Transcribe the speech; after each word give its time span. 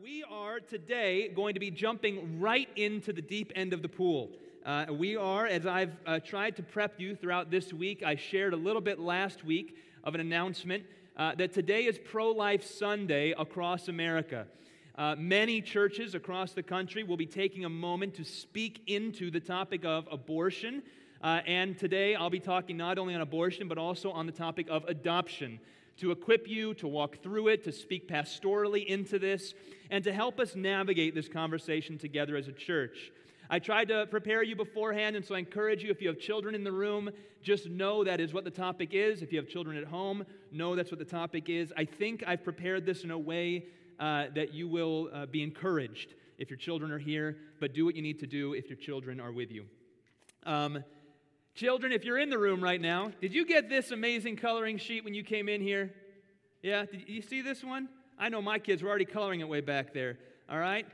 we 0.00 0.24
are 0.30 0.60
today 0.60 1.28
going 1.28 1.52
to 1.52 1.60
be 1.60 1.70
jumping 1.70 2.40
right 2.40 2.70
into 2.74 3.12
the 3.12 3.20
deep 3.20 3.52
end 3.54 3.74
of 3.74 3.82
the 3.82 3.88
pool. 3.88 4.30
Uh, 4.64 4.86
we 4.90 5.14
are, 5.14 5.46
as 5.46 5.66
I've 5.66 5.92
uh, 6.06 6.20
tried 6.20 6.56
to 6.56 6.62
prep 6.62 6.98
you 6.98 7.14
throughout 7.14 7.50
this 7.50 7.70
week, 7.70 8.02
I 8.02 8.16
shared 8.16 8.54
a 8.54 8.56
little 8.56 8.80
bit 8.80 8.98
last 8.98 9.44
week 9.44 9.76
of 10.02 10.14
an 10.14 10.22
announcement 10.22 10.84
uh, 11.18 11.34
that 11.34 11.52
today 11.52 11.84
is 11.84 11.98
Pro 11.98 12.30
Life 12.30 12.64
Sunday 12.64 13.34
across 13.36 13.88
America. 13.88 14.46
Uh, 14.96 15.16
many 15.18 15.60
churches 15.60 16.14
across 16.14 16.52
the 16.52 16.62
country 16.62 17.02
will 17.04 17.18
be 17.18 17.26
taking 17.26 17.66
a 17.66 17.70
moment 17.70 18.14
to 18.14 18.24
speak 18.24 18.82
into 18.86 19.30
the 19.30 19.40
topic 19.40 19.84
of 19.84 20.08
abortion. 20.10 20.82
Uh, 21.22 21.40
and 21.46 21.78
today 21.78 22.14
I'll 22.14 22.30
be 22.30 22.40
talking 22.40 22.78
not 22.78 22.96
only 22.96 23.14
on 23.14 23.20
abortion, 23.20 23.68
but 23.68 23.76
also 23.76 24.12
on 24.12 24.24
the 24.24 24.32
topic 24.32 24.66
of 24.70 24.82
adoption 24.84 25.60
to 26.00 26.10
equip 26.10 26.48
you 26.48 26.74
to 26.74 26.88
walk 26.88 27.22
through 27.22 27.48
it, 27.48 27.64
to 27.64 27.72
speak 27.72 28.08
pastorally 28.08 28.86
into 28.86 29.18
this, 29.18 29.54
and 29.90 30.02
to 30.04 30.12
help 30.12 30.40
us 30.40 30.56
navigate 30.56 31.14
this 31.14 31.28
conversation 31.28 31.98
together 31.98 32.36
as 32.36 32.48
a 32.48 32.52
church. 32.52 33.12
I 33.50 33.58
tried 33.58 33.88
to 33.88 34.06
prepare 34.06 34.42
you 34.42 34.56
beforehand, 34.56 35.16
and 35.16 35.24
so 35.24 35.34
I 35.34 35.40
encourage 35.40 35.82
you 35.82 35.90
if 35.90 36.00
you 36.00 36.08
have 36.08 36.18
children 36.18 36.54
in 36.54 36.64
the 36.64 36.72
room, 36.72 37.10
just 37.42 37.68
know 37.68 38.04
that 38.04 38.20
is 38.20 38.32
what 38.32 38.44
the 38.44 38.50
topic 38.50 38.90
is. 38.92 39.22
If 39.22 39.32
you 39.32 39.38
have 39.38 39.48
children 39.48 39.76
at 39.76 39.84
home, 39.84 40.24
know 40.52 40.74
that's 40.74 40.90
what 40.90 41.00
the 41.00 41.04
topic 41.04 41.48
is. 41.48 41.72
I 41.76 41.84
think 41.84 42.24
I've 42.26 42.44
prepared 42.44 42.86
this 42.86 43.04
in 43.04 43.10
a 43.10 43.18
way 43.18 43.66
uh, 43.98 44.26
that 44.34 44.54
you 44.54 44.68
will 44.68 45.10
uh, 45.12 45.26
be 45.26 45.42
encouraged 45.42 46.14
if 46.38 46.48
your 46.48 46.56
children 46.56 46.90
are 46.92 46.98
here, 46.98 47.36
but 47.58 47.74
do 47.74 47.84
what 47.84 47.94
you 47.94 48.02
need 48.02 48.20
to 48.20 48.26
do 48.26 48.54
if 48.54 48.68
your 48.70 48.78
children 48.78 49.20
are 49.20 49.32
with 49.32 49.50
you. 49.50 49.66
Um, 50.46 50.82
Children, 51.54 51.92
if 51.92 52.04
you're 52.04 52.18
in 52.18 52.30
the 52.30 52.38
room 52.38 52.62
right 52.62 52.80
now, 52.80 53.10
did 53.20 53.34
you 53.34 53.44
get 53.44 53.68
this 53.68 53.90
amazing 53.90 54.36
coloring 54.36 54.78
sheet 54.78 55.04
when 55.04 55.14
you 55.14 55.22
came 55.22 55.48
in 55.48 55.60
here? 55.60 55.92
Yeah, 56.62 56.84
did 56.84 57.08
you 57.08 57.22
see 57.22 57.40
this 57.42 57.64
one? 57.64 57.88
I 58.18 58.28
know 58.28 58.42
my 58.42 58.58
kids 58.58 58.82
were 58.82 58.88
already 58.88 59.06
coloring 59.06 59.40
it 59.40 59.48
way 59.48 59.60
back 59.60 59.94
there. 59.94 60.18
All 60.48 60.58
right? 60.58 60.86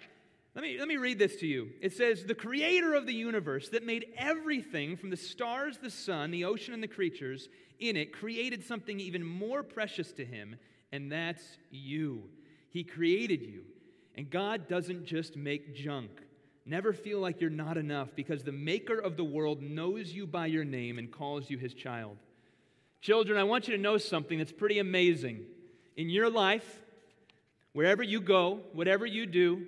Let 0.55 0.63
me, 0.63 0.79
let 0.79 0.89
me 0.89 0.97
read 0.97 1.19
this 1.19 1.37
to 1.37 1.47
you. 1.47 1.71
It 1.83 1.93
says, 1.93 2.25
The 2.25 2.35
creator 2.35 2.95
of 2.95 3.05
the 3.05 3.13
universe 3.13 3.69
that 3.71 3.85
made 3.85 4.07
everything 4.17 4.97
from 4.97 5.11
the 5.11 5.17
stars, 5.17 5.79
the 5.79 5.91
sun, 5.91 6.31
the 6.31 6.45
ocean, 6.45 6.73
and 6.73 6.83
the 6.83 6.89
creatures 6.89 7.49
in 7.79 7.97
it 7.97 8.13
created 8.13 8.65
something 8.65 8.99
even 8.99 9.23
more 9.23 9.63
precious 9.63 10.13
to 10.13 10.25
him, 10.25 10.57
and 10.93 11.13
that's 11.13 11.43
you. 11.71 12.23
He 12.71 12.85
created 12.85 13.43
you. 13.43 13.65
And 14.17 14.31
God 14.31 14.67
doesn't 14.67 15.05
just 15.05 15.37
make 15.37 15.75
junk. 15.75 16.11
Never 16.65 16.93
feel 16.93 17.21
like 17.21 17.41
you're 17.41 17.51
not 17.51 17.77
enough 17.77 18.09
because 18.17 18.43
the 18.43 18.51
maker 18.53 18.99
of 18.99 19.17
the 19.17 19.25
world 19.25 19.63
knows 19.63 20.13
you 20.13 20.27
by 20.27 20.47
your 20.47 20.65
name 20.65 20.99
and 20.99 21.13
calls 21.13 21.51
you 21.51 21.59
his 21.59 21.75
child. 21.75 22.17
Children, 23.03 23.39
I 23.39 23.45
want 23.45 23.69
you 23.69 23.77
to 23.77 23.83
know 23.83 23.99
something 23.99 24.39
that's 24.39 24.53
pretty 24.53 24.79
amazing. 24.79 25.45
In 25.97 26.11
your 26.11 26.29
life, 26.29 26.83
wherever 27.73 28.03
you 28.03 28.21
go, 28.21 28.61
whatever 28.73 29.07
you 29.07 29.27
do, 29.27 29.67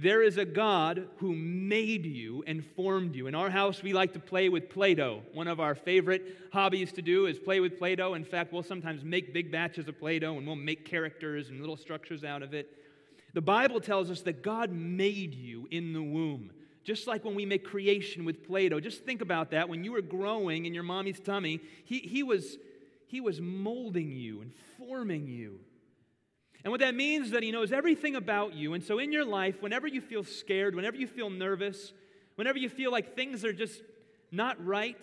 there 0.00 0.22
is 0.22 0.38
a 0.38 0.44
God 0.44 1.08
who 1.16 1.34
made 1.34 2.06
you 2.06 2.44
and 2.46 2.64
formed 2.64 3.16
you. 3.16 3.26
In 3.26 3.34
our 3.34 3.50
house, 3.50 3.82
we 3.82 3.92
like 3.92 4.12
to 4.12 4.20
play 4.20 4.48
with 4.48 4.70
Play 4.70 4.94
Doh. 4.94 5.22
One 5.34 5.48
of 5.48 5.58
our 5.58 5.74
favorite 5.74 6.36
hobbies 6.52 6.92
to 6.92 7.02
do 7.02 7.26
is 7.26 7.38
play 7.38 7.58
with 7.58 7.78
Play 7.78 7.96
Doh. 7.96 8.14
In 8.14 8.24
fact, 8.24 8.52
we'll 8.52 8.62
sometimes 8.62 9.02
make 9.02 9.34
big 9.34 9.50
batches 9.50 9.88
of 9.88 9.98
Play 9.98 10.20
Doh 10.20 10.38
and 10.38 10.46
we'll 10.46 10.56
make 10.56 10.84
characters 10.84 11.48
and 11.48 11.60
little 11.60 11.76
structures 11.76 12.22
out 12.22 12.42
of 12.42 12.54
it. 12.54 12.70
The 13.34 13.40
Bible 13.40 13.80
tells 13.80 14.08
us 14.10 14.22
that 14.22 14.42
God 14.42 14.70
made 14.70 15.34
you 15.34 15.66
in 15.70 15.92
the 15.92 16.02
womb. 16.02 16.52
Just 16.84 17.06
like 17.06 17.24
when 17.24 17.34
we 17.34 17.44
make 17.44 17.64
creation 17.64 18.24
with 18.24 18.46
Play 18.46 18.68
Doh. 18.68 18.80
Just 18.80 19.04
think 19.04 19.20
about 19.20 19.50
that. 19.50 19.68
When 19.68 19.84
you 19.84 19.92
were 19.92 20.00
growing 20.00 20.64
in 20.64 20.74
your 20.74 20.84
mommy's 20.84 21.20
tummy, 21.20 21.60
he, 21.84 21.98
he, 21.98 22.22
was, 22.22 22.56
he 23.08 23.20
was 23.20 23.40
molding 23.40 24.12
you 24.12 24.42
and 24.42 24.52
forming 24.78 25.26
you. 25.26 25.60
And 26.64 26.70
what 26.70 26.80
that 26.80 26.94
means 26.94 27.26
is 27.26 27.32
that 27.32 27.42
He 27.42 27.50
knows 27.50 27.72
everything 27.72 28.16
about 28.16 28.54
you. 28.54 28.74
And 28.74 28.82
so 28.82 28.98
in 28.98 29.12
your 29.12 29.24
life, 29.24 29.62
whenever 29.62 29.86
you 29.86 30.00
feel 30.00 30.24
scared, 30.24 30.74
whenever 30.74 30.96
you 30.96 31.06
feel 31.06 31.30
nervous, 31.30 31.92
whenever 32.34 32.58
you 32.58 32.68
feel 32.68 32.92
like 32.92 33.14
things 33.14 33.44
are 33.44 33.52
just 33.52 33.82
not 34.30 34.62
right, 34.64 35.00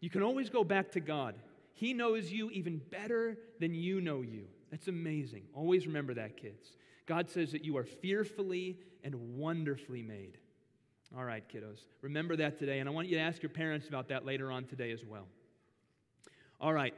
you 0.00 0.10
can 0.10 0.22
always 0.22 0.50
go 0.50 0.64
back 0.64 0.92
to 0.92 1.00
God. 1.00 1.34
He 1.72 1.94
knows 1.94 2.30
you 2.30 2.50
even 2.50 2.80
better 2.90 3.38
than 3.60 3.74
you 3.74 4.00
know 4.00 4.22
you. 4.22 4.46
That's 4.70 4.88
amazing. 4.88 5.44
Always 5.54 5.86
remember 5.86 6.14
that, 6.14 6.36
kids. 6.36 6.72
God 7.06 7.30
says 7.30 7.52
that 7.52 7.64
you 7.64 7.76
are 7.78 7.84
fearfully 7.84 8.76
and 9.02 9.38
wonderfully 9.38 10.02
made. 10.02 10.36
All 11.16 11.24
right, 11.24 11.42
kiddos. 11.48 11.78
Remember 12.02 12.36
that 12.36 12.58
today, 12.58 12.80
and 12.80 12.88
I 12.88 12.92
want 12.92 13.08
you 13.08 13.16
to 13.16 13.22
ask 13.22 13.42
your 13.42 13.50
parents 13.50 13.88
about 13.88 14.08
that 14.08 14.26
later 14.26 14.52
on 14.52 14.64
today 14.64 14.90
as 14.90 15.04
well. 15.04 15.26
All 16.60 16.72
right, 16.72 16.92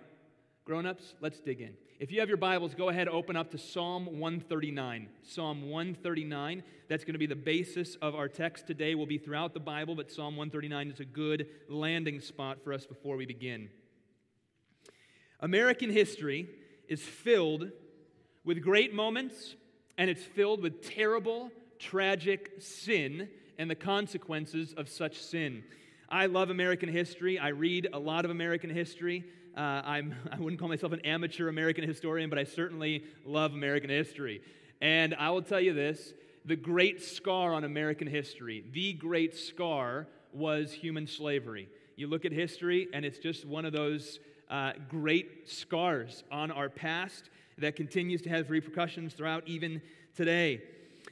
grown 0.71 0.87
ups, 0.87 1.15
let's 1.21 1.41
dig 1.41 1.61
in. 1.61 1.73
If 1.99 2.13
you 2.13 2.21
have 2.21 2.29
your 2.29 2.39
Bibles, 2.39 2.77
go 2.77 2.91
ahead 2.91 3.09
and 3.09 3.17
open 3.17 3.35
up 3.35 3.51
to 3.51 3.59
Psalm 3.59 4.21
139. 4.21 5.09
Psalm 5.25 5.69
139. 5.69 6.63
That's 6.89 7.03
going 7.03 7.15
to 7.15 7.19
be 7.19 7.27
the 7.27 7.35
basis 7.35 7.97
of 7.97 8.15
our 8.15 8.29
text 8.29 8.69
today. 8.69 8.95
Will 8.95 9.05
be 9.05 9.19
throughout 9.19 9.53
the 9.53 9.59
Bible, 9.59 9.97
but 9.97 10.13
Psalm 10.13 10.37
139 10.37 10.93
is 10.93 11.01
a 11.01 11.05
good 11.05 11.49
landing 11.69 12.21
spot 12.21 12.63
for 12.63 12.73
us 12.73 12.87
before 12.87 13.17
we 13.17 13.27
begin. 13.27 13.69
American 15.41 15.91
history 15.91 16.49
is 16.87 17.03
filled 17.03 17.73
with 18.45 18.63
great 18.63 18.95
moments 18.95 19.57
and 19.99 20.09
it's 20.09 20.23
filled 20.23 20.63
with 20.63 20.89
terrible, 20.89 21.51
tragic 21.81 22.53
sin 22.61 23.29
and 23.59 23.69
the 23.69 23.75
consequences 23.75 24.73
of 24.77 24.89
such 24.89 25.21
sin. 25.21 25.65
I 26.09 26.27
love 26.27 26.51
American 26.51 26.89
history. 26.89 27.41
I 27.41 27.49
read 27.49 27.89
a 27.93 27.99
lot 27.99 28.25
of 28.25 28.31
American 28.31 28.71
history. 28.71 29.25
Uh, 29.57 29.83
I'm, 29.85 30.15
I 30.33 30.39
wouldn't 30.39 30.61
call 30.61 30.69
myself 30.69 30.93
an 30.93 31.01
amateur 31.01 31.49
American 31.49 31.87
historian, 31.87 32.31
but 32.31 32.39
I 32.39 32.45
certainly 32.45 33.05
love 33.25 33.53
American 33.53 33.91
history. 33.91 34.43
And 34.81 35.15
I 35.15 35.31
will 35.31 35.43
tell 35.43 35.61
you 35.61 35.75
this 35.75 36.15
the 36.45 36.57
great 36.57 37.03
scar 37.03 37.53
on 37.53 37.65
American 37.65 38.07
history, 38.07 38.65
the 38.73 38.95
great 38.95 39.37
scar 39.37 40.07
was 40.33 40.73
human 40.73 41.07
slavery. 41.07 41.69
You 41.97 42.07
look 42.07 42.25
at 42.25 42.33
history, 42.33 42.89
and 42.95 43.05
it's 43.05 43.19
just 43.19 43.45
one 43.45 43.65
of 43.65 43.73
those 43.73 44.21
uh, 44.49 44.73
great 44.89 45.49
scars 45.49 46.25
on 46.33 46.51
our 46.51 46.69
past 46.69 47.29
that 47.59 47.77
continues 47.77 48.23
to 48.23 48.31
have 48.31 48.51
repercussions 48.51 49.13
throughout 49.13 49.47
even 49.47 49.83
today. 50.17 50.63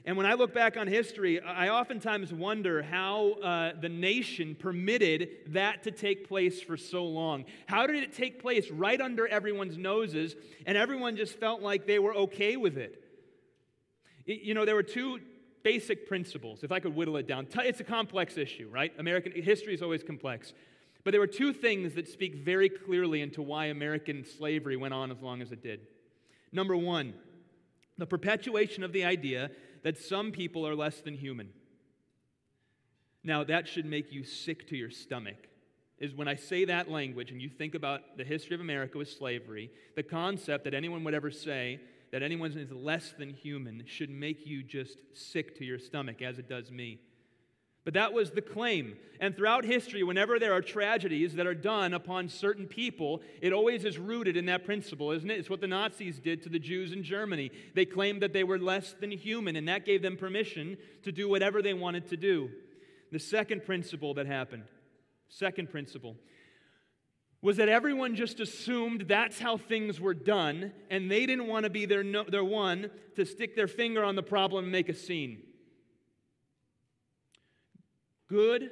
And 0.05 0.17
when 0.17 0.27
I 0.27 0.35
look 0.35 0.55
back 0.55 0.77
on 0.77 0.87
history, 0.87 1.41
I 1.41 1.69
oftentimes 1.69 2.33
wonder 2.33 2.83
how 2.83 3.33
uh, 3.43 3.73
the 3.79 3.89
nation 3.89 4.55
permitted 4.55 5.29
that 5.49 5.83
to 5.83 5.91
take 5.91 6.27
place 6.27 6.63
for 6.63 6.77
so 6.77 7.05
long. 7.05 7.45
How 7.67 7.87
did 7.87 7.97
it 7.97 8.15
take 8.15 8.41
place 8.41 8.71
right 8.71 9.01
under 9.01 9.29
everyone's 9.29 9.77
noses, 9.77 10.35
and 10.67 10.79
everyone 10.79 11.17
just 11.17 11.39
felt 11.39 11.61
like 11.61 11.87
they 11.87 11.99
were 11.99 12.15
okay 12.15 12.57
with 12.57 12.79
it? 12.79 13.03
You 14.25 14.55
know, 14.55 14.65
there 14.65 14.75
were 14.75 14.83
two 14.83 15.21
basic 15.63 16.09
principles, 16.09 16.63
if 16.63 16.73
I 16.73 16.81
could 16.81 16.95
whittle 16.95 17.17
it 17.19 17.27
down. 17.27 17.47
It's 17.57 17.81
a 17.81 17.85
complex 17.85 18.39
issue, 18.39 18.69
right? 18.73 18.93
American 18.99 19.33
history 19.33 19.75
is 19.75 19.83
always 19.83 20.03
complex. 20.03 20.55
But 21.05 21.13
there 21.13 21.21
were 21.21 21.27
two 21.27 21.53
things 21.53 21.95
that 21.95 22.09
speak 22.09 22.37
very 22.37 22.69
clearly 22.69 23.21
into 23.21 23.43
why 23.43 23.67
American 23.67 24.25
slavery 24.25 24.77
went 24.77 24.95
on 24.95 25.11
as 25.11 25.21
long 25.21 25.43
as 25.43 25.53
it 25.53 25.63
did. 25.63 25.81
Number 26.53 26.77
one, 26.77 27.15
the 27.99 28.07
perpetuation 28.07 28.85
of 28.85 28.93
the 28.93 29.05
idea 29.05 29.51
that 29.89 29.97
some 29.97 30.33
people 30.33 30.69
are 30.69 30.75
less 30.75 31.01
than 31.01 31.15
human. 31.15 31.49
Now, 33.25 33.43
that 33.45 33.67
should 33.67 33.87
make 33.87 34.13
you 34.13 34.23
sick 34.23 34.69
to 34.69 34.77
your 34.77 34.91
stomach. 34.91 35.49
Is 35.99 36.13
when 36.13 36.29
I 36.29 36.35
say 36.35 36.67
that 36.67 36.91
language 36.91 37.31
and 37.31 37.41
you 37.41 37.49
think 37.49 37.75
about 37.75 38.19
the 38.19 38.23
history 38.23 38.55
of 38.55 38.61
America 38.61 38.99
with 38.99 39.09
slavery, 39.09 39.71
the 39.97 40.03
concept 40.03 40.65
that 40.65 40.75
anyone 40.75 41.05
would 41.05 41.15
ever 41.15 41.31
say 41.31 41.81
that 42.13 42.23
anyone 42.23 42.53
is 42.53 42.71
less 42.71 43.15
than 43.19 43.31
human 43.31 43.83
should 43.87 44.11
make 44.11 44.47
you 44.47 44.63
just 44.63 44.99
sick 45.15 45.57
to 45.57 45.65
your 45.65 45.79
stomach, 45.79 46.21
as 46.21 46.39
it 46.39 46.51
does 46.51 46.71
me. 46.71 47.01
But 47.89 47.95
that 47.95 48.13
was 48.13 48.33
the 48.33 48.43
claim. 48.43 48.99
And 49.19 49.35
throughout 49.35 49.65
history, 49.65 50.03
whenever 50.03 50.39
there 50.39 50.53
are 50.53 50.61
tragedies 50.61 51.37
that 51.37 51.47
are 51.47 51.55
done 51.55 51.95
upon 51.95 52.29
certain 52.29 52.67
people, 52.67 53.23
it 53.41 53.55
always 53.55 53.87
is 53.87 53.97
rooted 53.97 54.37
in 54.37 54.45
that 54.45 54.67
principle, 54.67 55.11
isn't 55.11 55.31
it? 55.31 55.39
It's 55.39 55.49
what 55.49 55.63
the 55.63 55.69
Nazis 55.69 56.19
did 56.19 56.43
to 56.43 56.51
the 56.51 56.59
Jews 56.59 56.93
in 56.93 57.03
Germany. 57.03 57.51
They 57.75 57.87
claimed 57.87 58.21
that 58.21 58.35
they 58.35 58.45
were 58.45 58.59
less 58.59 58.95
than 59.01 59.11
human, 59.11 59.57
and 59.57 59.67
that 59.69 59.87
gave 59.87 60.03
them 60.03 60.19
permission 60.19 60.77
to 61.05 61.13
do 61.13 61.31
whatever 61.31 61.63
they 61.63 61.73
wanted 61.73 62.11
to 62.11 62.19
do. 62.19 62.51
The 63.11 63.19
second 63.19 63.65
principle 63.65 64.13
that 64.13 64.27
happened, 64.27 64.65
second 65.31 65.71
principle, 65.71 66.15
was 67.41 67.57
that 67.57 67.71
everyone 67.71 68.17
just 68.17 68.39
assumed 68.39 69.07
that's 69.09 69.39
how 69.39 69.57
things 69.57 69.99
were 69.99 70.13
done, 70.13 70.75
and 70.91 71.11
they 71.11 71.25
didn't 71.25 71.47
want 71.47 71.65
to 71.65 71.71
be 71.71 71.87
their, 71.87 72.05
no, 72.05 72.25
their 72.25 72.45
one 72.45 72.91
to 73.17 73.25
stick 73.25 73.57
their 73.57 73.67
finger 73.67 74.05
on 74.05 74.15
the 74.15 74.23
problem 74.23 74.65
and 74.65 74.73
make 74.73 74.91
a 74.91 74.95
scene 74.95 75.45
good, 78.29 78.71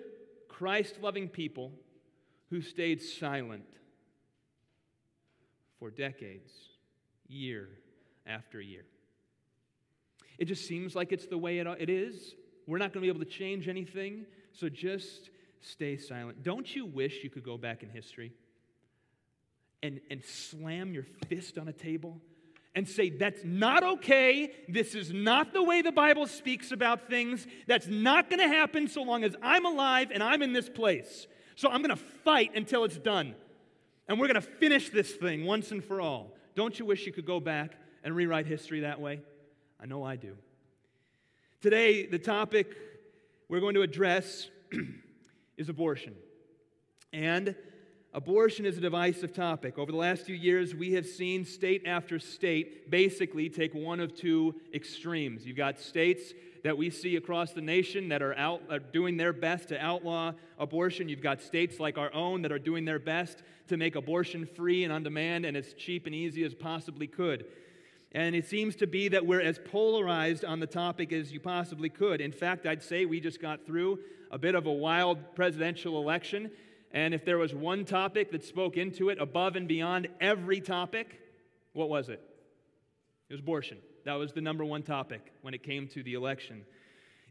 Christ 0.49 0.99
loving 1.03 1.29
people 1.29 1.73
who 2.50 2.61
stayed 2.61 3.03
silent 3.03 3.67
for 5.79 5.91
decades, 5.91 6.53
year 7.29 7.69
after 8.26 8.61
year. 8.61 8.85
It 10.38 10.47
just 10.47 10.67
seems 10.67 10.94
like 10.94 11.12
it's 11.12 11.26
the 11.26 11.38
way 11.38 11.58
it, 11.58 11.91
is. 11.91 12.35
We're 12.67 12.79
not 12.79 12.93
going 12.93 13.06
to 13.06 13.12
be 13.12 13.17
able 13.17 13.25
to 13.25 13.31
change 13.31 13.69
anything, 13.69 14.26
so 14.53 14.69
just 14.69 15.31
stay 15.61 15.97
silent. 15.97 16.43
Don't 16.43 16.75
you 16.75 16.87
wish 16.87 17.25
you 17.25 17.31
could 17.31 17.44
go 17.44 17.56
back 17.56 17.82
in 17.82 17.88
history 17.88 18.32
and, 19.82 20.00
and 20.11 20.23
slam 20.25 20.93
your 20.93 21.05
fist 21.29 21.58
on 21.58 21.69
a 21.69 21.73
table 21.73 22.20
and 22.76 22.87
say, 22.87 23.11
That's 23.11 23.43
not 23.43 23.82
okay. 23.82 24.52
This 24.69 24.94
is 24.94 25.12
not 25.12 25.52
the 25.52 25.62
way 25.62 25.82
the 25.82 25.90
Bible 25.90 26.26
speaks 26.28 26.70
about 26.70 27.08
things. 27.08 27.46
That's 27.67 27.88
not 27.88 28.31
going 28.31 28.38
to 28.40 28.49
happen 28.49 28.87
so 28.87 29.02
long 29.02 29.25
as 29.25 29.34
I'm 29.43 29.64
alive 29.64 30.12
and 30.12 30.23
I'm 30.23 30.43
in 30.43 30.52
this 30.52 30.69
place. 30.69 31.26
So 31.56 31.70
I'm 31.70 31.82
going 31.82 31.96
to 31.96 32.05
fight 32.05 32.52
until 32.55 32.84
it's 32.84 32.99
done. 32.99 33.34
And 34.06 34.20
we're 34.20 34.28
going 34.28 34.40
to 34.40 34.40
finish 34.43 34.90
this 34.90 35.11
thing 35.12 35.46
once 35.46 35.73
and 35.73 35.82
for 35.82 36.00
all. 36.00 36.37
Don't 36.55 36.78
you 36.78 36.84
wish 36.84 37.06
you 37.06 37.12
could 37.12 37.26
go 37.26 37.40
back 37.40 37.73
and 38.05 38.14
rewrite 38.14 38.46
history 38.46 38.81
that 38.81 39.00
way? 39.00 39.20
I 39.81 39.87
know 39.87 40.05
I 40.05 40.17
do. 40.17 40.37
Today, 41.62 42.06
the 42.06 42.19
topic 42.19 42.76
we're 43.49 43.61
going 43.61 43.75
to 43.75 43.82
address 43.82 44.49
is 45.56 45.70
abortion. 45.70 46.14
And 47.12 47.56
Abortion 48.17 48.65
is 48.65 48.79
a 48.79 48.81
divisive 48.81 49.35
topic. 49.35 49.79
Over 49.79 49.93
the 49.93 49.99
last 49.99 50.25
few 50.25 50.35
years, 50.35 50.75
we 50.75 50.93
have 50.93 51.05
seen 51.05 51.45
state 51.45 51.83
after 51.85 52.19
state 52.19 52.91
basically 52.91 53.51
take 53.51 53.75
one 53.75 54.01
of 54.01 54.15
two 54.15 54.55
extremes. 54.73 55.45
You've 55.45 55.59
got 55.59 55.79
states 55.79 56.33
that 56.65 56.79
we 56.79 56.89
see 56.89 57.17
across 57.17 57.53
the 57.53 57.61
nation 57.61 58.09
that 58.09 58.23
are, 58.23 58.35
out, 58.39 58.63
are 58.71 58.79
doing 58.79 59.19
their 59.19 59.35
best 59.35 59.69
to 59.69 59.85
outlaw 59.85 60.33
abortion. 60.59 61.11
You've 61.11 61.21
got 61.21 61.43
states 61.43 61.79
like 61.79 61.99
our 61.99 62.11
own 62.15 62.41
that 62.41 62.53
are 62.53 62.59
doing 62.59 62.87
their 62.87 62.99
best 62.99 63.43
to 63.69 63.77
make 63.77 63.97
abortion 63.97 64.47
free 64.47 64.83
and 64.85 64.95
on 64.95 65.03
demand 65.03 65.45
and 65.45 65.55
as 65.55 65.75
cheap 65.75 66.07
and 66.07 66.15
easy 66.15 66.43
as 66.43 66.55
possibly 66.55 67.07
could. 67.07 67.45
And 68.13 68.35
it 68.35 68.47
seems 68.47 68.77
to 68.77 68.87
be 68.87 69.09
that 69.09 69.27
we're 69.27 69.43
as 69.43 69.59
polarized 69.63 70.43
on 70.43 70.59
the 70.59 70.67
topic 70.67 71.13
as 71.13 71.33
you 71.33 71.41
possibly 71.41 71.91
could. 71.91 72.23
In 72.23 72.33
fact, 72.33 72.65
I'd 72.65 72.83
say 72.83 73.05
we 73.05 73.21
just 73.21 73.43
got 73.43 73.67
through 73.67 73.99
a 74.31 74.39
bit 74.39 74.55
of 74.55 74.65
a 74.65 74.73
wild 74.73 75.35
presidential 75.35 76.01
election. 76.01 76.51
And 76.93 77.12
if 77.15 77.25
there 77.25 77.38
was 77.38 77.55
one 77.55 77.85
topic 77.85 78.31
that 78.33 78.44
spoke 78.44 78.77
into 78.77 79.09
it 79.09 79.21
above 79.21 79.56
and 79.56 79.69
beyond 79.69 80.09
every 80.21 80.61
topic, 80.61 81.21
what 81.73 81.88
was 81.88 82.09
it? 82.09 82.21
It 83.29 83.35
was 83.35 83.41
abortion. 83.41 83.79
That 84.05 84.15
was 84.15 84.33
the 84.33 84.41
number 84.41 84.65
one 84.65 84.83
topic 84.83 85.33
when 85.43 85.53
it 85.53 85.62
came 85.62 85.88
to 85.88 86.03
the 86.03 86.15
election. 86.15 86.65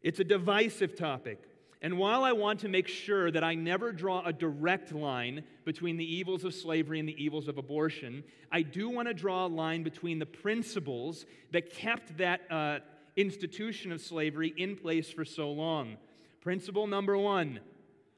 It's 0.01 0.19
a 0.19 0.23
divisive 0.23 0.95
topic. 0.95 1.39
And 1.81 1.97
while 1.97 2.23
I 2.23 2.31
want 2.31 2.61
to 2.61 2.67
make 2.67 2.87
sure 2.87 3.31
that 3.31 3.43
I 3.43 3.53
never 3.53 3.91
draw 3.91 4.25
a 4.25 4.33
direct 4.33 4.91
line 4.91 5.43
between 5.65 5.97
the 5.97 6.15
evils 6.15 6.43
of 6.43 6.53
slavery 6.53 6.99
and 6.99 7.07
the 7.07 7.23
evils 7.23 7.47
of 7.47 7.57
abortion, 7.57 8.23
I 8.51 8.61
do 8.61 8.89
want 8.89 9.07
to 9.07 9.13
draw 9.13 9.45
a 9.45 9.47
line 9.47 9.83
between 9.83 10.19
the 10.19 10.25
principles 10.25 11.25
that 11.51 11.71
kept 11.71 12.17
that 12.17 12.41
uh, 12.49 12.79
institution 13.15 13.91
of 13.91 14.01
slavery 14.01 14.53
in 14.57 14.75
place 14.75 15.11
for 15.11 15.25
so 15.25 15.51
long. 15.51 15.97
Principle 16.41 16.87
number 16.87 17.17
one 17.17 17.59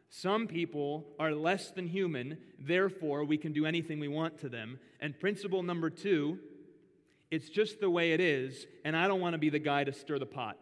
some 0.09 0.47
people 0.47 1.05
are 1.19 1.33
less 1.33 1.71
than 1.71 1.87
human, 1.87 2.37
therefore, 2.59 3.25
we 3.25 3.37
can 3.37 3.51
do 3.51 3.65
anything 3.65 3.99
we 3.99 4.07
want 4.07 4.39
to 4.39 4.49
them. 4.49 4.79
And 4.99 5.19
principle 5.19 5.63
number 5.63 5.89
two, 5.89 6.39
it's 7.29 7.49
just 7.49 7.81
the 7.81 7.89
way 7.89 8.13
it 8.13 8.21
is, 8.21 8.65
and 8.85 8.95
I 8.95 9.07
don't 9.07 9.19
want 9.19 9.33
to 9.33 9.37
be 9.37 9.49
the 9.49 9.59
guy 9.59 9.83
to 9.83 9.91
stir 9.91 10.17
the 10.17 10.25
pot. 10.25 10.57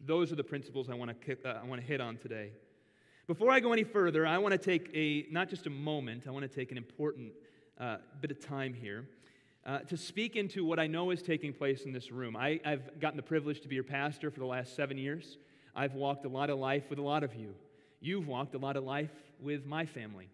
Those 0.00 0.32
are 0.32 0.36
the 0.36 0.44
principles 0.44 0.88
I 0.88 0.94
want 0.94 1.10
to, 1.10 1.26
kick, 1.26 1.40
uh, 1.44 1.60
I 1.62 1.66
want 1.66 1.80
to 1.80 1.86
hit 1.86 2.00
on 2.00 2.16
today. 2.16 2.52
Before 3.26 3.50
I 3.50 3.60
go 3.60 3.72
any 3.72 3.84
further, 3.84 4.26
I 4.26 4.38
want 4.38 4.52
to 4.52 4.58
take 4.58 4.90
a, 4.94 5.26
not 5.30 5.48
just 5.50 5.66
a 5.66 5.70
moment, 5.70 6.24
I 6.26 6.30
want 6.30 6.50
to 6.50 6.54
take 6.54 6.70
an 6.70 6.78
important 6.78 7.32
uh, 7.78 7.96
bit 8.20 8.30
of 8.30 8.40
time 8.40 8.72
here 8.72 9.06
uh, 9.66 9.80
to 9.80 9.96
speak 9.96 10.36
into 10.36 10.64
what 10.64 10.78
I 10.78 10.86
know 10.86 11.10
is 11.10 11.22
taking 11.22 11.52
place 11.52 11.82
in 11.82 11.92
this 11.92 12.12
room. 12.12 12.36
I, 12.36 12.60
I've 12.64 13.00
gotten 13.00 13.16
the 13.16 13.22
privilege 13.22 13.60
to 13.62 13.68
be 13.68 13.74
your 13.74 13.84
pastor 13.84 14.30
for 14.30 14.38
the 14.38 14.46
last 14.46 14.76
seven 14.76 14.96
years. 14.96 15.38
I've 15.74 15.94
walked 15.94 16.24
a 16.24 16.28
lot 16.28 16.50
of 16.50 16.58
life 16.58 16.88
with 16.88 16.98
a 16.98 17.02
lot 17.02 17.24
of 17.24 17.34
you. 17.34 17.54
You've 18.06 18.28
walked 18.28 18.54
a 18.54 18.58
lot 18.58 18.76
of 18.76 18.84
life 18.84 19.10
with 19.40 19.66
my 19.66 19.84
family. 19.84 20.28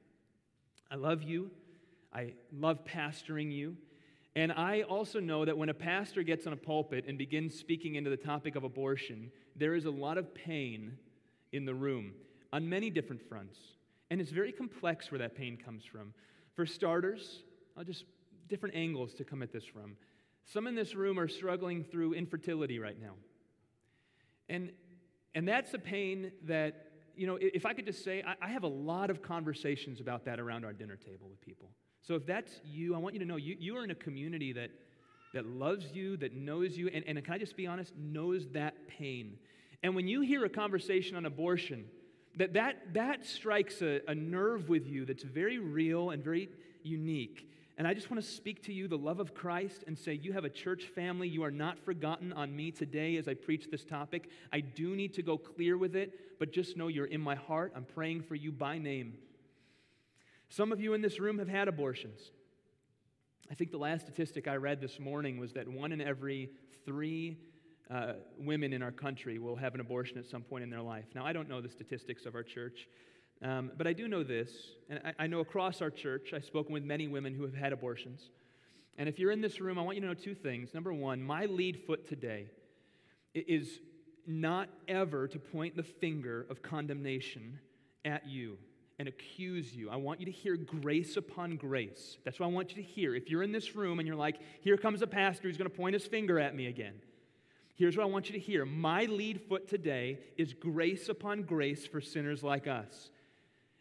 I 0.90 0.96
love 0.96 1.22
you. 1.22 1.50
I 2.12 2.34
love 2.54 2.84
pastoring 2.84 3.50
you. 3.50 3.78
And 4.36 4.52
I 4.52 4.82
also 4.82 5.20
know 5.20 5.46
that 5.46 5.56
when 5.56 5.70
a 5.70 5.74
pastor 5.74 6.22
gets 6.22 6.46
on 6.46 6.52
a 6.52 6.56
pulpit 6.56 7.06
and 7.08 7.16
begins 7.16 7.54
speaking 7.58 7.94
into 7.94 8.10
the 8.10 8.16
topic 8.18 8.56
of 8.56 8.64
abortion, 8.64 9.32
there 9.56 9.74
is 9.74 9.86
a 9.86 9.90
lot 9.90 10.18
of 10.18 10.34
pain 10.34 10.98
in 11.52 11.64
the 11.64 11.72
room 11.72 12.12
on 12.52 12.68
many 12.68 12.90
different 12.90 13.26
fronts. 13.26 13.58
And 14.10 14.20
it's 14.20 14.32
very 14.32 14.52
complex 14.52 15.10
where 15.10 15.20
that 15.20 15.34
pain 15.34 15.56
comes 15.56 15.82
from. 15.82 16.12
For 16.54 16.66
starters, 16.66 17.42
I'll 17.74 17.84
just 17.84 18.04
different 18.50 18.74
angles 18.74 19.14
to 19.14 19.24
come 19.24 19.42
at 19.42 19.50
this 19.50 19.64
from. 19.64 19.96
Some 20.44 20.66
in 20.66 20.74
this 20.74 20.94
room 20.94 21.18
are 21.18 21.26
struggling 21.28 21.84
through 21.84 22.12
infertility 22.12 22.78
right 22.78 23.00
now. 23.00 23.14
And, 24.50 24.72
and 25.34 25.48
that's 25.48 25.72
a 25.72 25.78
pain 25.78 26.32
that 26.44 26.91
you 27.16 27.26
know, 27.26 27.38
if 27.40 27.66
I 27.66 27.72
could 27.72 27.86
just 27.86 28.04
say, 28.04 28.22
I, 28.40 28.48
have 28.48 28.62
a 28.62 28.68
lot 28.68 29.10
of 29.10 29.22
conversations 29.22 30.00
about 30.00 30.24
that 30.24 30.40
around 30.40 30.64
our 30.64 30.72
dinner 30.72 30.96
table 30.96 31.28
with 31.28 31.40
people. 31.40 31.70
So 32.00 32.14
if 32.14 32.26
that's 32.26 32.60
you, 32.64 32.94
I 32.94 32.98
want 32.98 33.14
you 33.14 33.20
to 33.20 33.26
know 33.26 33.36
you, 33.36 33.56
you 33.58 33.76
are 33.76 33.84
in 33.84 33.90
a 33.90 33.96
community 33.96 34.52
that, 34.52 34.70
that 35.34 35.46
loves 35.46 35.86
you, 35.92 36.16
that 36.18 36.34
knows 36.34 36.76
you, 36.76 36.88
and, 36.92 37.04
and 37.06 37.22
can 37.24 37.34
I 37.34 37.38
just 37.38 37.56
be 37.56 37.66
honest, 37.66 37.92
knows 37.96 38.48
that 38.52 38.74
pain. 38.88 39.36
And 39.82 39.94
when 39.94 40.08
you 40.08 40.20
hear 40.20 40.44
a 40.44 40.48
conversation 40.48 41.16
on 41.16 41.26
abortion, 41.26 41.84
that, 42.36 42.54
that, 42.54 42.94
that 42.94 43.26
strikes 43.26 43.82
a, 43.82 44.00
a 44.08 44.14
nerve 44.14 44.68
with 44.68 44.86
you 44.86 45.04
that's 45.04 45.22
very 45.22 45.58
real 45.58 46.10
and 46.10 46.24
very 46.24 46.48
unique. 46.82 47.48
And 47.78 47.88
I 47.88 47.94
just 47.94 48.10
want 48.10 48.22
to 48.22 48.30
speak 48.30 48.62
to 48.64 48.72
you 48.72 48.86
the 48.86 48.98
love 48.98 49.18
of 49.18 49.34
Christ 49.34 49.84
and 49.86 49.98
say, 49.98 50.12
You 50.12 50.32
have 50.32 50.44
a 50.44 50.50
church 50.50 50.84
family. 50.94 51.26
You 51.26 51.42
are 51.42 51.50
not 51.50 51.78
forgotten 51.78 52.32
on 52.32 52.54
me 52.54 52.70
today 52.70 53.16
as 53.16 53.28
I 53.28 53.34
preach 53.34 53.70
this 53.70 53.84
topic. 53.84 54.28
I 54.52 54.60
do 54.60 54.94
need 54.94 55.14
to 55.14 55.22
go 55.22 55.38
clear 55.38 55.78
with 55.78 55.96
it, 55.96 56.31
but 56.42 56.52
just 56.52 56.76
know 56.76 56.88
you're 56.88 57.04
in 57.04 57.20
my 57.20 57.36
heart. 57.36 57.72
I'm 57.76 57.84
praying 57.84 58.22
for 58.22 58.34
you 58.34 58.50
by 58.50 58.76
name. 58.76 59.14
Some 60.48 60.72
of 60.72 60.80
you 60.80 60.92
in 60.92 61.00
this 61.00 61.20
room 61.20 61.38
have 61.38 61.46
had 61.46 61.68
abortions. 61.68 62.18
I 63.48 63.54
think 63.54 63.70
the 63.70 63.78
last 63.78 64.06
statistic 64.06 64.48
I 64.48 64.56
read 64.56 64.80
this 64.80 64.98
morning 64.98 65.38
was 65.38 65.52
that 65.52 65.68
one 65.68 65.92
in 65.92 66.00
every 66.00 66.50
three 66.84 67.38
uh, 67.88 68.14
women 68.40 68.72
in 68.72 68.82
our 68.82 68.90
country 68.90 69.38
will 69.38 69.54
have 69.54 69.76
an 69.76 69.80
abortion 69.80 70.18
at 70.18 70.26
some 70.26 70.42
point 70.42 70.64
in 70.64 70.70
their 70.70 70.82
life. 70.82 71.04
Now, 71.14 71.24
I 71.24 71.32
don't 71.32 71.48
know 71.48 71.60
the 71.60 71.68
statistics 71.68 72.26
of 72.26 72.34
our 72.34 72.42
church. 72.42 72.88
Um, 73.40 73.70
but 73.78 73.86
I 73.86 73.92
do 73.92 74.08
know 74.08 74.24
this, 74.24 74.50
and 74.90 74.98
I, 75.04 75.12
I 75.22 75.26
know 75.28 75.38
across 75.38 75.80
our 75.80 75.90
church, 75.90 76.32
I've 76.34 76.44
spoken 76.44 76.72
with 76.72 76.82
many 76.82 77.06
women 77.06 77.36
who 77.36 77.44
have 77.44 77.54
had 77.54 77.72
abortions. 77.72 78.30
And 78.98 79.08
if 79.08 79.20
you're 79.20 79.30
in 79.30 79.42
this 79.42 79.60
room, 79.60 79.78
I 79.78 79.82
want 79.82 79.94
you 79.94 80.00
to 80.00 80.08
know 80.08 80.14
two 80.14 80.34
things. 80.34 80.74
Number 80.74 80.92
one, 80.92 81.22
my 81.22 81.44
lead 81.44 81.84
foot 81.86 82.08
today 82.08 82.48
is 83.32 83.78
not 84.26 84.68
ever 84.88 85.26
to 85.28 85.38
point 85.38 85.76
the 85.76 85.82
finger 85.82 86.46
of 86.50 86.62
condemnation 86.62 87.58
at 88.04 88.26
you 88.26 88.58
and 88.98 89.08
accuse 89.08 89.74
you. 89.74 89.90
I 89.90 89.96
want 89.96 90.20
you 90.20 90.26
to 90.26 90.32
hear 90.32 90.56
grace 90.56 91.16
upon 91.16 91.56
grace. 91.56 92.18
That's 92.24 92.38
what 92.38 92.46
I 92.46 92.50
want 92.50 92.70
you 92.70 92.76
to 92.76 92.88
hear. 92.88 93.14
If 93.14 93.30
you're 93.30 93.42
in 93.42 93.52
this 93.52 93.74
room 93.74 93.98
and 93.98 94.06
you're 94.06 94.16
like, 94.16 94.38
here 94.60 94.76
comes 94.76 95.02
a 95.02 95.06
pastor 95.06 95.48
who's 95.48 95.56
going 95.56 95.70
to 95.70 95.76
point 95.76 95.94
his 95.94 96.06
finger 96.06 96.38
at 96.38 96.54
me 96.54 96.66
again, 96.66 96.94
here's 97.74 97.96
what 97.96 98.04
I 98.04 98.06
want 98.06 98.28
you 98.28 98.34
to 98.34 98.38
hear. 98.38 98.64
My 98.64 99.06
lead 99.06 99.40
foot 99.48 99.68
today 99.68 100.20
is 100.36 100.54
grace 100.54 101.08
upon 101.08 101.42
grace 101.42 101.86
for 101.86 102.00
sinners 102.00 102.42
like 102.42 102.66
us. 102.66 103.10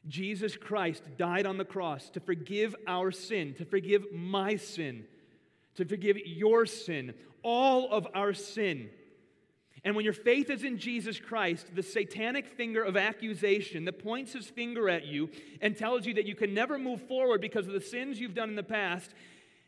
Jesus 0.07 0.57
Christ 0.57 1.03
died 1.17 1.45
on 1.45 1.57
the 1.57 1.65
cross 1.65 2.09
to 2.11 2.19
forgive 2.19 2.75
our 2.87 3.11
sin, 3.11 3.53
to 3.59 3.65
forgive 3.65 4.11
my 4.11 4.55
sin, 4.55 5.05
to 5.75 5.85
forgive 5.85 6.17
your 6.25 6.65
sin, 6.65 7.13
all 7.43 7.91
of 7.91 8.07
our 8.15 8.33
sin. 8.33 8.89
And 9.83 9.95
when 9.95 10.05
your 10.05 10.13
faith 10.13 10.49
is 10.49 10.63
in 10.63 10.77
Jesus 10.77 11.19
Christ, 11.19 11.73
the 11.73 11.81
satanic 11.81 12.47
finger 12.47 12.83
of 12.83 12.95
accusation 12.95 13.85
that 13.85 14.03
points 14.03 14.33
his 14.33 14.45
finger 14.45 14.89
at 14.89 15.05
you 15.05 15.29
and 15.59 15.75
tells 15.75 16.05
you 16.05 16.13
that 16.15 16.27
you 16.27 16.35
can 16.35 16.53
never 16.53 16.77
move 16.77 17.01
forward 17.07 17.41
because 17.41 17.67
of 17.67 17.73
the 17.73 17.81
sins 17.81 18.19
you've 18.19 18.35
done 18.35 18.49
in 18.49 18.55
the 18.55 18.63
past 18.63 19.11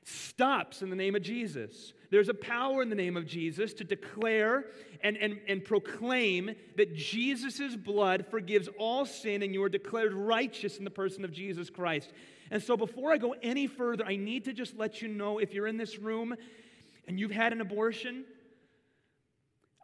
stops 0.05 0.82
in 0.82 0.89
the 0.89 0.96
name 0.96 1.15
of 1.15 1.22
Jesus. 1.22 1.93
There's 2.12 2.29
a 2.29 2.34
power 2.34 2.82
in 2.82 2.89
the 2.89 2.96
name 2.96 3.17
of 3.17 3.25
Jesus 3.25 3.74
to 3.75 3.84
declare 3.84 4.65
and, 5.01 5.17
and, 5.17 5.39
and 5.48 5.63
proclaim 5.63 6.53
that 6.77 6.96
Jesus' 6.96 7.75
blood 7.75 8.25
forgives 8.29 8.70
all 8.77 9.05
sin 9.05 9.41
and 9.41 9.53
you 9.53 9.63
are 9.63 9.70
declared 9.70 10.13
righteous 10.13 10.77
in 10.77 10.84
the 10.84 10.91
person 10.91 11.25
of 11.25 11.32
Jesus 11.32 11.70
Christ. 11.70 12.12
And 12.51 12.62
so, 12.62 12.77
before 12.77 13.12
I 13.12 13.17
go 13.17 13.36
any 13.41 13.67
further, 13.67 14.05
I 14.05 14.15
need 14.15 14.46
to 14.46 14.53
just 14.53 14.77
let 14.77 15.01
you 15.01 15.08
know 15.08 15.39
if 15.39 15.53
you're 15.53 15.67
in 15.67 15.77
this 15.77 15.98
room 15.98 16.36
and 17.08 17.20
you've 17.20 17.32
had 17.32 17.51
an 17.51 17.62
abortion, 17.62 18.25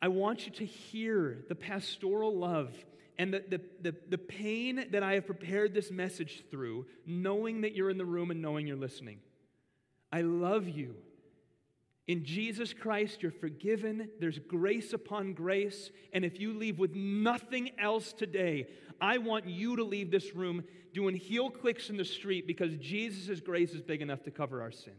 I 0.01 0.07
want 0.07 0.45
you 0.45 0.51
to 0.53 0.65
hear 0.65 1.43
the 1.49 1.55
pastoral 1.55 2.35
love 2.35 2.73
and 3.17 3.33
the, 3.33 3.43
the, 3.49 3.61
the, 3.81 3.95
the, 4.09 4.17
pain 4.17 4.85
that 4.91 5.03
I 5.03 5.15
have 5.15 5.25
prepared 5.25 5.73
this 5.73 5.91
message 5.91 6.45
through, 6.49 6.85
knowing 7.05 7.61
that 7.61 7.75
you're 7.75 7.89
in 7.89 7.97
the 7.97 8.05
room 8.05 8.31
and 8.31 8.41
knowing 8.41 8.65
you're 8.65 8.77
listening. 8.77 9.19
I 10.11 10.21
love 10.21 10.69
you. 10.69 10.95
In 12.07 12.23
Jesus 12.23 12.73
Christ, 12.73 13.21
you're 13.21 13.31
forgiven. 13.31 14.09
There's 14.19 14.39
grace 14.39 14.93
upon 14.93 15.33
grace. 15.33 15.91
And 16.13 16.23
if 16.23 16.39
you 16.39 16.53
leave 16.53 16.79
with 16.79 16.95
nothing 16.95 17.71
else 17.77 18.13
today, 18.13 18.67
I 19.01 19.17
want 19.17 19.47
you 19.47 19.75
to 19.75 19.83
leave 19.83 20.09
this 20.11 20.33
room 20.33 20.63
doing 20.93 21.15
heel 21.15 21.49
clicks 21.49 21.89
in 21.89 21.97
the 21.97 22.05
street 22.05 22.47
because 22.47 22.75
Jesus' 22.77 23.41
grace 23.41 23.73
is 23.73 23.81
big 23.81 24.01
enough 24.01 24.23
to 24.23 24.31
cover 24.31 24.61
our 24.61 24.71
sin. 24.71 24.95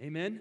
Amen? 0.00 0.40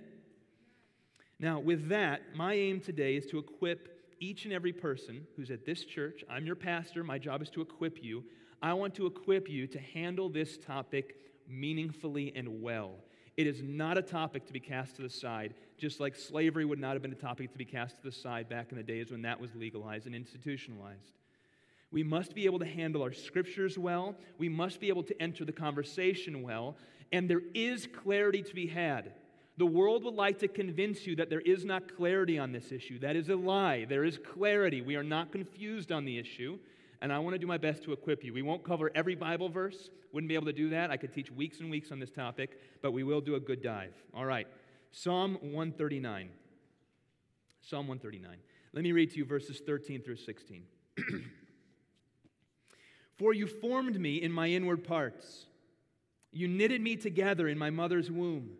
Now, 1.41 1.60
with 1.60 1.89
that, 1.89 2.21
my 2.36 2.53
aim 2.53 2.79
today 2.79 3.15
is 3.15 3.25
to 3.27 3.39
equip 3.39 4.00
each 4.19 4.45
and 4.45 4.53
every 4.53 4.71
person 4.71 5.25
who's 5.36 5.50
at 5.50 5.65
this 5.65 5.83
church. 5.83 6.24
I'm 6.29 6.45
your 6.45 6.55
pastor. 6.55 7.03
My 7.03 7.17
job 7.17 7.41
is 7.41 7.50
to 7.50 7.62
equip 7.62 8.03
you. 8.03 8.24
I 8.62 8.74
want 8.74 8.93
to 8.95 9.07
equip 9.07 9.50
you 9.50 9.65
to 9.65 9.79
handle 9.79 10.29
this 10.29 10.60
topic 10.60 11.15
meaningfully 11.50 12.31
and 12.36 12.62
well. 12.62 12.91
It 13.38 13.48
is 13.48 13.63
not 13.63 13.98
a 13.98 14.03
topic 14.03 14.45
to 14.45 14.53
be 14.53 14.60
cast 14.60 14.98
to 14.98 15.01
the 15.01 15.10
side, 15.10 15.55
just 15.79 16.00
like 16.00 16.15
slavery 16.15 16.63
would 16.63 16.77
not 16.77 16.93
have 16.93 17.01
been 17.01 17.12
a 17.12 17.15
topic 17.15 17.51
to 17.53 17.57
be 17.57 17.65
cast 17.65 17.98
to 17.98 18.03
the 18.03 18.12
side 18.12 18.48
back 18.48 18.67
in 18.69 18.77
the 18.77 18.83
days 18.83 19.10
when 19.10 19.24
that 19.24 19.41
was 19.41 19.55
legalized 19.55 20.05
and 20.05 20.13
institutionalized. 20.13 21.17
We 21.91 22.03
must 22.03 22.36
be 22.36 22.45
able 22.45 22.60
to 22.60 22.65
handle 22.65 23.01
our 23.01 23.13
scriptures 23.13 23.79
well. 23.79 24.15
We 24.38 24.48
must 24.48 24.79
be 24.79 24.89
able 24.89 25.03
to 25.03 25.19
enter 25.19 25.43
the 25.43 25.51
conversation 25.51 26.43
well. 26.43 26.77
And 27.12 27.27
there 27.27 27.41
is 27.55 27.88
clarity 27.88 28.43
to 28.43 28.53
be 28.53 28.67
had. 28.67 29.13
The 29.58 29.65
world 29.65 30.03
would 30.05 30.15
like 30.15 30.39
to 30.39 30.48
convince 30.48 31.05
you 31.05 31.15
that 31.17 31.29
there 31.29 31.41
is 31.41 31.65
not 31.65 31.96
clarity 31.96 32.39
on 32.39 32.51
this 32.51 32.72
issue. 32.72 33.00
That 33.00 33.15
is 33.15 33.29
a 33.29 33.36
lie. 33.36 33.86
There 33.86 34.03
is 34.03 34.17
clarity. 34.17 34.81
We 34.81 34.96
are 34.96 35.03
not 35.03 35.31
confused 35.31 35.91
on 35.91 36.05
the 36.05 36.17
issue. 36.17 36.58
And 37.01 37.12
I 37.12 37.20
want 37.20 37.34
to 37.34 37.39
do 37.39 37.48
my 37.48 37.58
best 37.58 37.84
to 37.84 37.93
equip 37.93 38.24
you. 38.24 38.34
We 38.34 38.43
won't 38.43 38.63
cover 38.63 38.91
every 38.96 39.15
Bible 39.15 39.50
verse. 39.50 39.89
Wouldn't 40.13 40.29
be 40.29 40.36
able 40.36 40.46
to 40.46 40.53
do 40.53 40.70
that. 40.70 40.91
I 40.91 40.98
could 40.98 41.13
teach 41.13 41.31
weeks 41.31 41.60
and 41.60 41.70
weeks 41.70 41.91
on 41.91 42.00
this 42.00 42.12
topic, 42.12 42.60
but 42.81 42.91
we 42.91 43.03
will 43.03 43.22
do 43.22 43.36
a 43.36 43.39
good 43.39 43.62
dive. 43.62 43.93
All 44.13 44.25
right. 44.25 44.48
Psalm 44.91 45.38
139. 45.41 46.29
Psalm 47.62 47.88
139. 47.88 48.38
Let 48.74 48.84
me 48.84 48.91
read 48.91 49.12
to 49.12 49.17
you 49.17 49.25
verses 49.25 49.62
13 49.65 50.01
through 50.01 50.17
16. 50.17 50.63
For 53.17 53.34
you 53.34 53.48
formed 53.48 54.00
me 54.00 54.22
in 54.22 54.31
my 54.31 54.48
inward 54.48 54.84
parts. 54.84 55.46
You 56.31 56.48
knitted 56.48 56.81
me 56.81 56.96
together 56.96 57.48
in 57.48 57.58
my 57.58 57.70
mother's 57.70 58.10
womb. 58.10 58.51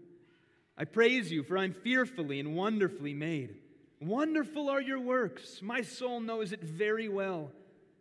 I 0.82 0.84
praise 0.84 1.32
you, 1.32 1.44
for 1.44 1.60
I'm 1.60 1.76
fearfully 1.76 2.40
and 2.40 2.56
wonderfully 2.56 3.14
made. 3.14 3.54
Wonderful 4.00 4.68
are 4.68 4.82
your 4.82 5.00
works. 5.00 5.62
My 5.62 5.84
soul 5.84 6.20
knows 6.20 6.54
it 6.54 6.64
very 6.64 7.08
well. 7.08 7.52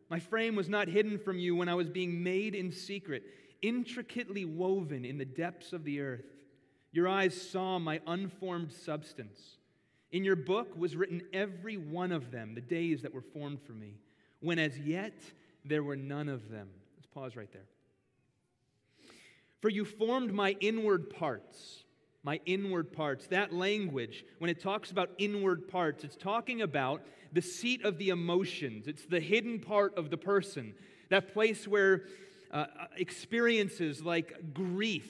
My 0.08 0.18
frame 0.18 0.56
was 0.56 0.66
not 0.66 0.88
hidden 0.88 1.18
from 1.18 1.38
you 1.38 1.54
when 1.54 1.68
I 1.68 1.75
was 1.75 1.90
being 1.90 2.22
made 2.22 2.54
in 2.54 2.72
secret, 2.72 3.22
intricately 3.60 4.46
woven 4.46 5.04
in 5.04 5.18
the 5.18 5.26
depths 5.26 5.75
of 5.75 5.84
the 5.84 6.00
earth. 6.00 6.25
Your 6.90 7.06
eyes 7.06 7.38
saw 7.38 7.78
my 7.78 8.00
unformed 8.06 8.72
substance. 8.72 9.58
In 10.10 10.25
your 10.25 10.34
book 10.34 10.75
was 10.75 10.96
written 10.96 11.20
every 11.34 11.76
one 11.76 12.12
of 12.12 12.30
them, 12.30 12.54
the 12.54 12.62
days 12.62 13.02
that 13.02 13.12
were 13.12 13.20
formed 13.20 13.60
for 13.60 13.72
me, 13.72 13.99
when 14.40 14.58
as 14.58 14.78
yet 14.78 15.20
there 15.66 15.82
were 15.82 15.96
none 15.96 16.30
of 16.30 16.49
them. 16.49 16.70
Let's 16.96 17.08
pause 17.12 17.37
right 17.37 17.52
there. 17.52 17.68
For 19.60 19.68
you 19.68 19.84
formed 19.84 20.32
my 20.32 20.56
inward 20.60 21.10
parts. 21.10 21.84
My 22.22 22.40
inward 22.44 22.92
parts. 22.92 23.26
That 23.28 23.52
language, 23.52 24.24
when 24.38 24.50
it 24.50 24.60
talks 24.60 24.90
about 24.90 25.10
inward 25.18 25.68
parts, 25.68 26.04
it's 26.04 26.16
talking 26.16 26.62
about 26.62 27.02
the 27.32 27.40
seat 27.40 27.84
of 27.84 27.98
the 27.98 28.10
emotions. 28.10 28.86
It's 28.86 29.06
the 29.06 29.20
hidden 29.20 29.60
part 29.60 29.96
of 29.96 30.10
the 30.10 30.16
person. 30.16 30.74
That 31.08 31.32
place 31.32 31.66
where 31.66 32.04
uh, 32.50 32.66
experiences 32.96 34.02
like 34.02 34.52
grief, 34.52 35.08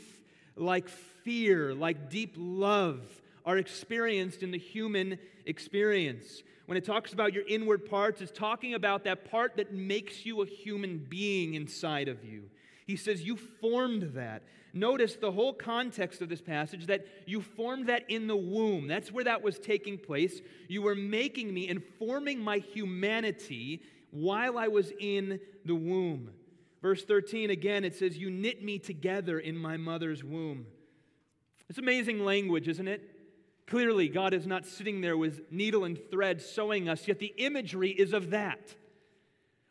like 0.56 0.88
fear, 0.88 1.74
like 1.74 2.10
deep 2.10 2.34
love 2.36 3.00
are 3.44 3.58
experienced 3.58 4.42
in 4.42 4.50
the 4.50 4.58
human 4.58 5.18
experience. 5.46 6.42
When 6.66 6.76
it 6.76 6.84
talks 6.84 7.12
about 7.12 7.32
your 7.32 7.44
inward 7.48 7.86
parts, 7.86 8.20
it's 8.20 8.30
talking 8.30 8.74
about 8.74 9.02
that 9.04 9.28
part 9.28 9.56
that 9.56 9.72
makes 9.72 10.24
you 10.24 10.42
a 10.42 10.46
human 10.46 10.98
being 10.98 11.54
inside 11.54 12.06
of 12.06 12.24
you. 12.24 12.44
He 12.90 12.97
says, 12.97 13.23
You 13.23 13.37
formed 13.37 14.14
that. 14.14 14.42
Notice 14.73 15.14
the 15.14 15.30
whole 15.30 15.52
context 15.52 16.23
of 16.23 16.28
this 16.28 16.40
passage 16.40 16.87
that 16.87 17.06
you 17.25 17.40
formed 17.40 17.87
that 17.87 18.04
in 18.09 18.26
the 18.26 18.37
womb. 18.37 18.88
That's 18.88 19.12
where 19.12 19.23
that 19.25 19.42
was 19.42 19.61
taking 19.61 19.97
place. 19.97 20.40
You 20.66 20.82
were 20.82 20.97
making 20.97 21.54
me 21.54 21.68
and 21.68 21.85
forming 22.00 22.40
my 22.40 22.59
humanity 22.59 23.82
while 24.11 24.59
I 24.59 24.66
was 24.66 24.92
in 24.99 25.38
the 25.64 25.75
womb. 25.76 26.30
Verse 26.82 27.04
13, 27.04 27.50
again, 27.50 27.85
it 27.85 27.94
says, 27.94 28.18
You 28.18 28.28
knit 28.28 28.64
me 28.64 28.80
together 28.80 29.38
in 29.38 29.56
my 29.56 29.76
mother's 29.76 30.25
womb. 30.25 30.66
It's 31.68 31.78
amazing 31.78 32.25
language, 32.25 32.66
isn't 32.66 32.88
it? 32.88 33.09
Clearly, 33.68 34.09
God 34.09 34.35
is 34.35 34.49
not 34.49 34.66
sitting 34.66 35.00
there 35.00 35.16
with 35.16 35.42
needle 35.52 35.85
and 35.85 35.97
thread 36.11 36.42
sewing 36.42 36.88
us, 36.88 37.06
yet 37.06 37.20
the 37.20 37.35
imagery 37.37 37.90
is 37.90 38.12
of 38.12 38.30
that. 38.30 38.75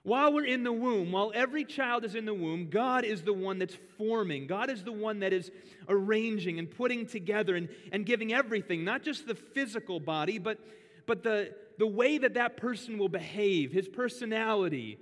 While 0.03 0.33
we're 0.33 0.45
in 0.45 0.63
the 0.63 0.71
womb, 0.71 1.11
while 1.11 1.31
every 1.35 1.65
child 1.65 2.05
is 2.05 2.15
in 2.15 2.25
the 2.25 2.33
womb, 2.33 2.69
God 2.69 3.03
is 3.03 3.23
the 3.23 3.33
one 3.33 3.59
that's 3.59 3.77
forming. 3.97 4.47
God 4.47 4.69
is 4.69 4.83
the 4.83 4.93
one 4.93 5.19
that 5.19 5.33
is 5.33 5.51
arranging 5.89 6.57
and 6.57 6.71
putting 6.71 7.05
together 7.05 7.55
and, 7.55 7.67
and 7.91 8.05
giving 8.05 8.33
everything, 8.33 8.85
not 8.85 9.03
just 9.03 9.27
the 9.27 9.35
physical 9.35 9.99
body, 9.99 10.37
but, 10.37 10.57
but 11.05 11.23
the, 11.23 11.53
the 11.77 11.87
way 11.87 12.17
that 12.17 12.35
that 12.35 12.55
person 12.55 12.97
will 12.97 13.09
behave, 13.09 13.71
his 13.73 13.89
personality, 13.89 14.97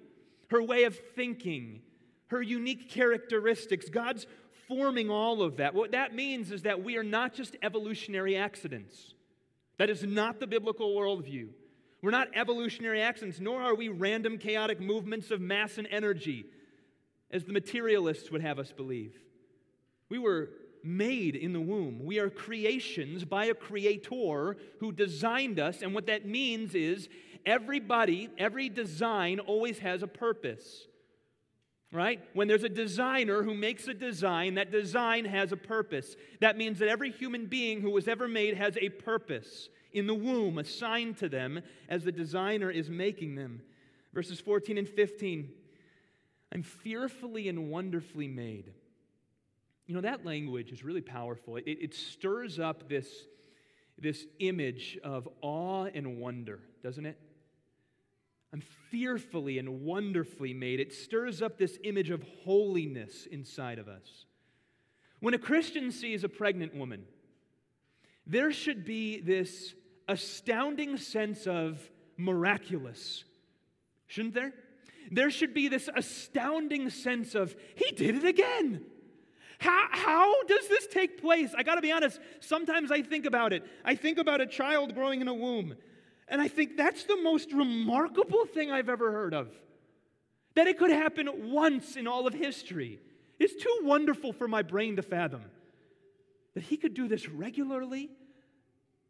her 0.49 0.63
way 0.63 0.85
of 0.85 0.97
thinking, 1.15 1.81
her 2.27 2.41
unique 2.41 2.89
characteristics. 2.89 3.89
God's 3.89 4.25
forming 4.67 5.09
all 5.09 5.43
of 5.43 5.57
that. 5.57 5.75
What 5.75 5.91
that 5.91 6.15
means 6.15 6.51
is 6.51 6.63
that 6.63 6.83
we 6.83 6.97
are 6.97 7.03
not 7.03 7.33
just 7.33 7.55
evolutionary 7.61 8.35
accidents. 8.35 9.13
That 9.77 9.89
is 9.91 10.03
not 10.03 10.39
the 10.39 10.47
biblical 10.47 10.95
worldview. 10.95 11.49
We're 12.01 12.11
not 12.11 12.29
evolutionary 12.35 13.01
accidents, 13.01 13.39
nor 13.39 13.61
are 13.61 13.75
we 13.75 13.89
random 13.89 14.37
chaotic 14.37 14.79
movements 14.79 15.31
of 15.31 15.41
mass 15.41 15.77
and 15.77 15.87
energy, 15.89 16.45
as 17.31 17.43
the 17.43 17.53
materialists 17.53 18.31
would 18.31 18.41
have 18.41 18.59
us 18.59 18.71
believe. 18.71 19.19
We 20.09 20.19
were 20.19 20.49
made 20.83 21.35
in 21.35 21.53
the 21.53 21.59
womb. 21.59 22.05
We 22.05 22.19
are 22.19 22.29
creations 22.29 23.25
by 23.25 23.45
a 23.45 23.53
creator 23.53 24.57
who 24.79 24.91
designed 24.91 25.59
us, 25.59 25.81
and 25.81 25.93
what 25.93 26.05
that 26.05 26.25
means 26.25 26.75
is 26.75 27.09
everybody, 27.45 28.29
every 28.37 28.69
design 28.69 29.39
always 29.39 29.79
has 29.79 30.03
a 30.03 30.07
purpose 30.07 30.87
right? 31.91 32.21
When 32.33 32.47
there's 32.47 32.63
a 32.63 32.69
designer 32.69 33.43
who 33.43 33.53
makes 33.53 33.87
a 33.87 33.93
design, 33.93 34.55
that 34.55 34.71
design 34.71 35.25
has 35.25 35.51
a 35.51 35.57
purpose. 35.57 36.15
That 36.41 36.57
means 36.57 36.79
that 36.79 36.89
every 36.89 37.11
human 37.11 37.45
being 37.45 37.81
who 37.81 37.91
was 37.91 38.07
ever 38.07 38.27
made 38.27 38.57
has 38.57 38.77
a 38.77 38.89
purpose 38.89 39.69
in 39.97 40.07
the 40.07 40.13
womb 40.13 40.57
assigned 40.57 41.17
to 41.17 41.29
them 41.29 41.61
as 41.89 42.03
the 42.03 42.11
designer 42.11 42.69
is 42.69 42.89
making 42.89 43.35
them. 43.35 43.61
Verses 44.13 44.39
14 44.39 44.77
and 44.77 44.87
15 44.87 45.49
I'm 46.53 46.63
fearfully 46.63 47.49
and 47.49 47.69
wonderfully 47.69 48.27
made. 48.27 48.71
You 49.85 49.95
know, 49.95 50.01
that 50.01 50.25
language 50.25 50.71
is 50.71 50.83
really 50.83 51.01
powerful. 51.01 51.57
It, 51.57 51.65
it 51.65 51.93
stirs 51.93 52.59
up 52.59 52.87
this, 52.87 53.07
this 53.97 54.25
image 54.39 54.97
of 55.03 55.27
awe 55.41 55.85
and 55.93 56.19
wonder, 56.19 56.61
doesn't 56.83 57.05
it? 57.05 57.19
I'm 58.53 58.61
fearfully 58.91 59.59
and 59.59 59.81
wonderfully 59.81 60.53
made. 60.53 60.79
It 60.79 60.93
stirs 60.93 61.41
up 61.41 61.57
this 61.57 61.77
image 61.83 62.09
of 62.09 62.23
holiness 62.43 63.27
inside 63.29 63.77
of 63.77 63.87
us. 63.87 64.25
When 65.19 65.33
a 65.33 65.39
Christian 65.39 65.91
sees 65.91 66.23
a 66.23 66.29
pregnant 66.29 66.75
woman, 66.75 67.05
there 68.25 68.51
should 68.51 68.85
be 68.85 69.19
this 69.19 69.73
astounding 70.07 70.97
sense 70.97 71.47
of 71.47 71.79
miraculous, 72.17 73.23
shouldn't 74.07 74.33
there? 74.33 74.53
There 75.11 75.29
should 75.29 75.53
be 75.53 75.67
this 75.67 75.89
astounding 75.95 76.89
sense 76.89 77.35
of, 77.35 77.55
he 77.75 77.91
did 77.91 78.15
it 78.15 78.25
again. 78.25 78.85
How, 79.59 79.87
how 79.89 80.43
does 80.43 80.67
this 80.67 80.87
take 80.87 81.21
place? 81.21 81.53
I 81.57 81.63
gotta 81.63 81.81
be 81.81 81.91
honest, 81.91 82.19
sometimes 82.39 82.91
I 82.91 83.01
think 83.01 83.25
about 83.25 83.53
it. 83.53 83.63
I 83.83 83.95
think 83.95 84.17
about 84.17 84.41
a 84.41 84.45
child 84.45 84.93
growing 84.93 85.21
in 85.21 85.27
a 85.27 85.33
womb. 85.33 85.75
And 86.27 86.41
I 86.41 86.47
think 86.47 86.77
that's 86.77 87.05
the 87.05 87.21
most 87.21 87.51
remarkable 87.53 88.45
thing 88.45 88.71
I've 88.71 88.89
ever 88.89 89.11
heard 89.11 89.33
of. 89.33 89.49
That 90.55 90.67
it 90.67 90.77
could 90.77 90.91
happen 90.91 91.51
once 91.51 91.95
in 91.95 92.07
all 92.07 92.27
of 92.27 92.33
history. 92.33 92.99
is 93.39 93.55
too 93.55 93.79
wonderful 93.83 94.33
for 94.33 94.47
my 94.47 94.61
brain 94.61 94.95
to 94.97 95.01
fathom. 95.01 95.43
That 96.53 96.63
he 96.63 96.77
could 96.77 96.93
do 96.93 97.07
this 97.07 97.29
regularly, 97.29 98.09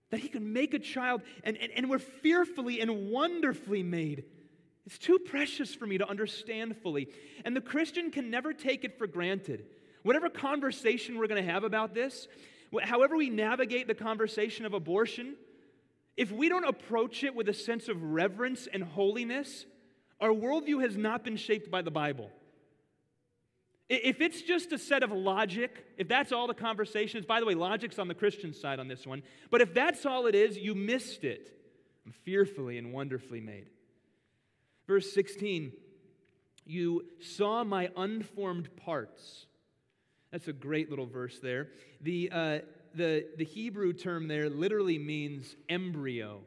that 0.09 0.19
he 0.19 0.27
can 0.29 0.53
make 0.53 0.73
a 0.73 0.79
child, 0.79 1.21
and, 1.43 1.57
and, 1.57 1.71
and 1.75 1.89
we're 1.89 1.99
fearfully 1.99 2.79
and 2.79 3.09
wonderfully 3.11 3.83
made. 3.83 4.23
It's 4.85 4.97
too 4.97 5.19
precious 5.19 5.75
for 5.75 5.85
me 5.85 5.97
to 5.97 6.07
understand 6.07 6.77
fully. 6.77 7.09
And 7.43 7.55
the 7.55 7.61
Christian 7.61 8.09
can 8.09 8.29
never 8.29 8.53
take 8.53 8.85
it 8.85 8.97
for 8.97 9.05
granted. 9.05 9.65
Whatever 10.03 10.29
conversation 10.29 11.17
we're 11.17 11.27
going 11.27 11.45
to 11.45 11.51
have 11.51 11.65
about 11.65 11.93
this, 11.93 12.29
however 12.81 13.17
we 13.17 13.29
navigate 13.29 13.87
the 13.87 13.95
conversation 13.95 14.65
of 14.65 14.73
abortion, 14.73 15.35
if 16.15 16.31
we 16.31 16.47
don't 16.47 16.63
approach 16.63 17.25
it 17.25 17.35
with 17.35 17.49
a 17.49 17.53
sense 17.53 17.89
of 17.89 18.01
reverence 18.01 18.67
and 18.71 18.81
holiness, 18.81 19.65
our 20.21 20.29
worldview 20.29 20.81
has 20.81 20.95
not 20.95 21.23
been 21.23 21.35
shaped 21.35 21.69
by 21.69 21.81
the 21.81 21.91
Bible. 21.91 22.31
If 23.89 24.19
it's 24.19 24.41
just 24.41 24.73
a 24.73 24.77
set 24.77 25.01
of 25.01 25.11
logic, 25.11 25.85
if 25.97 26.09
that's 26.09 26.33
all 26.33 26.47
the 26.47 26.53
conversation 26.53 27.19
is, 27.19 27.25
by 27.25 27.39
the 27.39 27.45
way, 27.45 27.53
logic's 27.53 27.97
on 27.99 28.09
the 28.09 28.13
Christian 28.13 28.53
side 28.53 28.79
on 28.79 28.89
this 28.89 29.07
one, 29.07 29.23
but 29.49 29.61
if 29.61 29.73
that's 29.73 30.05
all 30.05 30.27
it 30.27 30.35
is, 30.35 30.57
you 30.57 30.75
missed 30.75 31.23
it. 31.23 31.57
I'm 32.05 32.11
fearfully 32.11 32.77
and 32.77 32.91
wonderfully 32.91 33.39
made. 33.39 33.67
Verse 34.87 35.13
16, 35.13 35.71
you 36.65 37.05
saw 37.21 37.63
my 37.63 37.89
unformed 37.95 38.75
parts. 38.75 39.45
That's 40.31 40.49
a 40.49 40.53
great 40.53 40.89
little 40.89 41.05
verse 41.05 41.39
there. 41.39 41.69
The, 42.01 42.29
uh, 42.31 42.59
the, 42.93 43.25
the 43.37 43.45
Hebrew 43.45 43.93
term 43.93 44.27
there 44.27 44.49
literally 44.49 44.97
means 44.97 45.55
embryo. 45.69 46.41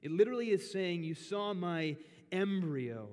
It 0.00 0.10
literally 0.10 0.50
is 0.50 0.70
saying, 0.72 1.04
You 1.04 1.14
saw 1.14 1.52
my 1.52 1.96
embryo. 2.32 3.08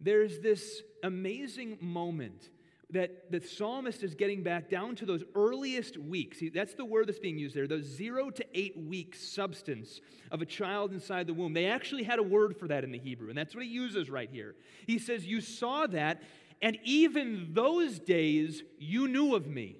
There's 0.00 0.40
this 0.40 0.82
amazing 1.02 1.78
moment 1.80 2.50
that 2.94 3.30
the 3.30 3.40
psalmist 3.40 4.02
is 4.02 4.14
getting 4.14 4.42
back 4.42 4.70
down 4.70 4.94
to 4.96 5.04
those 5.04 5.24
earliest 5.34 5.98
weeks. 5.98 6.38
That's 6.54 6.74
the 6.74 6.84
word 6.84 7.08
that's 7.08 7.18
being 7.18 7.38
used 7.38 7.54
there, 7.54 7.66
those 7.66 7.84
zero 7.84 8.30
to 8.30 8.44
eight 8.54 8.76
week 8.76 9.16
substance 9.16 10.00
of 10.30 10.40
a 10.40 10.46
child 10.46 10.92
inside 10.92 11.26
the 11.26 11.34
womb. 11.34 11.52
They 11.52 11.66
actually 11.66 12.04
had 12.04 12.20
a 12.20 12.22
word 12.22 12.56
for 12.56 12.68
that 12.68 12.84
in 12.84 12.92
the 12.92 12.98
Hebrew, 12.98 13.28
and 13.28 13.36
that's 13.36 13.54
what 13.54 13.64
he 13.64 13.70
uses 13.70 14.08
right 14.08 14.30
here. 14.30 14.54
He 14.86 14.98
says, 14.98 15.26
You 15.26 15.40
saw 15.40 15.86
that, 15.88 16.22
and 16.62 16.78
even 16.84 17.48
those 17.52 17.98
days 17.98 18.62
you 18.78 19.08
knew 19.08 19.34
of 19.34 19.46
me. 19.46 19.76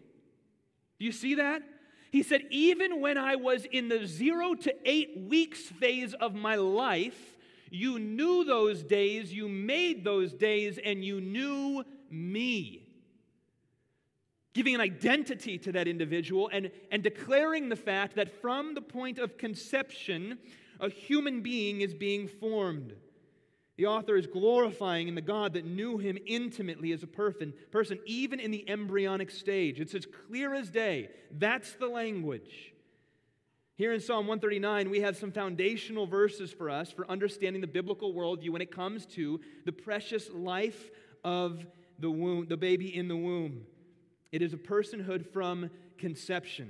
Do 0.98 1.06
you 1.06 1.12
see 1.12 1.36
that? 1.36 1.62
He 2.10 2.24
said, 2.24 2.42
Even 2.50 3.00
when 3.00 3.16
I 3.16 3.36
was 3.36 3.64
in 3.64 3.88
the 3.88 4.06
zero 4.06 4.54
to 4.54 4.74
eight 4.84 5.16
weeks 5.28 5.60
phase 5.60 6.14
of 6.14 6.34
my 6.34 6.56
life, 6.56 7.36
you 7.70 8.00
knew 8.00 8.44
those 8.44 8.82
days, 8.82 9.32
you 9.32 9.48
made 9.48 10.04
those 10.04 10.32
days, 10.32 10.80
and 10.84 11.04
you 11.04 11.20
knew 11.20 11.84
me 12.10 12.83
giving 14.54 14.74
an 14.74 14.80
identity 14.80 15.58
to 15.58 15.72
that 15.72 15.88
individual 15.88 16.48
and, 16.52 16.70
and 16.90 17.02
declaring 17.02 17.68
the 17.68 17.76
fact 17.76 18.16
that 18.16 18.40
from 18.40 18.74
the 18.74 18.80
point 18.80 19.18
of 19.18 19.36
conception, 19.36 20.38
a 20.80 20.88
human 20.88 21.42
being 21.42 21.80
is 21.80 21.92
being 21.92 22.28
formed. 22.28 22.94
The 23.76 23.86
author 23.86 24.16
is 24.16 24.28
glorifying 24.28 25.08
in 25.08 25.16
the 25.16 25.20
God 25.20 25.54
that 25.54 25.64
knew 25.64 25.98
him 25.98 26.16
intimately 26.26 26.92
as 26.92 27.02
a 27.02 27.08
person, 27.08 27.52
even 28.06 28.38
in 28.38 28.52
the 28.52 28.68
embryonic 28.68 29.32
stage. 29.32 29.80
It's 29.80 29.96
as 29.96 30.06
clear 30.06 30.54
as 30.54 30.70
day. 30.70 31.08
That's 31.32 31.72
the 31.72 31.88
language. 31.88 32.72
Here 33.76 33.92
in 33.92 33.98
Psalm 33.98 34.28
139, 34.28 34.88
we 34.88 35.00
have 35.00 35.16
some 35.16 35.32
foundational 35.32 36.06
verses 36.06 36.52
for 36.52 36.70
us 36.70 36.92
for 36.92 37.10
understanding 37.10 37.60
the 37.60 37.66
biblical 37.66 38.14
worldview 38.14 38.50
when 38.50 38.62
it 38.62 38.70
comes 38.70 39.04
to 39.06 39.40
the 39.64 39.72
precious 39.72 40.30
life 40.32 40.90
of 41.24 41.66
the 41.98 42.10
womb, 42.10 42.46
the 42.46 42.56
baby 42.56 42.96
in 42.96 43.08
the 43.08 43.16
womb. 43.16 43.62
It 44.34 44.42
is 44.42 44.52
a 44.52 44.56
personhood 44.56 45.24
from 45.32 45.70
conception. 45.96 46.68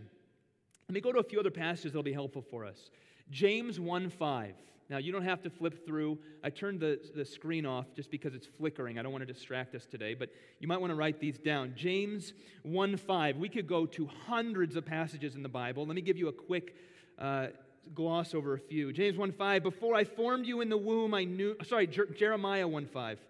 Let 0.87 0.93
me 0.93 1.01
go 1.01 1.13
to 1.13 1.21
a 1.21 1.23
few 1.23 1.41
other 1.41 1.51
passages 1.51 1.93
that'll 1.93 2.03
be 2.03 2.13
helpful 2.13 2.45
for 2.51 2.67
us. 2.67 2.91
James 3.31 3.81
1 3.81 4.11
5. 4.11 4.55
Now, 4.91 4.99
you 4.99 5.13
don't 5.13 5.25
have 5.25 5.41
to 5.45 5.49
flip 5.49 5.87
through. 5.87 6.19
I 6.43 6.51
turned 6.51 6.81
the, 6.81 7.01
the 7.17 7.25
screen 7.25 7.65
off 7.65 7.87
just 7.97 8.11
because 8.11 8.35
it's 8.35 8.47
flickering. 8.47 8.99
I 8.99 9.03
don't 9.03 9.13
want 9.13 9.27
to 9.27 9.33
distract 9.33 9.75
us 9.75 9.87
today, 9.87 10.13
but 10.13 10.29
you 10.61 10.69
might 10.69 10.79
want 10.79 10.91
to 10.91 10.95
write 10.95 11.21
these 11.21 11.39
down. 11.39 11.73
James 11.75 12.35
1 12.65 12.99
5. 12.99 13.39
We 13.39 13.49
could 13.49 13.67
go 13.67 13.87
to 13.87 14.11
hundreds 14.27 14.77
of 14.77 14.85
passages 14.85 15.35
in 15.35 15.43
the 15.43 15.49
Bible. 15.49 15.87
Let 15.87 15.95
me 15.95 16.03
give 16.03 16.19
you 16.19 16.29
a 16.29 16.33
quick 16.33 16.77
uh, 17.19 17.47
gloss 17.95 18.35
over 18.35 18.53
a 18.53 18.59
few. 18.59 18.93
James 18.93 19.17
1 19.17 19.33
5. 19.33 19.63
Before 19.63 19.95
I 19.95 20.05
formed 20.05 20.45
you 20.45 20.61
in 20.61 20.69
the 20.69 20.77
womb, 20.77 21.15
I 21.15 21.25
knew. 21.25 21.57
Sorry, 21.65 21.87
Jer- 21.87 22.13
Jeremiah 22.15 22.69
1 22.69 22.85
5. 22.85 23.21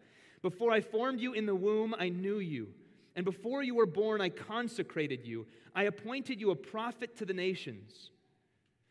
Before 0.42 0.72
I 0.72 0.80
formed 0.80 1.20
you 1.20 1.34
in 1.34 1.46
the 1.46 1.54
womb, 1.54 1.94
I 1.96 2.08
knew 2.08 2.40
you. 2.40 2.70
And 3.16 3.24
before 3.24 3.62
you 3.62 3.74
were 3.74 3.86
born, 3.86 4.20
I 4.20 4.28
consecrated 4.28 5.24
you. 5.24 5.46
I 5.74 5.84
appointed 5.84 6.40
you 6.40 6.50
a 6.50 6.56
prophet 6.56 7.16
to 7.18 7.24
the 7.24 7.34
nations. 7.34 8.10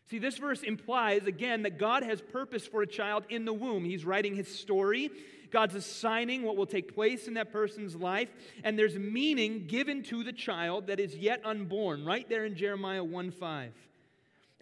See, 0.10 0.20
this 0.20 0.38
verse 0.38 0.64
implies, 0.64 1.26
again, 1.26 1.64
that 1.64 1.78
God 1.78 2.04
has 2.04 2.22
purpose 2.22 2.68
for 2.68 2.82
a 2.82 2.88
child 2.88 3.24
in 3.30 3.46
the 3.46 3.54
womb. 3.54 3.86
He's 3.86 4.06
writing 4.06 4.36
his 4.36 4.48
story. 4.48 5.10
God's 5.50 5.76
assigning 5.76 6.44
what 6.44 6.58
will 6.58 6.66
take 6.66 6.94
place 6.94 7.28
in 7.28 7.36
that 7.36 7.52
person's 7.52 7.96
life, 7.96 8.30
and 8.64 8.78
there's 8.78 8.98
meaning 8.98 9.68
given 9.68 10.02
to 10.04 10.24
the 10.24 10.34
child 10.34 10.88
that 10.88 11.00
is 11.00 11.16
yet 11.16 11.42
unborn, 11.46 12.04
right 12.04 12.28
there 12.28 12.44
in 12.44 12.56
Jeremiah 12.56 13.04
1 13.04 13.32
5. 13.32 13.72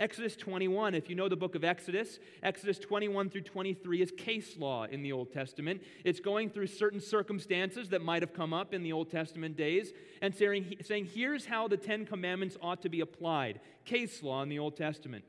Exodus 0.01 0.35
21, 0.35 0.95
if 0.95 1.11
you 1.11 1.15
know 1.15 1.29
the 1.29 1.35
book 1.35 1.53
of 1.53 1.63
Exodus, 1.63 2.17
Exodus 2.41 2.79
21 2.79 3.29
through 3.29 3.41
23 3.41 4.01
is 4.01 4.11
case 4.17 4.57
law 4.57 4.85
in 4.85 5.03
the 5.03 5.11
Old 5.11 5.31
Testament. 5.31 5.79
It's 6.03 6.19
going 6.19 6.49
through 6.49 6.67
certain 6.67 6.99
circumstances 6.99 7.89
that 7.89 8.01
might 8.01 8.23
have 8.23 8.33
come 8.33 8.51
up 8.51 8.73
in 8.73 8.81
the 8.81 8.93
Old 8.93 9.11
Testament 9.11 9.55
days 9.55 9.93
and 10.23 10.33
saying, 10.33 10.77
saying 10.81 11.09
here's 11.13 11.45
how 11.45 11.67
the 11.67 11.77
Ten 11.77 12.07
Commandments 12.07 12.57
ought 12.63 12.81
to 12.81 12.89
be 12.89 13.01
applied. 13.01 13.59
Case 13.85 14.23
law 14.23 14.41
in 14.41 14.49
the 14.49 14.57
Old 14.57 14.75
Testament. 14.75 15.23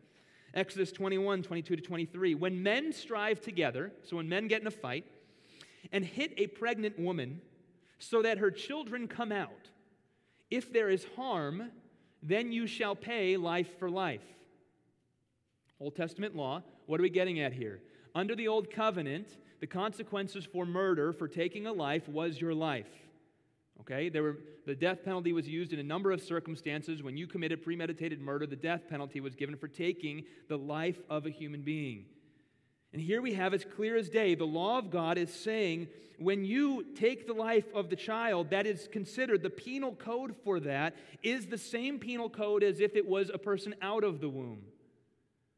Exodus 0.54 0.90
21, 0.90 1.42
22 1.42 1.76
to 1.76 1.82
23. 1.82 2.34
When 2.34 2.62
men 2.62 2.94
strive 2.94 3.42
together, 3.42 3.92
so 4.02 4.16
when 4.16 4.30
men 4.30 4.48
get 4.48 4.62
in 4.62 4.66
a 4.66 4.70
fight, 4.70 5.04
and 5.92 6.02
hit 6.02 6.32
a 6.38 6.46
pregnant 6.46 6.98
woman 6.98 7.42
so 7.98 8.22
that 8.22 8.38
her 8.38 8.50
children 8.50 9.06
come 9.06 9.32
out, 9.32 9.68
if 10.50 10.72
there 10.72 10.88
is 10.88 11.04
harm, 11.14 11.70
then 12.22 12.52
you 12.52 12.66
shall 12.66 12.96
pay 12.96 13.36
life 13.36 13.78
for 13.78 13.90
life 13.90 14.22
Old 15.82 15.96
Testament 15.96 16.36
law. 16.36 16.62
What 16.86 17.00
are 17.00 17.02
we 17.02 17.10
getting 17.10 17.40
at 17.40 17.52
here? 17.52 17.80
Under 18.14 18.36
the 18.36 18.46
Old 18.46 18.70
Covenant, 18.70 19.36
the 19.60 19.66
consequences 19.66 20.46
for 20.46 20.64
murder, 20.64 21.12
for 21.12 21.26
taking 21.26 21.66
a 21.66 21.72
life, 21.72 22.08
was 22.08 22.40
your 22.40 22.54
life. 22.54 22.86
Okay? 23.80 24.08
There 24.08 24.22
were, 24.22 24.38
the 24.64 24.76
death 24.76 25.04
penalty 25.04 25.32
was 25.32 25.48
used 25.48 25.72
in 25.72 25.80
a 25.80 25.82
number 25.82 26.12
of 26.12 26.22
circumstances. 26.22 27.02
When 27.02 27.16
you 27.16 27.26
committed 27.26 27.64
premeditated 27.64 28.20
murder, 28.20 28.46
the 28.46 28.54
death 28.54 28.82
penalty 28.88 29.20
was 29.20 29.34
given 29.34 29.56
for 29.56 29.66
taking 29.66 30.22
the 30.48 30.56
life 30.56 31.00
of 31.10 31.26
a 31.26 31.30
human 31.30 31.62
being. 31.62 32.04
And 32.92 33.02
here 33.02 33.20
we 33.20 33.34
have, 33.34 33.52
as 33.52 33.64
clear 33.64 33.96
as 33.96 34.08
day, 34.08 34.36
the 34.36 34.44
law 34.44 34.78
of 34.78 34.88
God 34.88 35.18
is 35.18 35.34
saying 35.34 35.88
when 36.18 36.44
you 36.44 36.86
take 36.94 37.26
the 37.26 37.32
life 37.32 37.64
of 37.74 37.90
the 37.90 37.96
child, 37.96 38.50
that 38.50 38.66
is 38.68 38.88
considered 38.92 39.42
the 39.42 39.50
penal 39.50 39.96
code 39.96 40.36
for 40.44 40.60
that 40.60 40.94
is 41.24 41.46
the 41.46 41.58
same 41.58 41.98
penal 41.98 42.30
code 42.30 42.62
as 42.62 42.78
if 42.78 42.94
it 42.94 43.08
was 43.08 43.30
a 43.34 43.38
person 43.38 43.74
out 43.82 44.04
of 44.04 44.20
the 44.20 44.28
womb. 44.28 44.62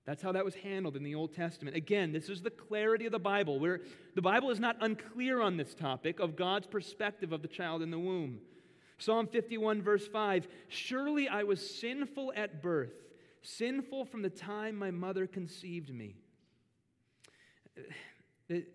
That's 0.07 0.23
how 0.23 0.33
that 0.33 0.45
was 0.45 0.55
handled 0.55 0.97
in 0.97 1.03
the 1.03 1.15
Old 1.15 1.35
Testament. 1.35 1.77
Again, 1.77 2.13
this 2.13 2.29
is 2.29 2.43
the 2.43 2.51
clarity 2.51 3.07
of 3.07 3.13
the 3.13 3.19
Bible, 3.19 3.59
where 3.59 3.81
the 4.15 4.23
Bible 4.23 4.51
is 4.51 4.61
not 4.61 4.77
unclear 4.81 5.41
on 5.41 5.57
this 5.57 5.75
topic 5.75 6.21
of 6.21 6.37
God's 6.37 6.67
perspective 6.67 7.33
of 7.33 7.41
the 7.41 7.49
child 7.49 7.81
in 7.81 7.91
the 7.91 7.99
womb. 7.99 8.41
Psalm 8.99 9.27
51, 9.27 9.83
verse 9.83 10.07
5 10.07 10.47
Surely 10.69 11.27
I 11.29 11.45
was 11.45 11.79
sinful 11.79 12.33
at 12.37 12.63
birth, 12.63 12.93
sinful 13.43 14.05
from 14.05 14.23
the 14.23 14.31
time 14.31 14.77
my 14.77 14.91
mother 14.91 15.27
conceived 15.27 15.93
me. 15.93 16.17
The, 18.49 18.67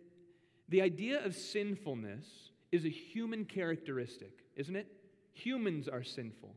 the 0.67 0.81
idea 0.81 1.23
of 1.23 1.35
sinfulness 1.35 2.25
is 2.71 2.85
a 2.85 2.89
human 2.89 3.45
characteristic, 3.45 4.33
isn't 4.55 4.75
it? 4.75 4.87
Humans 5.33 5.87
are 5.87 6.03
sinful. 6.03 6.55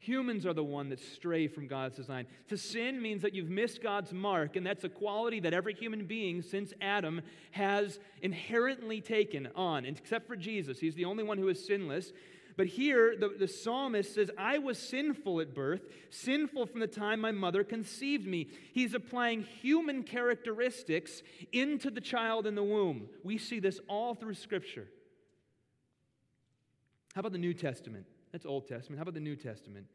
Humans 0.00 0.46
are 0.46 0.54
the 0.54 0.62
one 0.62 0.90
that 0.90 1.00
stray 1.00 1.48
from 1.48 1.66
God's 1.66 1.96
design. 1.96 2.26
To 2.48 2.56
sin 2.56 3.02
means 3.02 3.22
that 3.22 3.34
you've 3.34 3.50
missed 3.50 3.82
God's 3.82 4.12
mark, 4.12 4.54
and 4.54 4.64
that's 4.64 4.84
a 4.84 4.88
quality 4.88 5.40
that 5.40 5.52
every 5.52 5.74
human 5.74 6.06
being 6.06 6.40
since 6.40 6.72
Adam 6.80 7.20
has 7.50 7.98
inherently 8.22 9.00
taken 9.00 9.48
on, 9.56 9.84
except 9.84 10.28
for 10.28 10.36
Jesus. 10.36 10.78
He's 10.78 10.94
the 10.94 11.04
only 11.04 11.24
one 11.24 11.36
who 11.36 11.48
is 11.48 11.66
sinless. 11.66 12.12
But 12.56 12.68
here, 12.68 13.16
the, 13.16 13.28
the 13.28 13.48
psalmist 13.48 14.14
says, 14.14 14.30
I 14.36 14.58
was 14.58 14.78
sinful 14.78 15.40
at 15.40 15.54
birth, 15.54 15.82
sinful 16.10 16.66
from 16.66 16.80
the 16.80 16.88
time 16.88 17.20
my 17.20 17.30
mother 17.30 17.62
conceived 17.62 18.26
me. 18.26 18.48
He's 18.72 18.94
applying 18.94 19.42
human 19.42 20.04
characteristics 20.04 21.22
into 21.52 21.90
the 21.90 22.00
child 22.00 22.46
in 22.46 22.54
the 22.54 22.64
womb. 22.64 23.08
We 23.24 23.38
see 23.38 23.60
this 23.60 23.80
all 23.88 24.14
through 24.14 24.34
Scripture. 24.34 24.88
How 27.14 27.20
about 27.20 27.32
the 27.32 27.38
New 27.38 27.54
Testament? 27.54 28.06
That's 28.32 28.46
Old 28.46 28.68
Testament. 28.68 28.98
How 28.98 29.02
about 29.02 29.14
the 29.14 29.20
New 29.20 29.36
Testament? 29.36 29.86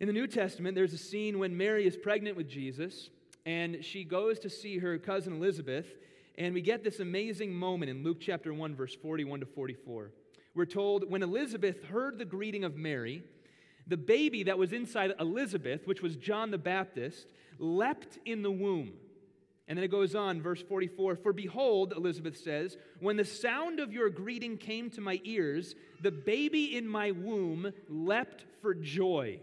In 0.00 0.06
the 0.06 0.12
New 0.12 0.26
Testament, 0.26 0.74
there's 0.74 0.92
a 0.92 0.98
scene 0.98 1.38
when 1.38 1.56
Mary 1.56 1.86
is 1.86 1.96
pregnant 1.96 2.36
with 2.36 2.48
Jesus, 2.48 3.10
and 3.46 3.84
she 3.84 4.02
goes 4.02 4.38
to 4.40 4.50
see 4.50 4.78
her 4.78 4.98
cousin 4.98 5.34
Elizabeth, 5.34 5.86
and 6.36 6.54
we 6.54 6.62
get 6.62 6.82
this 6.82 7.00
amazing 7.00 7.54
moment 7.54 7.90
in 7.90 8.02
Luke 8.02 8.18
chapter 8.20 8.52
1, 8.52 8.74
verse 8.74 8.94
41 8.94 9.40
to 9.40 9.46
44. 9.46 10.10
We're 10.54 10.64
told 10.64 11.10
when 11.10 11.22
Elizabeth 11.22 11.84
heard 11.84 12.18
the 12.18 12.24
greeting 12.24 12.64
of 12.64 12.76
Mary, 12.76 13.22
the 13.86 13.96
baby 13.96 14.44
that 14.44 14.58
was 14.58 14.72
inside 14.72 15.12
Elizabeth, 15.20 15.86
which 15.86 16.02
was 16.02 16.16
John 16.16 16.50
the 16.50 16.58
Baptist, 16.58 17.26
leapt 17.58 18.18
in 18.24 18.42
the 18.42 18.50
womb. 18.50 18.92
And 19.66 19.78
then 19.78 19.84
it 19.84 19.90
goes 19.90 20.14
on, 20.14 20.42
verse 20.42 20.62
44 20.62 21.16
For 21.16 21.32
behold, 21.32 21.94
Elizabeth 21.96 22.36
says, 22.36 22.76
when 23.00 23.16
the 23.16 23.24
sound 23.24 23.80
of 23.80 23.92
your 23.92 24.10
greeting 24.10 24.58
came 24.58 24.90
to 24.90 25.00
my 25.00 25.20
ears, 25.24 25.74
the 26.02 26.10
baby 26.10 26.76
in 26.76 26.86
my 26.86 27.12
womb 27.12 27.72
leapt 27.88 28.44
for 28.60 28.74
joy. 28.74 29.40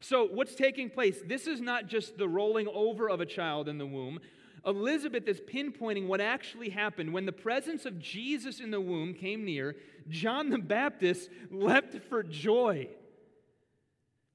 So, 0.00 0.26
what's 0.26 0.54
taking 0.54 0.90
place? 0.90 1.18
This 1.26 1.46
is 1.46 1.60
not 1.60 1.86
just 1.86 2.18
the 2.18 2.28
rolling 2.28 2.68
over 2.68 3.08
of 3.08 3.20
a 3.20 3.26
child 3.26 3.68
in 3.68 3.78
the 3.78 3.86
womb. 3.86 4.20
Elizabeth 4.64 5.26
is 5.26 5.40
pinpointing 5.40 6.06
what 6.06 6.20
actually 6.20 6.68
happened. 6.68 7.12
When 7.12 7.26
the 7.26 7.32
presence 7.32 7.86
of 7.86 7.98
Jesus 7.98 8.60
in 8.60 8.70
the 8.70 8.80
womb 8.80 9.14
came 9.14 9.44
near, 9.44 9.76
John 10.08 10.50
the 10.50 10.58
Baptist 10.58 11.30
leapt 11.50 11.96
for 12.08 12.22
joy. 12.22 12.88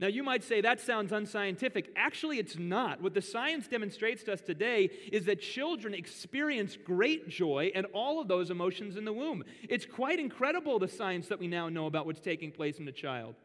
Now, 0.04 0.10
you 0.10 0.22
might 0.22 0.44
say 0.44 0.60
that 0.60 0.82
sounds 0.82 1.13
unscientific. 1.13 1.89
Actually, 1.96 2.38
it's 2.38 2.58
not. 2.58 3.00
What 3.00 3.13
the 3.13 3.22
science 3.22 3.70
demonstrates 3.70 4.22
to 4.24 4.34
us 4.34 4.42
today 4.42 4.89
is 5.13 5.24
that 5.28 5.39
children 5.39 5.94
experience 5.94 6.76
great 6.76 7.30
joy 7.30 7.72
and 7.74 7.86
all 7.94 8.20
of 8.20 8.28
those 8.28 8.52
emotions 8.52 8.98
in 8.98 9.06
the 9.06 9.13
womb. 9.13 9.46
It's 9.70 9.86
quite 9.86 10.20
incredible, 10.20 10.78
the 10.78 10.89
science 10.89 11.30
that 11.30 11.39
we 11.39 11.48
now 11.48 11.70
know 11.70 11.86
about 11.86 12.06
what's 12.06 12.20
taking 12.20 12.52
place 12.52 12.80
in 12.80 12.86
the 12.86 12.92
child. 12.92 13.36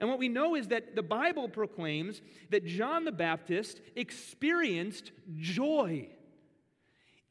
And 0.00 0.08
what 0.08 0.18
we 0.18 0.30
know 0.30 0.54
is 0.54 0.68
that 0.68 0.96
the 0.96 1.02
Bible 1.02 1.46
proclaims 1.46 2.22
that 2.48 2.64
John 2.64 3.04
the 3.04 3.12
Baptist 3.12 3.82
experienced 3.94 5.12
joy 5.36 6.08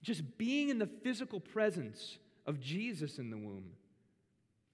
just 0.03 0.37
being 0.37 0.69
in 0.69 0.77
the 0.77 0.85
physical 0.85 1.39
presence 1.39 2.19
of 2.45 2.59
Jesus 2.59 3.17
in 3.17 3.31
the 3.31 3.37
womb. 3.37 3.71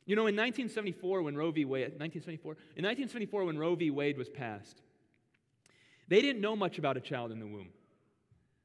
You 0.06 0.16
know, 0.16 0.24
in 0.24 0.36
1974, 0.36 1.22
when 1.22 1.36
Roe 1.36 1.52
v. 1.52 1.66
Wade, 1.66 2.00
1974, 2.00 2.52
in 2.76 2.84
1974, 2.84 3.46
when 3.46 3.58
Roe 3.58 3.76
v. 3.76 3.89
Wade 3.89 4.18
was 4.18 4.30
passed, 4.30 4.82
they 6.10 6.22
didn't 6.22 6.42
know 6.42 6.56
much 6.56 6.78
about 6.78 6.98
a 6.98 7.02
child 7.02 7.32
in 7.32 7.39
the 7.39 7.48
womb, 7.48 7.70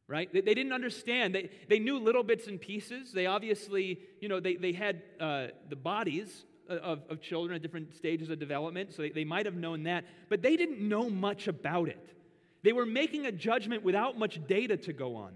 right? 0.08 0.32
They, 0.32 0.40
they 0.40 0.54
didn't 0.54 0.72
understand. 0.72 1.34
They, 1.34 1.50
they 1.68 1.78
knew 1.78 1.98
little 1.98 2.24
bits 2.24 2.48
and 2.48 2.60
pieces. 2.60 3.12
They 3.12 3.26
obviously, 3.26 4.00
you 4.20 4.28
know, 4.28 4.40
they, 4.40 4.56
they 4.56 4.72
had 4.72 5.02
uh, 5.20 5.46
the 5.68 5.76
bodies 5.76 6.44
of, 6.68 7.02
of 7.08 7.20
children 7.20 7.54
at 7.54 7.62
different 7.62 7.94
stages 7.94 8.30
of 8.30 8.38
development, 8.38 8.92
so 8.92 9.02
they, 9.02 9.10
they 9.10 9.24
might 9.24 9.46
have 9.46 9.54
known 9.54 9.84
that, 9.84 10.04
but 10.28 10.42
they 10.42 10.56
didn't 10.56 10.80
know 10.80 11.08
much 11.08 11.48
about 11.48 11.88
it. 11.88 12.14
They 12.62 12.72
were 12.72 12.86
making 12.86 13.26
a 13.26 13.32
judgment 13.32 13.84
without 13.84 14.18
much 14.18 14.40
data 14.46 14.76
to 14.76 14.92
go 14.92 15.16
on. 15.16 15.32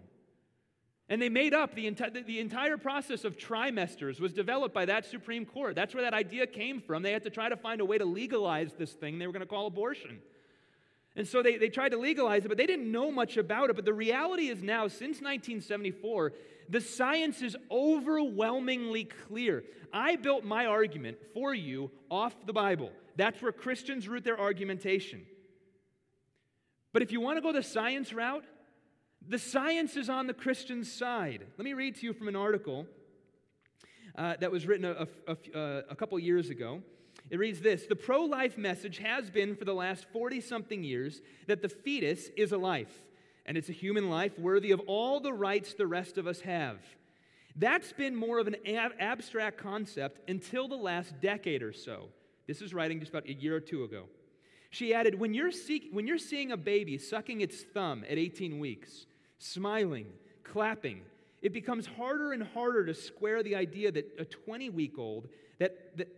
And 1.12 1.20
they 1.20 1.29
made 1.29 1.53
up 1.53 1.75
the, 1.75 1.90
enti- 1.90 2.25
the 2.25 2.40
entire 2.40 2.79
process 2.79 3.25
of 3.25 3.37
trimesters 3.37 4.18
was 4.18 4.33
developed 4.33 4.75
by 4.75 4.87
that 4.87 5.05
Supreme 5.05 5.44
Court. 5.44 5.75
That's 5.75 5.92
where 5.92 6.05
that 6.05 6.14
idea 6.14 6.46
came 6.46 6.81
from. 6.81 7.03
They 7.03 7.12
had 7.12 7.25
to 7.25 7.29
try 7.29 7.51
to 7.51 7.57
find 7.59 7.83
a 7.83 7.85
way 7.85 7.98
to 7.98 8.07
legalize 8.07 8.72
this 8.79 8.92
thing 8.92 9.18
they 9.18 9.27
were 9.27 9.33
going 9.35 9.40
to 9.40 9.46
call 9.46 9.66
abortion. 9.66 10.20
And 11.14 11.29
so 11.29 11.42
they, 11.42 11.59
they 11.59 11.68
tried 11.68 11.90
to 11.90 11.98
legalize 11.98 12.46
it, 12.46 12.48
but 12.48 12.57
they 12.57 12.64
didn't 12.64 12.90
know 12.90 13.11
much 13.11 13.37
about 13.37 13.68
it. 13.68 13.77
But 13.77 13.85
the 13.85 13.92
reality 13.92 14.48
is 14.48 14.62
now, 14.62 14.88
since 14.88 15.20
1974, 15.20 16.33
the 16.70 16.81
science 16.81 17.42
is 17.42 17.59
overwhelmingly 17.70 19.05
clear. 19.05 19.64
I 19.92 20.16
built 20.16 20.44
my 20.44 20.64
argument 20.64 21.18
for 21.35 21.55
you 21.55 21.90
off 22.11 22.35
the 22.46 22.55
Bible. 22.55 22.90
That's 23.16 23.42
where 23.42 23.53
Christians 23.53 24.09
root 24.09 24.25
their 24.25 24.40
argumentation. 24.40 25.27
But 26.94 27.03
if 27.03 27.12
you 27.12 27.20
want 27.20 27.37
to 27.37 27.42
go 27.42 27.53
the 27.53 27.62
science 27.62 28.14
route, 28.14 28.46
the 29.28 29.38
science 29.38 29.96
is 29.96 30.08
on 30.08 30.26
the 30.26 30.35
Christian 30.35 30.85
side. 30.85 31.46
Let 31.56 31.64
me 31.64 31.74
read 31.74 31.96
to 31.96 32.06
you 32.06 32.12
from 32.12 32.28
an 32.28 32.37
article 32.37 32.87
uh, 34.16 34.35
that 34.40 34.50
was 34.50 34.66
written 34.66 34.85
a, 34.85 35.06
a, 35.26 35.32
a, 35.32 35.58
uh, 35.58 35.82
a 35.90 35.96
couple 35.96 36.18
years 36.18 36.50
ago. 36.50 36.82
It 37.30 37.38
reads 37.38 37.61
this 37.61 37.87
The 37.87 37.96
pro 37.96 38.24
life 38.24 38.58
message 38.58 38.98
has 38.98 39.30
been 39.30 39.56
for 39.56 39.64
the 39.64 39.74
last 39.74 40.06
40 40.12 40.40
something 40.40 40.82
years 40.82 41.20
that 41.46 41.62
the 41.62 41.68
fetus 41.68 42.28
is 42.37 42.52
a 42.52 42.58
life, 42.58 42.92
and 43.46 43.56
it's 43.56 43.68
a 43.68 43.72
human 43.72 44.11
life 44.11 44.38
worthy 44.38 44.70
of 44.70 44.80
all 44.87 45.20
the 45.20 45.32
rights 45.32 45.74
the 45.74 45.87
rest 45.87 46.18
of 46.18 46.26
us 46.26 46.40
have. 46.40 46.78
That's 47.54 47.92
been 47.92 48.16
more 48.16 48.38
of 48.38 48.46
an 48.46 48.56
ab- 48.66 48.92
abstract 48.98 49.58
concept 49.58 50.28
until 50.28 50.68
the 50.68 50.76
last 50.76 51.20
decade 51.20 51.62
or 51.62 51.72
so. 51.72 52.08
This 52.46 52.62
is 52.62 52.72
writing 52.72 52.98
just 52.98 53.11
about 53.11 53.28
a 53.28 53.32
year 53.32 53.54
or 53.54 53.61
two 53.61 53.85
ago. 53.85 54.04
She 54.70 54.94
added, 54.94 55.20
when 55.20 55.35
you're, 55.35 55.52
see- 55.52 55.90
when 55.92 56.06
you're 56.06 56.18
seeing 56.18 56.50
a 56.50 56.56
baby 56.56 56.96
sucking 56.96 57.42
its 57.42 57.62
thumb 57.62 58.04
at 58.08 58.16
18 58.16 58.58
weeks, 58.58 59.06
smiling, 59.42 60.07
clapping, 60.44 61.02
it 61.42 61.52
becomes 61.52 61.87
harder 61.87 62.33
and 62.33 62.42
harder 62.42 62.87
to 62.87 62.94
square 62.94 63.42
the 63.42 63.57
idea 63.57 63.90
that 63.90 64.07
a 64.18 64.24
20 64.24 64.70
week 64.70 64.98
old, 64.98 65.28
that, 65.59 65.96
that 65.96 66.09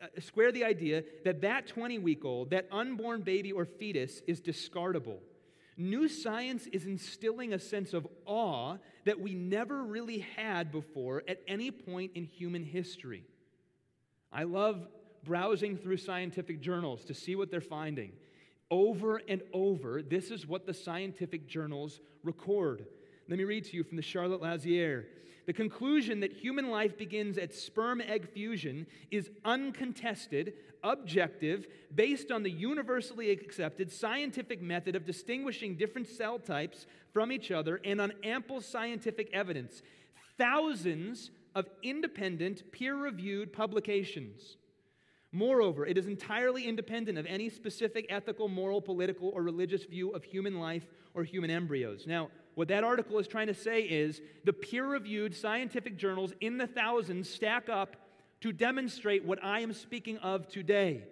uh, 0.00 0.06
square 0.20 0.52
the 0.52 0.64
idea 0.64 1.02
that 1.24 1.40
that 1.40 1.66
20 1.66 1.98
week 1.98 2.24
old, 2.24 2.50
that 2.50 2.68
unborn 2.70 3.22
baby 3.22 3.50
or 3.52 3.64
fetus, 3.64 4.22
is 4.26 4.40
discardable. 4.40 5.18
New 5.76 6.06
science 6.06 6.66
is 6.72 6.84
instilling 6.84 7.52
a 7.52 7.58
sense 7.58 7.92
of 7.92 8.06
awe 8.26 8.76
that 9.04 9.18
we 9.18 9.34
never 9.34 9.82
really 9.82 10.18
had 10.36 10.70
before 10.70 11.24
at 11.26 11.40
any 11.48 11.70
point 11.70 12.12
in 12.14 12.24
human 12.24 12.64
history. 12.64 13.24
I 14.32 14.44
love 14.44 14.86
browsing 15.24 15.76
through 15.76 15.96
scientific 15.96 16.60
journals 16.60 17.04
to 17.06 17.14
see 17.14 17.34
what 17.34 17.50
they're 17.50 17.60
finding. 17.60 18.12
Over 18.72 19.20
and 19.28 19.42
over, 19.52 20.00
this 20.00 20.30
is 20.30 20.46
what 20.46 20.64
the 20.64 20.72
scientific 20.72 21.46
journals 21.46 22.00
record. 22.24 22.86
Let 23.28 23.36
me 23.36 23.44
read 23.44 23.66
to 23.66 23.76
you 23.76 23.84
from 23.84 23.98
the 23.98 24.02
Charlotte 24.02 24.40
Lozier. 24.40 25.04
The 25.44 25.52
conclusion 25.52 26.20
that 26.20 26.32
human 26.32 26.70
life 26.70 26.96
begins 26.96 27.36
at 27.36 27.52
sperm 27.52 28.00
egg 28.00 28.30
fusion 28.30 28.86
is 29.10 29.28
uncontested, 29.44 30.54
objective, 30.82 31.66
based 31.94 32.32
on 32.32 32.42
the 32.42 32.50
universally 32.50 33.30
accepted 33.30 33.92
scientific 33.92 34.62
method 34.62 34.96
of 34.96 35.04
distinguishing 35.04 35.76
different 35.76 36.08
cell 36.08 36.38
types 36.38 36.86
from 37.12 37.30
each 37.30 37.50
other 37.50 37.78
and 37.84 38.00
on 38.00 38.14
ample 38.24 38.62
scientific 38.62 39.28
evidence. 39.34 39.82
Thousands 40.38 41.30
of 41.54 41.68
independent, 41.82 42.72
peer 42.72 42.96
reviewed 42.96 43.52
publications. 43.52 44.56
Moreover, 45.32 45.86
it 45.86 45.96
is 45.96 46.06
entirely 46.06 46.66
independent 46.68 47.16
of 47.16 47.24
any 47.24 47.48
specific 47.48 48.06
ethical, 48.10 48.48
moral, 48.48 48.82
political, 48.82 49.30
or 49.30 49.42
religious 49.42 49.84
view 49.84 50.10
of 50.10 50.22
human 50.22 50.60
life 50.60 50.86
or 51.14 51.24
human 51.24 51.50
embryos. 51.50 52.06
Now, 52.06 52.28
what 52.54 52.68
that 52.68 52.84
article 52.84 53.18
is 53.18 53.26
trying 53.26 53.46
to 53.46 53.54
say 53.54 53.80
is 53.80 54.20
the 54.44 54.52
peer 54.52 54.86
reviewed 54.86 55.34
scientific 55.34 55.96
journals 55.96 56.34
in 56.40 56.58
the 56.58 56.66
thousands 56.66 57.30
stack 57.30 57.70
up 57.70 57.96
to 58.42 58.52
demonstrate 58.52 59.24
what 59.24 59.42
I 59.42 59.60
am 59.60 59.72
speaking 59.72 60.18
of 60.18 60.48
today. 60.48 61.04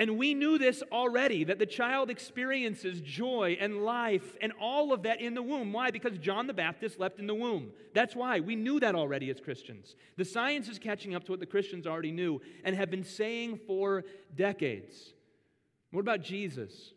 And 0.00 0.16
we 0.16 0.32
knew 0.32 0.56
this 0.56 0.82
already 0.90 1.44
that 1.44 1.58
the 1.58 1.66
child 1.66 2.08
experiences 2.08 3.02
joy 3.02 3.58
and 3.60 3.84
life 3.84 4.34
and 4.40 4.50
all 4.58 4.94
of 4.94 5.02
that 5.02 5.20
in 5.20 5.34
the 5.34 5.42
womb. 5.42 5.74
Why? 5.74 5.90
Because 5.90 6.16
John 6.16 6.46
the 6.46 6.54
Baptist 6.54 6.98
left 6.98 7.18
in 7.18 7.26
the 7.26 7.34
womb. 7.34 7.72
That's 7.92 8.16
why. 8.16 8.40
We 8.40 8.56
knew 8.56 8.80
that 8.80 8.94
already 8.94 9.28
as 9.28 9.40
Christians. 9.40 9.96
The 10.16 10.24
science 10.24 10.70
is 10.70 10.78
catching 10.78 11.14
up 11.14 11.24
to 11.24 11.32
what 11.32 11.40
the 11.40 11.44
Christians 11.44 11.86
already 11.86 12.12
knew 12.12 12.40
and 12.64 12.74
have 12.74 12.90
been 12.90 13.04
saying 13.04 13.60
for 13.66 14.04
decades. 14.34 15.12
What 15.90 16.00
about 16.00 16.22
Jesus? 16.22 16.94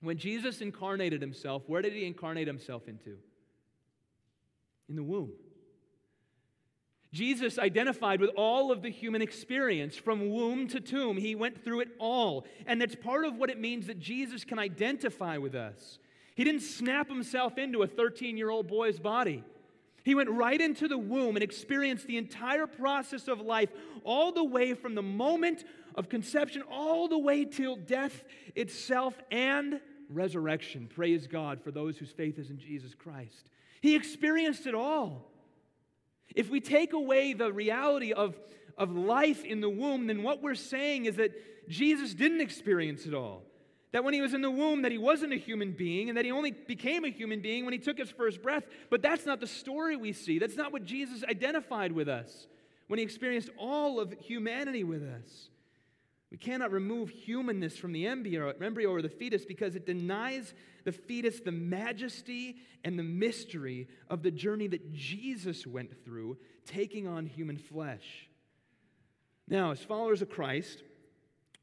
When 0.00 0.18
Jesus 0.18 0.62
incarnated 0.62 1.20
himself, 1.20 1.62
where 1.68 1.80
did 1.80 1.92
he 1.92 2.06
incarnate 2.06 2.48
himself 2.48 2.88
into? 2.88 3.18
In 4.88 4.96
the 4.96 5.04
womb. 5.04 5.30
Jesus 7.12 7.58
identified 7.58 8.20
with 8.20 8.30
all 8.36 8.70
of 8.70 8.82
the 8.82 8.90
human 8.90 9.20
experience 9.20 9.96
from 9.96 10.30
womb 10.30 10.68
to 10.68 10.80
tomb. 10.80 11.16
He 11.16 11.34
went 11.34 11.64
through 11.64 11.80
it 11.80 11.88
all. 11.98 12.46
And 12.66 12.80
that's 12.80 12.94
part 12.94 13.24
of 13.24 13.36
what 13.36 13.50
it 13.50 13.58
means 13.58 13.88
that 13.88 13.98
Jesus 13.98 14.44
can 14.44 14.58
identify 14.58 15.36
with 15.38 15.54
us. 15.54 15.98
He 16.36 16.44
didn't 16.44 16.62
snap 16.62 17.08
himself 17.08 17.58
into 17.58 17.82
a 17.82 17.86
13 17.86 18.36
year 18.36 18.50
old 18.50 18.68
boy's 18.68 19.00
body. 19.00 19.42
He 20.04 20.14
went 20.14 20.30
right 20.30 20.60
into 20.60 20.88
the 20.88 20.96
womb 20.96 21.36
and 21.36 21.42
experienced 21.42 22.06
the 22.06 22.16
entire 22.16 22.66
process 22.66 23.28
of 23.28 23.40
life, 23.40 23.68
all 24.04 24.32
the 24.32 24.44
way 24.44 24.74
from 24.74 24.94
the 24.94 25.02
moment 25.02 25.64
of 25.94 26.08
conception, 26.08 26.62
all 26.70 27.08
the 27.08 27.18
way 27.18 27.44
till 27.44 27.76
death 27.76 28.24
itself 28.54 29.14
and 29.30 29.80
resurrection. 30.08 30.88
Praise 30.88 31.26
God 31.26 31.60
for 31.60 31.70
those 31.70 31.98
whose 31.98 32.12
faith 32.12 32.38
is 32.38 32.50
in 32.50 32.58
Jesus 32.58 32.94
Christ. 32.94 33.50
He 33.82 33.94
experienced 33.94 34.66
it 34.66 34.74
all. 34.74 35.29
If 36.34 36.50
we 36.50 36.60
take 36.60 36.92
away 36.92 37.32
the 37.32 37.52
reality 37.52 38.12
of, 38.12 38.38
of 38.78 38.94
life 38.94 39.44
in 39.44 39.60
the 39.60 39.68
womb, 39.68 40.06
then 40.06 40.22
what 40.22 40.42
we're 40.42 40.54
saying 40.54 41.06
is 41.06 41.16
that 41.16 41.32
Jesus 41.68 42.14
didn't 42.14 42.40
experience 42.40 43.06
it 43.06 43.14
all. 43.14 43.42
That 43.92 44.04
when 44.04 44.14
he 44.14 44.20
was 44.20 44.34
in 44.34 44.40
the 44.40 44.50
womb, 44.50 44.82
that 44.82 44.92
he 44.92 44.98
wasn't 44.98 45.32
a 45.32 45.36
human 45.36 45.72
being, 45.72 46.08
and 46.08 46.16
that 46.16 46.24
he 46.24 46.30
only 46.30 46.52
became 46.52 47.04
a 47.04 47.10
human 47.10 47.40
being 47.40 47.64
when 47.64 47.72
he 47.72 47.78
took 47.78 47.98
his 47.98 48.10
first 48.10 48.40
breath. 48.40 48.64
But 48.88 49.02
that's 49.02 49.26
not 49.26 49.40
the 49.40 49.48
story 49.48 49.96
we 49.96 50.12
see. 50.12 50.38
That's 50.38 50.56
not 50.56 50.72
what 50.72 50.84
Jesus 50.84 51.24
identified 51.24 51.90
with 51.90 52.08
us 52.08 52.46
when 52.86 52.98
he 52.98 53.04
experienced 53.04 53.50
all 53.58 53.98
of 53.98 54.14
humanity 54.20 54.84
with 54.84 55.02
us. 55.02 55.49
We 56.30 56.38
cannot 56.38 56.70
remove 56.70 57.10
humanness 57.10 57.76
from 57.76 57.92
the 57.92 58.06
embryo, 58.06 58.52
or 58.52 59.02
the 59.02 59.08
fetus 59.08 59.44
because 59.44 59.74
it 59.74 59.84
denies 59.84 60.54
the 60.84 60.92
fetus 60.92 61.40
the 61.40 61.52
majesty 61.52 62.56
and 62.84 62.98
the 62.98 63.02
mystery 63.02 63.88
of 64.08 64.22
the 64.22 64.30
journey 64.30 64.68
that 64.68 64.92
Jesus 64.92 65.66
went 65.66 66.04
through, 66.04 66.38
taking 66.66 67.08
on 67.08 67.26
human 67.26 67.58
flesh. 67.58 68.28
Now, 69.48 69.72
as 69.72 69.80
followers 69.80 70.22
of 70.22 70.30
Christ, 70.30 70.84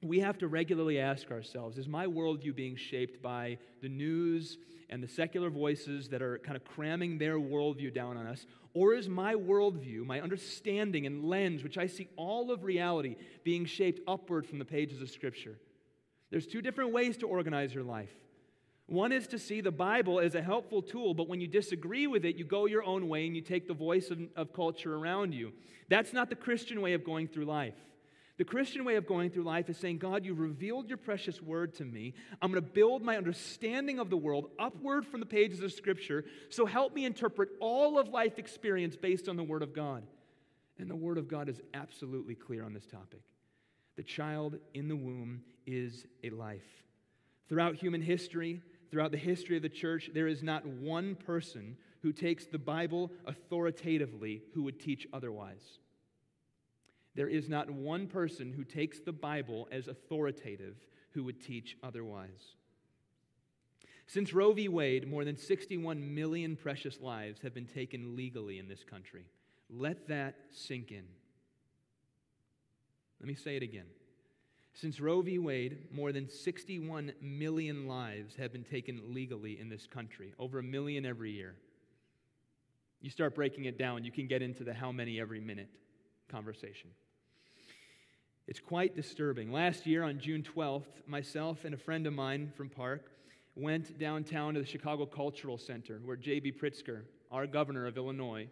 we 0.02 0.20
have 0.20 0.38
to 0.38 0.48
regularly 0.48 1.00
ask 1.00 1.32
ourselves 1.32 1.78
is 1.78 1.88
my 1.88 2.06
worldview 2.06 2.56
being 2.56 2.76
shaped 2.76 3.22
by 3.22 3.58
the 3.82 3.90
news 3.90 4.58
and 4.90 5.02
the 5.04 5.08
secular 5.08 5.50
voices 5.50 6.10
that 6.10 6.22
are 6.22 6.38
kind 6.40 6.56
of 6.56 6.64
cramming 6.64 7.18
their 7.18 7.38
worldview 7.40 7.94
down 7.94 8.16
on 8.16 8.28
us? 8.28 8.46
Or 8.74 8.94
is 8.94 9.10
my 9.10 9.34
worldview, 9.34 10.06
my 10.06 10.22
understanding 10.22 11.06
and 11.06 11.26
lens, 11.26 11.64
which 11.64 11.78
I 11.78 11.88
see 11.88 12.10
all 12.16 12.52
of 12.52 12.64
reality, 12.64 13.16
being 13.44 13.66
shaped 13.66 14.02
upward 14.08 14.46
from 14.46 14.60
the 14.60 14.66
pages 14.66 15.02
of 15.02 15.10
Scripture? 15.10 15.58
There's 16.30 16.48
two 16.48 16.62
different 16.62 16.94
ways 16.94 17.18
to 17.18 17.28
organize 17.28 17.74
your 17.74 17.84
life. 17.84 18.14
One 18.86 19.12
is 19.12 19.28
to 19.28 19.40
see 19.40 19.60
the 19.60 19.72
Bible 19.72 20.20
as 20.20 20.36
a 20.36 20.42
helpful 20.42 20.82
tool, 20.82 21.14
but 21.14 21.28
when 21.28 21.42
you 21.42 21.48
disagree 21.48 22.08
with 22.08 22.24
it, 22.24 22.38
you 22.38 22.46
go 22.46 22.68
your 22.68 22.84
own 22.84 23.10
way 23.10 23.26
and 23.26 23.36
you 23.36 23.42
take 23.42 23.68
the 23.68 23.74
voice 23.74 24.12
of, 24.12 24.20
of 24.36 24.54
culture 24.54 24.96
around 24.96 25.34
you. 25.34 25.52
That's 25.90 26.14
not 26.14 26.30
the 26.30 26.36
Christian 26.36 26.82
way 26.82 26.94
of 26.94 27.04
going 27.04 27.28
through 27.28 27.46
life. 27.46 27.74
The 28.38 28.46
Christian 28.46 28.86
way 28.86 28.96
of 28.96 29.08
going 29.08 29.32
through 29.32 29.44
life 29.44 29.68
is 29.68 29.78
saying, 29.78 29.98
God, 29.98 30.24
you 30.24 30.36
revealed 30.36 30.90
your 30.90 30.98
precious 30.98 31.42
word 31.42 31.74
to 31.76 31.86
me. 31.86 32.14
I'm 32.40 32.52
going 32.52 32.64
to 32.64 32.70
build 32.70 33.02
my 33.02 33.18
understanding 33.18 33.98
of 33.98 34.12
the 34.12 34.18
world 34.18 34.52
upward 34.60 35.08
from 35.08 35.22
the 35.22 35.26
pages 35.26 35.64
of 35.64 35.74
Scripture. 35.74 36.24
So 36.50 36.68
help 36.68 36.94
me 36.94 37.06
interpret 37.06 37.50
all 37.60 37.98
of 37.98 38.10
life 38.10 38.38
experience 38.38 38.96
based 38.96 39.28
on 39.28 39.38
the 39.38 39.44
Word 39.44 39.64
of 39.64 39.74
God. 39.74 40.04
And 40.78 40.88
the 40.88 40.96
Word 40.96 41.18
of 41.18 41.28
God 41.28 41.50
is 41.50 41.62
absolutely 41.74 42.36
clear 42.36 42.64
on 42.64 42.74
this 42.74 42.86
topic. 42.86 43.22
The 43.96 44.04
child 44.04 44.60
in 44.76 44.88
the 44.88 44.96
womb 44.96 45.42
is 45.66 46.06
a 46.24 46.30
life. 46.30 46.84
Throughout 47.50 47.76
human 47.76 48.04
history, 48.04 48.62
throughout 48.92 49.12
the 49.12 49.18
history 49.18 49.56
of 49.56 49.64
the 49.64 49.70
church, 49.70 50.12
there 50.14 50.28
is 50.28 50.44
not 50.44 50.64
one 50.64 51.16
person 51.16 51.76
who 52.04 52.14
takes 52.14 52.46
the 52.46 52.60
Bible 52.60 53.12
authoritatively 53.26 54.44
who 54.54 54.62
would 54.62 54.80
teach 54.80 55.08
otherwise. 55.12 55.80
There 57.18 57.28
is 57.28 57.50
not 57.50 57.72
one 57.72 58.06
person 58.06 58.54
who 58.54 58.64
takes 58.64 59.00
the 59.00 59.12
Bible 59.12 59.68
as 59.72 59.88
authoritative 59.88 60.76
who 61.10 61.24
would 61.24 61.42
teach 61.42 61.76
otherwise. 61.82 62.54
Since 64.06 64.34
Roe 64.34 64.54
v. 64.54 64.68
Wade, 64.70 65.10
more 65.10 65.26
than 65.26 65.36
61 65.36 66.14
million 66.14 66.56
precious 66.56 67.02
lives 67.02 67.42
have 67.42 67.56
been 67.56 67.66
taken 67.66 68.16
legally 68.16 68.60
in 68.60 68.68
this 68.68 68.84
country. 68.84 69.26
Let 69.68 70.08
that 70.10 70.36
sink 70.52 70.92
in. 70.92 71.06
Let 73.20 73.28
me 73.28 73.34
say 73.34 73.58
it 73.58 73.64
again. 73.64 73.88
Since 74.76 75.00
Roe 75.00 75.24
v. 75.24 75.40
Wade, 75.40 75.88
more 75.92 76.12
than 76.12 76.30
61 76.30 77.14
million 77.20 77.88
lives 77.88 78.36
have 78.36 78.54
been 78.54 78.64
taken 78.64 79.02
legally 79.12 79.60
in 79.60 79.70
this 79.70 79.88
country, 79.88 80.36
over 80.38 80.60
a 80.60 80.64
million 80.64 81.04
every 81.04 81.32
year. 81.32 81.56
You 83.02 83.10
start 83.10 83.34
breaking 83.34 83.66
it 83.66 83.80
down, 83.80 84.04
you 84.04 84.12
can 84.12 84.28
get 84.28 84.44
into 84.44 84.64
the 84.64 84.76
how 84.76 84.92
many 84.92 85.20
every 85.20 85.40
minute 85.40 85.70
conversation. 86.30 86.92
It's 88.48 88.62
quite 88.62 88.96
disturbing. 88.96 89.52
Last 89.52 89.86
year 89.86 90.04
on 90.04 90.20
June 90.20 90.42
12th, 90.42 91.06
myself 91.06 91.66
and 91.66 91.74
a 91.74 91.78
friend 91.78 92.08
of 92.08 92.14
mine 92.14 92.54
from 92.56 92.70
Park 92.70 93.12
went 93.58 94.00
downtown 94.00 94.54
to 94.54 94.62
the 94.62 94.66
Chicago 94.66 95.06
Cultural 95.06 95.58
Center 95.58 96.00
where 96.06 96.16
J.B. 96.16 96.54
Pritzker, 96.54 97.02
our 97.30 97.46
governor 97.46 97.88
of 97.88 97.98
Illinois, 97.98 98.48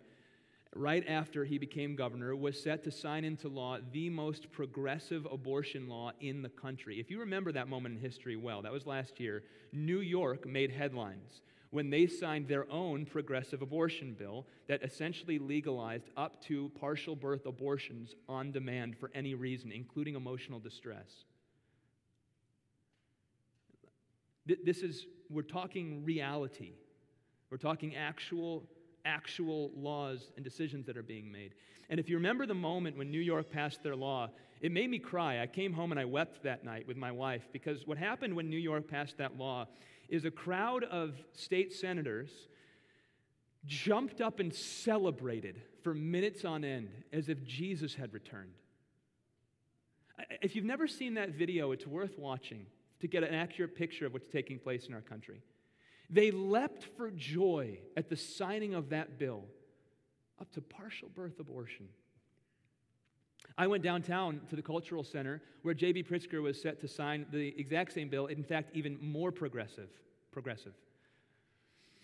right 0.75 1.05
after 1.07 1.45
he 1.45 1.57
became 1.57 1.95
governor, 1.95 2.35
was 2.35 2.61
set 2.61 2.83
to 2.83 2.91
sign 2.91 3.23
into 3.23 3.47
law 3.47 3.77
the 3.93 4.09
most 4.09 4.51
progressive 4.51 5.25
abortion 5.31 5.87
law 5.87 6.11
in 6.19 6.41
the 6.41 6.49
country. 6.49 6.99
If 6.99 7.09
you 7.09 7.21
remember 7.21 7.53
that 7.53 7.69
moment 7.69 7.95
in 7.95 8.01
history 8.01 8.35
well, 8.35 8.61
that 8.63 8.73
was 8.73 8.85
last 8.85 9.21
year, 9.21 9.43
New 9.71 10.01
York 10.01 10.45
made 10.45 10.71
headlines 10.71 11.39
when 11.75 11.89
they 11.89 12.07
signed 12.07 12.47
their 12.47 12.65
own 12.71 13.05
progressive 13.05 13.61
abortion 13.61 14.15
bill 14.17 14.45
that 14.69 14.81
essentially 14.81 15.37
legalized 15.37 16.09
up 16.15 16.41
to 16.41 16.71
partial 16.79 17.17
birth 17.17 17.45
abortions 17.45 18.15
on 18.29 18.49
demand 18.49 18.97
for 18.97 19.11
any 19.13 19.33
reason, 19.33 19.73
including 19.73 20.15
emotional 20.15 20.57
distress. 20.57 21.25
This 24.45 24.83
is, 24.83 25.05
we're 25.29 25.41
talking 25.41 26.05
reality. 26.05 26.75
We're 27.49 27.57
talking 27.57 27.93
actual, 27.97 28.63
actual 29.03 29.71
laws 29.75 30.31
and 30.37 30.45
decisions 30.45 30.85
that 30.85 30.95
are 30.95 31.03
being 31.03 31.29
made. 31.29 31.55
And 31.89 31.99
if 31.99 32.07
you 32.07 32.15
remember 32.15 32.45
the 32.45 32.53
moment 32.53 32.97
when 32.97 33.11
New 33.11 33.19
York 33.19 33.51
passed 33.51 33.83
their 33.83 33.97
law, 33.97 34.29
it 34.61 34.71
made 34.71 34.89
me 34.89 34.97
cry. 34.97 35.41
I 35.41 35.47
came 35.47 35.73
home 35.73 35.91
and 35.91 35.99
I 35.99 36.05
wept 36.05 36.41
that 36.43 36.63
night 36.63 36.87
with 36.87 36.95
my 36.95 37.11
wife 37.11 37.49
because 37.51 37.85
what 37.85 37.97
happened 37.97 38.33
when 38.33 38.49
New 38.49 38.57
York 38.57 38.87
passed 38.87 39.17
that 39.17 39.37
law 39.37 39.67
is 40.09 40.25
a 40.25 40.31
crowd 40.31 40.83
of 40.83 41.15
state 41.33 41.73
senators 41.73 42.29
jumped 43.65 44.21
up 44.21 44.39
and 44.39 44.53
celebrated 44.53 45.61
for 45.83 45.93
minutes 45.93 46.45
on 46.45 46.63
end 46.63 46.89
as 47.11 47.29
if 47.29 47.43
Jesus 47.43 47.95
had 47.95 48.13
returned. 48.13 48.53
If 50.41 50.55
you've 50.55 50.65
never 50.65 50.87
seen 50.87 51.15
that 51.15 51.31
video, 51.31 51.71
it's 51.71 51.87
worth 51.87 52.17
watching 52.17 52.65
to 53.01 53.07
get 53.07 53.23
an 53.23 53.33
accurate 53.33 53.75
picture 53.75 54.05
of 54.05 54.13
what's 54.13 54.27
taking 54.27 54.59
place 54.59 54.87
in 54.87 54.93
our 54.93 55.01
country. 55.01 55.41
They 56.09 56.31
leapt 56.31 56.85
for 56.97 57.11
joy 57.11 57.79
at 57.97 58.09
the 58.09 58.15
signing 58.15 58.73
of 58.73 58.89
that 58.89 59.17
bill 59.17 59.45
up 60.39 60.51
to 60.53 60.61
partial 60.61 61.09
birth 61.09 61.39
abortion. 61.39 61.87
I 63.57 63.67
went 63.67 63.83
downtown 63.83 64.41
to 64.49 64.55
the 64.55 64.61
Cultural 64.61 65.03
Center 65.03 65.41
where 65.61 65.73
J.B. 65.73 66.03
Pritzker 66.03 66.41
was 66.41 66.61
set 66.61 66.81
to 66.81 66.87
sign 66.87 67.25
the 67.31 67.53
exact 67.57 67.93
same 67.93 68.09
bill, 68.09 68.27
in 68.27 68.43
fact, 68.43 68.71
even 68.73 68.97
more 69.01 69.31
progressive. 69.31 69.89
progressive. 70.31 70.73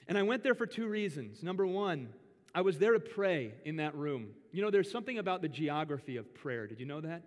And 0.08 0.18
I 0.18 0.24
went 0.24 0.44
there 0.44 0.56
for 0.56 0.66
two 0.66 0.88
reasons. 0.88 1.44
Number 1.44 1.68
one, 1.68 2.10
I 2.56 2.62
was 2.62 2.78
there 2.78 2.94
to 2.94 3.00
pray 3.00 3.54
in 3.66 3.78
that 3.78 3.96
room. 3.96 4.30
You 4.52 4.62
know, 4.62 4.72
there's 4.72 4.92
something 4.92 5.18
about 5.18 5.42
the 5.42 5.50
geography 5.50 6.18
of 6.18 6.34
prayer. 6.34 6.68
Did 6.68 6.80
you 6.80 6.86
know 6.86 7.02
that? 7.02 7.24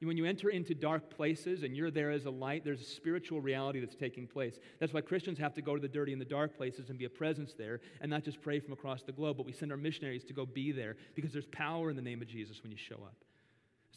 When 0.00 0.16
you 0.16 0.26
enter 0.26 0.48
into 0.48 0.74
dark 0.74 1.10
places 1.10 1.64
and 1.64 1.76
you're 1.76 1.90
there 1.90 2.12
as 2.12 2.26
a 2.26 2.30
light, 2.30 2.64
there's 2.64 2.80
a 2.80 2.84
spiritual 2.84 3.40
reality 3.40 3.80
that's 3.80 3.96
taking 3.96 4.28
place. 4.28 4.60
That's 4.78 4.92
why 4.92 5.00
Christians 5.00 5.38
have 5.38 5.54
to 5.54 5.62
go 5.62 5.74
to 5.74 5.80
the 5.80 5.88
dirty 5.88 6.12
and 6.12 6.20
the 6.20 6.24
dark 6.24 6.56
places 6.56 6.88
and 6.88 6.98
be 6.98 7.04
a 7.04 7.10
presence 7.10 7.54
there 7.58 7.80
and 8.00 8.08
not 8.08 8.22
just 8.22 8.40
pray 8.40 8.60
from 8.60 8.72
across 8.72 9.02
the 9.02 9.10
globe, 9.10 9.38
but 9.38 9.46
we 9.46 9.52
send 9.52 9.72
our 9.72 9.76
missionaries 9.76 10.22
to 10.26 10.32
go 10.32 10.46
be 10.46 10.70
there 10.70 10.94
because 11.16 11.32
there's 11.32 11.46
power 11.46 11.90
in 11.90 11.96
the 11.96 12.02
name 12.02 12.22
of 12.22 12.28
Jesus 12.28 12.62
when 12.62 12.70
you 12.70 12.78
show 12.78 12.94
up. 12.94 13.16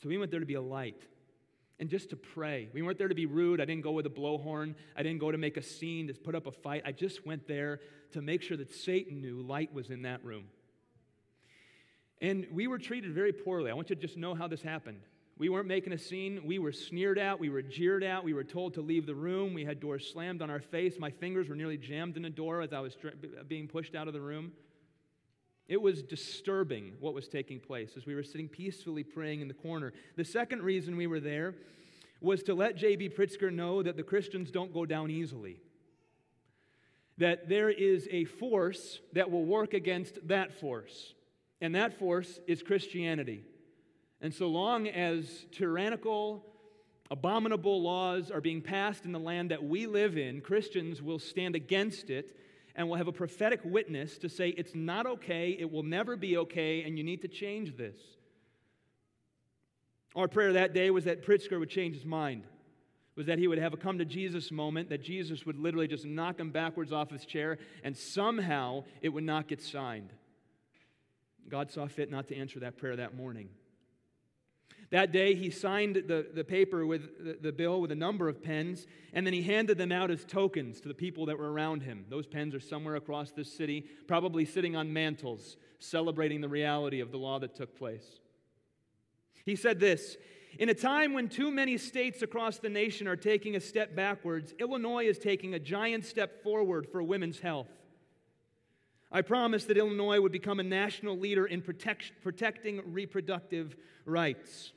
So 0.02 0.10
we 0.10 0.18
went 0.18 0.32
there 0.32 0.40
to 0.40 0.46
be 0.46 0.56
a 0.56 0.62
light 0.62 1.02
and 1.80 1.90
just 1.90 2.12
to 2.12 2.16
pray. 2.16 2.70
We 2.74 2.84
weren't 2.84 3.00
there 3.00 3.08
to 3.08 3.16
be 3.16 3.26
rude. 3.26 3.60
I 3.60 3.66
didn't 3.66 3.82
go 3.82 3.92
with 3.92 4.06
a 4.06 4.10
blowhorn. 4.10 4.76
I 4.96 5.02
didn't 5.02 5.20
go 5.20 5.32
to 5.32 5.38
make 5.38 5.58
a 5.58 5.64
scene, 5.64 6.08
to 6.08 6.14
put 6.14 6.36
up 6.36 6.46
a 6.46 6.52
fight. 6.52 6.84
I 6.86 6.92
just 6.92 7.26
went 7.26 7.48
there 7.48 7.80
to 8.14 8.22
make 8.22 8.44
sure 8.44 8.56
that 8.58 8.72
Satan 8.72 9.20
knew 9.20 9.42
light 9.42 9.74
was 9.74 9.90
in 9.90 10.04
that 10.04 10.24
room. 10.24 10.46
And 12.22 12.46
we 12.52 12.68
were 12.68 12.78
treated 12.78 13.14
very 13.14 13.34
poorly. 13.34 13.72
I 13.72 13.74
want 13.74 13.90
you 13.90 13.96
to 13.96 14.02
just 14.02 14.16
know 14.16 14.36
how 14.36 14.48
this 14.48 14.62
happened. 14.62 15.02
We 15.40 15.50
weren't 15.50 15.66
making 15.66 15.92
a 15.92 15.98
scene. 15.98 16.42
We 16.46 16.60
were 16.60 16.72
sneered 16.72 17.18
at. 17.18 17.40
We 17.40 17.50
were 17.50 17.64
jeered 17.64 18.04
at. 18.04 18.24
We 18.24 18.36
were 18.36 18.44
told 18.44 18.76
to 18.76 18.82
leave 18.82 19.08
the 19.08 19.16
room. 19.16 19.56
We 19.56 19.66
had 19.66 19.80
doors 19.80 20.08
slammed 20.14 20.44
on 20.44 20.52
our 20.52 20.60
face. 20.60 21.00
My 21.00 21.10
fingers 21.10 21.50
were 21.50 21.56
nearly 21.56 21.78
jammed 21.78 22.16
in 22.16 22.26
a 22.26 22.30
door 22.30 22.62
as 22.62 22.74
I 22.74 22.80
was 22.80 22.96
being 23.48 23.68
pushed 23.68 23.96
out 23.96 24.08
of 24.08 24.14
the 24.14 24.22
room. 24.22 24.52
It 25.72 25.82
was 25.82 26.04
disturbing 26.04 26.96
what 27.00 27.14
was 27.14 27.30
taking 27.30 27.62
place 27.62 27.94
as 27.96 28.06
we 28.06 28.14
were 28.14 28.24
sitting 28.24 28.50
peacefully 28.50 29.06
praying 29.06 29.40
in 29.40 29.48
the 29.48 29.54
corner. 29.54 29.94
The 30.18 30.26
second 30.26 30.64
reason 30.64 30.98
we 30.98 31.08
were 31.08 31.22
there 31.22 31.56
was 32.20 32.44
to 32.44 32.54
let 32.54 32.76
J.B. 32.76 33.12
Pritzker 33.12 33.54
know 33.54 33.82
that 33.82 33.96
the 33.96 34.04
Christians 34.04 34.52
don't 34.52 34.74
go 34.74 34.86
down 34.86 35.10
easily. 35.10 35.62
That 37.20 37.48
there 37.48 37.70
is 37.70 38.06
a 38.12 38.26
force 38.26 39.00
that 39.14 39.32
will 39.32 39.46
work 39.46 39.74
against 39.74 40.28
that 40.28 40.52
force, 40.60 41.14
and 41.62 41.74
that 41.74 41.98
force 41.98 42.42
is 42.48 42.62
Christianity. 42.62 43.46
And 44.20 44.34
so 44.34 44.48
long 44.48 44.90
as 44.90 45.46
tyrannical, 45.54 46.44
abominable 47.10 47.82
laws 47.82 48.30
are 48.30 48.42
being 48.42 48.62
passed 48.62 49.06
in 49.06 49.14
the 49.14 49.20
land 49.20 49.52
that 49.52 49.64
we 49.64 49.86
live 49.86 50.18
in, 50.18 50.42
Christians 50.42 51.02
will 51.02 51.18
stand 51.18 51.56
against 51.56 52.10
it 52.10 52.36
and 52.76 52.88
will 52.88 52.98
have 52.98 53.08
a 53.08 53.14
prophetic 53.14 53.62
witness 53.64 54.18
to 54.20 54.30
say 54.30 54.50
it's 54.50 54.76
not 54.76 55.06
okay, 55.06 55.56
it 55.60 55.72
will 55.72 55.84
never 55.84 56.16
be 56.16 56.38
okay, 56.38 56.84
and 56.84 56.98
you 56.98 57.04
need 57.04 57.22
to 57.22 57.28
change 57.28 57.78
this. 57.78 57.98
Our 60.16 60.28
prayer 60.28 60.54
that 60.54 60.74
day 60.74 60.90
was 60.92 61.06
that 61.06 61.26
Pritzker 61.26 61.60
would 61.60 61.70
change 61.70 61.96
his 61.96 62.06
mind, 62.06 62.44
was 63.16 63.28
that 63.28 63.40
he 63.40 63.48
would 63.48 63.60
have 63.60 63.74
a 63.74 63.78
come 63.78 63.98
to 64.00 64.06
Jesus 64.06 64.52
moment, 64.52 64.90
that 64.90 65.02
Jesus 65.02 65.46
would 65.46 65.58
literally 65.58 65.88
just 65.88 66.06
knock 66.06 66.40
him 66.40 66.52
backwards 66.52 66.92
off 66.92 67.12
his 67.12 67.26
chair, 67.26 67.58
and 67.84 67.96
somehow 67.96 68.84
it 69.02 69.10
would 69.10 69.24
not 69.24 69.48
get 69.48 69.62
signed. 69.62 70.12
God 71.50 71.72
saw 71.72 71.88
fit 71.88 72.10
not 72.12 72.28
to 72.30 72.36
answer 72.36 72.60
that 72.62 72.78
prayer 72.78 72.96
that 72.98 73.16
morning. 73.16 73.50
That 74.92 75.14
day, 75.14 75.36
he 75.36 75.50
signed 75.50 75.96
the, 75.96 76.28
the 76.34 76.44
paper 76.44 76.86
with 76.86 77.24
the, 77.24 77.38
the 77.42 77.52
bill 77.54 77.80
with 77.80 77.92
a 77.92 77.96
number 77.96 78.28
of 78.28 78.44
pens, 78.44 78.88
and 79.14 79.26
then 79.26 79.34
he 79.34 79.42
handed 79.42 79.78
them 79.78 79.92
out 79.92 80.12
as 80.12 80.26
tokens 80.26 80.82
to 80.82 80.90
the 80.90 80.94
people 80.94 81.26
that 81.28 81.40
were 81.40 81.52
around 81.52 81.84
him. 81.84 82.06
Those 82.10 82.28
pens 82.28 82.54
are 82.54 82.60
somewhere 82.60 82.98
across 82.98 83.32
this 83.32 83.52
city, 83.52 83.86
probably 84.06 84.44
sitting 84.44 84.76
on 84.76 84.92
mantles, 84.92 85.56
celebrating 85.80 86.42
the 86.42 86.50
reality 86.50 87.00
of 87.00 87.12
the 87.12 87.18
law 87.18 87.40
that 87.40 87.56
took 87.56 87.78
place. 87.78 88.20
He 89.46 89.56
said 89.56 89.80
this 89.80 90.18
In 90.60 90.68
a 90.68 90.74
time 90.74 91.14
when 91.14 91.30
too 91.30 91.52
many 91.52 91.78
states 91.78 92.22
across 92.22 92.58
the 92.58 92.70
nation 92.70 93.08
are 93.08 93.16
taking 93.16 93.56
a 93.56 93.62
step 93.62 93.96
backwards, 93.96 94.54
Illinois 94.60 95.06
is 95.06 95.18
taking 95.18 95.54
a 95.54 95.60
giant 95.60 96.04
step 96.04 96.44
forward 96.44 96.86
for 96.92 97.02
women's 97.02 97.40
health. 97.40 97.70
I 99.10 99.22
promised 99.22 99.70
that 99.70 99.78
Illinois 99.78 100.20
would 100.20 100.34
become 100.34 100.60
a 100.60 100.64
national 100.64 101.18
leader 101.18 101.46
in 101.46 101.62
protect, 101.62 102.12
protecting 102.22 102.82
reproductive 102.94 103.78
rights. 104.06 104.74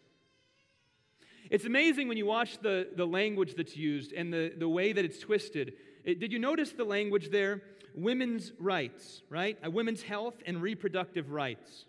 It's 1.50 1.64
amazing 1.64 2.08
when 2.08 2.16
you 2.16 2.26
watch 2.26 2.58
the, 2.58 2.88
the 2.96 3.06
language 3.06 3.54
that's 3.56 3.76
used 3.76 4.12
and 4.12 4.32
the, 4.32 4.52
the 4.56 4.68
way 4.68 4.92
that 4.92 5.04
it's 5.04 5.18
twisted. 5.18 5.74
It, 6.04 6.20
did 6.20 6.32
you 6.32 6.38
notice 6.38 6.72
the 6.72 6.84
language 6.84 7.30
there? 7.30 7.62
Women's 7.94 8.52
rights, 8.58 9.22
right? 9.28 9.56
Women's 9.70 10.02
health 10.02 10.34
and 10.46 10.60
reproductive 10.60 11.30
rights. 11.30 11.84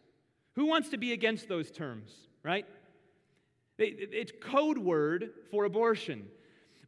Who 0.56 0.66
wants 0.66 0.90
to 0.90 0.98
be 0.98 1.14
against 1.14 1.48
those 1.48 1.72
terms, 1.72 2.12
right? 2.44 2.66
It, 3.78 4.10
it's 4.14 4.32
code 4.42 4.78
word 4.78 5.32
for 5.52 5.66
abortion. 5.66 6.28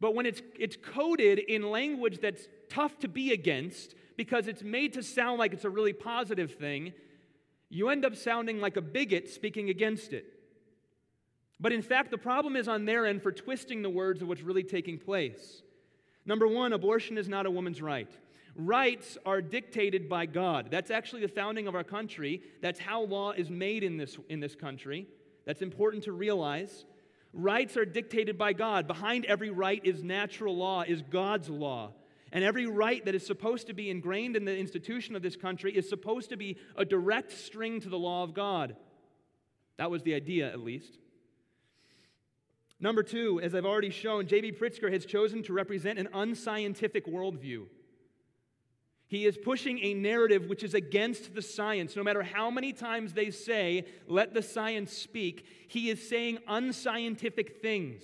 But 0.00 0.14
when 0.14 0.26
it's, 0.26 0.42
it's 0.58 0.76
coded 0.76 1.38
in 1.38 1.70
language 1.70 2.20
that's 2.20 2.48
tough 2.70 2.98
to 3.00 3.08
be 3.08 3.32
against 3.32 3.94
because 4.16 4.46
it's 4.46 4.62
made 4.62 4.92
to 4.94 5.02
sound 5.02 5.38
like 5.38 5.52
it's 5.52 5.64
a 5.64 5.70
really 5.70 5.92
positive 5.92 6.54
thing, 6.54 6.92
you 7.68 7.88
end 7.88 8.04
up 8.04 8.14
sounding 8.14 8.60
like 8.60 8.76
a 8.76 8.80
bigot 8.80 9.28
speaking 9.28 9.70
against 9.70 10.12
it. 10.12 10.37
But 11.60 11.72
in 11.72 11.82
fact, 11.82 12.10
the 12.10 12.18
problem 12.18 12.56
is 12.56 12.68
on 12.68 12.84
their 12.84 13.06
end 13.06 13.22
for 13.22 13.32
twisting 13.32 13.82
the 13.82 13.90
words 13.90 14.22
of 14.22 14.28
what's 14.28 14.42
really 14.42 14.62
taking 14.62 14.98
place. 14.98 15.62
Number 16.24 16.46
one, 16.46 16.72
abortion 16.72 17.18
is 17.18 17.28
not 17.28 17.46
a 17.46 17.50
woman's 17.50 17.82
right. 17.82 18.10
Rights 18.54 19.18
are 19.24 19.40
dictated 19.40 20.08
by 20.08 20.26
God. 20.26 20.68
That's 20.70 20.90
actually 20.90 21.22
the 21.22 21.28
founding 21.28 21.68
of 21.68 21.74
our 21.74 21.84
country. 21.84 22.42
That's 22.60 22.78
how 22.78 23.02
law 23.02 23.32
is 23.32 23.50
made 23.50 23.82
in 23.82 23.96
this, 23.96 24.18
in 24.28 24.40
this 24.40 24.54
country. 24.54 25.06
That's 25.46 25.62
important 25.62 26.04
to 26.04 26.12
realize. 26.12 26.84
Rights 27.32 27.76
are 27.76 27.84
dictated 27.84 28.36
by 28.36 28.52
God. 28.52 28.86
Behind 28.86 29.24
every 29.26 29.50
right 29.50 29.80
is 29.84 30.02
natural 30.02 30.56
law, 30.56 30.82
is 30.82 31.02
God's 31.02 31.48
law. 31.48 31.92
And 32.32 32.44
every 32.44 32.66
right 32.66 33.04
that 33.04 33.14
is 33.14 33.26
supposed 33.26 33.68
to 33.68 33.74
be 33.74 33.90
ingrained 33.90 34.36
in 34.36 34.44
the 34.44 34.56
institution 34.56 35.16
of 35.16 35.22
this 35.22 35.36
country 35.36 35.72
is 35.72 35.88
supposed 35.88 36.30
to 36.30 36.36
be 36.36 36.56
a 36.76 36.84
direct 36.84 37.32
string 37.32 37.80
to 37.80 37.88
the 37.88 37.98
law 37.98 38.22
of 38.22 38.34
God. 38.34 38.76
That 39.78 39.90
was 39.90 40.02
the 40.02 40.14
idea, 40.14 40.50
at 40.50 40.60
least. 40.60 40.98
Number 42.80 43.02
two, 43.02 43.40
as 43.40 43.54
I've 43.54 43.66
already 43.66 43.90
shown, 43.90 44.26
J.B. 44.26 44.52
Pritzker 44.52 44.92
has 44.92 45.04
chosen 45.04 45.42
to 45.44 45.52
represent 45.52 45.98
an 45.98 46.08
unscientific 46.12 47.06
worldview. 47.06 47.66
He 49.08 49.24
is 49.24 49.38
pushing 49.38 49.78
a 49.80 49.94
narrative 49.94 50.46
which 50.46 50.62
is 50.62 50.74
against 50.74 51.34
the 51.34 51.42
science. 51.42 51.96
No 51.96 52.02
matter 52.02 52.22
how 52.22 52.50
many 52.50 52.72
times 52.72 53.14
they 53.14 53.30
say, 53.30 53.86
let 54.06 54.34
the 54.34 54.42
science 54.42 54.92
speak, 54.92 55.46
he 55.68 55.88
is 55.88 56.08
saying 56.08 56.38
unscientific 56.46 57.60
things. 57.62 58.02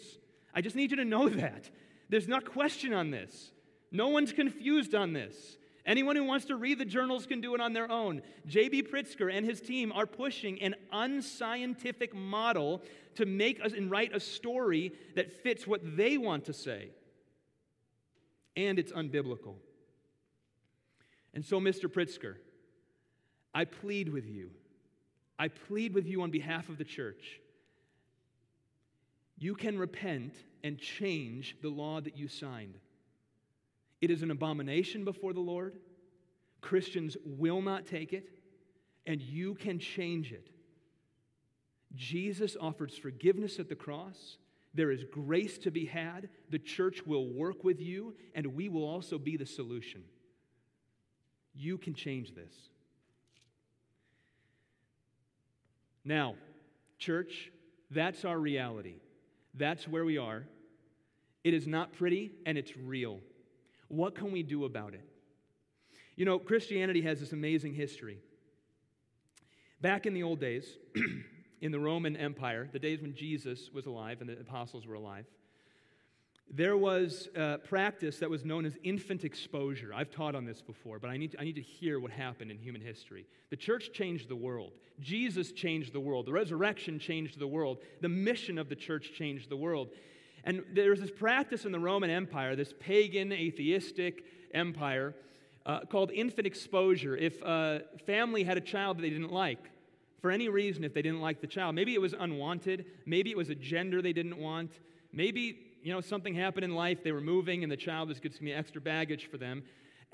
I 0.54 0.62
just 0.62 0.76
need 0.76 0.90
you 0.90 0.96
to 0.96 1.04
know 1.04 1.28
that. 1.40 1.70
There's 2.08 2.28
not 2.28 2.50
question 2.50 2.92
on 2.92 3.10
this. 3.10 3.52
No 3.92 4.08
one's 4.08 4.32
confused 4.32 4.94
on 4.94 5.12
this. 5.12 5.58
Anyone 5.86 6.16
who 6.16 6.24
wants 6.24 6.46
to 6.46 6.56
read 6.56 6.78
the 6.78 6.84
journals 6.84 7.26
can 7.26 7.42
do 7.42 7.54
it 7.54 7.60
on 7.60 7.74
their 7.74 7.90
own. 7.90 8.22
J.B. 8.46 8.84
Pritzker 8.84 9.30
and 9.32 9.44
his 9.44 9.60
team 9.60 9.92
are 9.92 10.06
pushing 10.06 10.60
an 10.62 10.74
unscientific 10.90 12.14
model 12.14 12.82
to 13.16 13.26
make 13.26 13.62
us 13.62 13.72
and 13.72 13.90
write 13.90 14.14
a 14.14 14.20
story 14.20 14.92
that 15.14 15.30
fits 15.30 15.66
what 15.66 15.80
they 15.96 16.16
want 16.16 16.46
to 16.46 16.54
say. 16.54 16.88
And 18.56 18.78
it's 18.78 18.92
unbiblical. 18.92 19.56
And 21.34 21.44
so, 21.44 21.60
Mr. 21.60 21.84
Pritzker, 21.84 22.36
I 23.52 23.66
plead 23.66 24.08
with 24.08 24.26
you. 24.26 24.50
I 25.38 25.48
plead 25.48 25.92
with 25.92 26.06
you 26.06 26.22
on 26.22 26.30
behalf 26.30 26.68
of 26.68 26.78
the 26.78 26.84
church. 26.84 27.40
You 29.36 29.54
can 29.54 29.76
repent 29.76 30.34
and 30.62 30.78
change 30.78 31.56
the 31.60 31.68
law 31.68 32.00
that 32.00 32.16
you 32.16 32.28
signed. 32.28 32.78
It 34.00 34.10
is 34.10 34.22
an 34.22 34.30
abomination 34.30 35.04
before 35.04 35.32
the 35.32 35.40
Lord. 35.40 35.78
Christians 36.60 37.16
will 37.24 37.62
not 37.62 37.86
take 37.86 38.12
it, 38.12 38.28
and 39.06 39.20
you 39.20 39.54
can 39.54 39.78
change 39.78 40.32
it. 40.32 40.50
Jesus 41.94 42.56
offers 42.60 42.96
forgiveness 42.96 43.58
at 43.58 43.68
the 43.68 43.74
cross. 43.74 44.38
There 44.72 44.90
is 44.90 45.04
grace 45.04 45.58
to 45.58 45.70
be 45.70 45.84
had. 45.84 46.28
The 46.50 46.58
church 46.58 47.06
will 47.06 47.26
work 47.26 47.62
with 47.62 47.80
you, 47.80 48.14
and 48.34 48.46
we 48.46 48.68
will 48.68 48.84
also 48.84 49.18
be 49.18 49.36
the 49.36 49.46
solution. 49.46 50.02
You 51.54 51.78
can 51.78 51.94
change 51.94 52.34
this. 52.34 52.52
Now, 56.04 56.34
church, 56.98 57.52
that's 57.90 58.24
our 58.24 58.38
reality. 58.38 58.96
That's 59.54 59.86
where 59.86 60.04
we 60.04 60.18
are. 60.18 60.44
It 61.44 61.54
is 61.54 61.66
not 61.66 61.92
pretty 61.92 62.32
and 62.44 62.58
it's 62.58 62.76
real. 62.76 63.20
What 63.88 64.14
can 64.14 64.32
we 64.32 64.42
do 64.42 64.64
about 64.64 64.94
it? 64.94 65.04
You 66.16 66.24
know, 66.24 66.38
Christianity 66.38 67.02
has 67.02 67.20
this 67.20 67.32
amazing 67.32 67.74
history. 67.74 68.18
Back 69.80 70.06
in 70.06 70.14
the 70.14 70.22
old 70.22 70.40
days, 70.40 70.78
in 71.60 71.72
the 71.72 71.80
Roman 71.80 72.16
Empire, 72.16 72.68
the 72.72 72.78
days 72.78 73.00
when 73.00 73.14
Jesus 73.14 73.70
was 73.72 73.86
alive 73.86 74.20
and 74.20 74.28
the 74.28 74.38
apostles 74.38 74.86
were 74.86 74.94
alive, 74.94 75.26
there 76.50 76.76
was 76.76 77.28
a 77.34 77.58
practice 77.58 78.18
that 78.18 78.30
was 78.30 78.44
known 78.44 78.64
as 78.64 78.76
infant 78.84 79.24
exposure. 79.24 79.92
I've 79.94 80.10
taught 80.10 80.34
on 80.34 80.44
this 80.44 80.60
before, 80.60 80.98
but 80.98 81.10
I 81.10 81.16
need, 81.16 81.32
to, 81.32 81.40
I 81.40 81.44
need 81.44 81.56
to 81.56 81.62
hear 81.62 81.98
what 81.98 82.10
happened 82.10 82.50
in 82.50 82.58
human 82.58 82.80
history. 82.80 83.26
The 83.50 83.56
church 83.56 83.90
changed 83.92 84.28
the 84.28 84.36
world. 84.36 84.72
Jesus 85.00 85.52
changed 85.52 85.92
the 85.92 86.00
world. 86.00 86.26
The 86.26 86.32
resurrection 86.32 86.98
changed 86.98 87.38
the 87.38 87.46
world. 87.46 87.78
The 88.02 88.08
mission 88.08 88.58
of 88.58 88.68
the 88.68 88.76
church 88.76 89.12
changed 89.16 89.48
the 89.48 89.56
world. 89.56 89.88
And 90.44 90.62
there 90.72 90.90
was 90.90 91.00
this 91.00 91.10
practice 91.10 91.64
in 91.64 91.72
the 91.72 91.80
Roman 91.80 92.10
Empire, 92.10 92.54
this 92.54 92.74
pagan, 92.78 93.32
atheistic 93.32 94.24
empire, 94.52 95.14
uh, 95.66 95.80
called 95.90 96.10
infant 96.12 96.46
exposure. 96.46 97.16
If 97.16 97.40
a 97.42 97.82
family 98.06 98.44
had 98.44 98.56
a 98.56 98.60
child 98.60 98.98
that 98.98 99.02
they 99.02 99.10
didn't 99.10 99.32
like, 99.32 99.70
for 100.20 100.30
any 100.30 100.48
reason, 100.48 100.84
if 100.84 100.94
they 100.94 101.02
didn't 101.02 101.20
like 101.20 101.40
the 101.40 101.46
child, 101.46 101.74
maybe 101.74 101.94
it 101.94 102.00
was 102.00 102.14
unwanted, 102.18 102.86
maybe 103.06 103.30
it 103.30 103.36
was 103.36 103.50
a 103.50 103.54
gender 103.54 104.00
they 104.00 104.12
didn't 104.12 104.38
want, 104.38 104.72
maybe 105.12 105.58
you 105.84 105.92
know, 105.92 106.00
something 106.00 106.34
happened 106.34 106.64
in 106.64 106.74
life, 106.74 107.04
they 107.04 107.12
were 107.12 107.20
moving, 107.20 107.62
and 107.62 107.70
the 107.70 107.76
child 107.76 108.08
was 108.08 108.18
be 108.18 108.52
extra 108.52 108.80
baggage 108.80 109.28
for 109.30 109.36
them. 109.36 109.62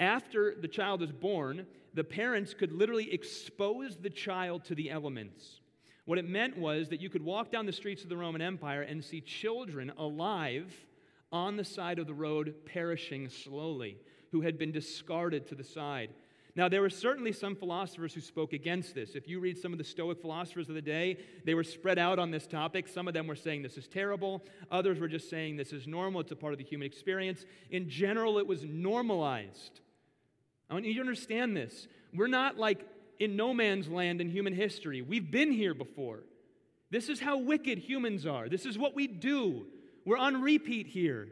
After 0.00 0.56
the 0.60 0.66
child 0.66 1.00
was 1.00 1.12
born, 1.12 1.64
the 1.94 2.02
parents 2.02 2.54
could 2.54 2.72
literally 2.72 3.12
expose 3.12 3.96
the 3.96 4.10
child 4.10 4.64
to 4.64 4.74
the 4.74 4.90
elements. 4.90 5.59
What 6.10 6.18
it 6.18 6.28
meant 6.28 6.58
was 6.58 6.88
that 6.88 7.00
you 7.00 7.08
could 7.08 7.24
walk 7.24 7.52
down 7.52 7.66
the 7.66 7.72
streets 7.72 8.02
of 8.02 8.08
the 8.08 8.16
Roman 8.16 8.42
Empire 8.42 8.82
and 8.82 9.04
see 9.04 9.20
children 9.20 9.92
alive 9.96 10.74
on 11.30 11.56
the 11.56 11.62
side 11.62 12.00
of 12.00 12.08
the 12.08 12.14
road 12.14 12.52
perishing 12.66 13.28
slowly, 13.28 13.96
who 14.32 14.40
had 14.40 14.58
been 14.58 14.72
discarded 14.72 15.46
to 15.46 15.54
the 15.54 15.62
side. 15.62 16.10
Now, 16.56 16.68
there 16.68 16.80
were 16.80 16.90
certainly 16.90 17.30
some 17.30 17.54
philosophers 17.54 18.12
who 18.12 18.20
spoke 18.20 18.52
against 18.52 18.92
this. 18.92 19.14
If 19.14 19.28
you 19.28 19.38
read 19.38 19.56
some 19.56 19.70
of 19.70 19.78
the 19.78 19.84
Stoic 19.84 20.20
philosophers 20.20 20.68
of 20.68 20.74
the 20.74 20.82
day, 20.82 21.16
they 21.44 21.54
were 21.54 21.62
spread 21.62 21.96
out 21.96 22.18
on 22.18 22.32
this 22.32 22.48
topic. 22.48 22.88
Some 22.88 23.06
of 23.06 23.14
them 23.14 23.28
were 23.28 23.36
saying 23.36 23.62
this 23.62 23.78
is 23.78 23.86
terrible, 23.86 24.42
others 24.68 24.98
were 24.98 25.06
just 25.06 25.30
saying 25.30 25.58
this 25.58 25.72
is 25.72 25.86
normal, 25.86 26.22
it's 26.22 26.32
a 26.32 26.34
part 26.34 26.52
of 26.52 26.58
the 26.58 26.64
human 26.64 26.86
experience. 26.86 27.46
In 27.70 27.88
general, 27.88 28.36
it 28.38 28.48
was 28.48 28.64
normalized. 28.64 29.78
I 30.68 30.74
want 30.74 30.86
you 30.86 30.94
to 30.94 31.00
understand 31.00 31.56
this. 31.56 31.86
We're 32.12 32.26
not 32.26 32.58
like 32.58 32.84
in 33.20 33.36
no 33.36 33.54
man's 33.54 33.86
land 33.86 34.20
in 34.20 34.30
human 34.30 34.54
history, 34.54 35.02
we've 35.02 35.30
been 35.30 35.52
here 35.52 35.74
before. 35.74 36.20
This 36.90 37.08
is 37.08 37.20
how 37.20 37.38
wicked 37.38 37.78
humans 37.78 38.26
are, 38.26 38.48
this 38.48 38.66
is 38.66 38.76
what 38.76 38.96
we 38.96 39.06
do. 39.06 39.66
We're 40.04 40.16
on 40.16 40.42
repeat 40.42 40.88
here. 40.88 41.28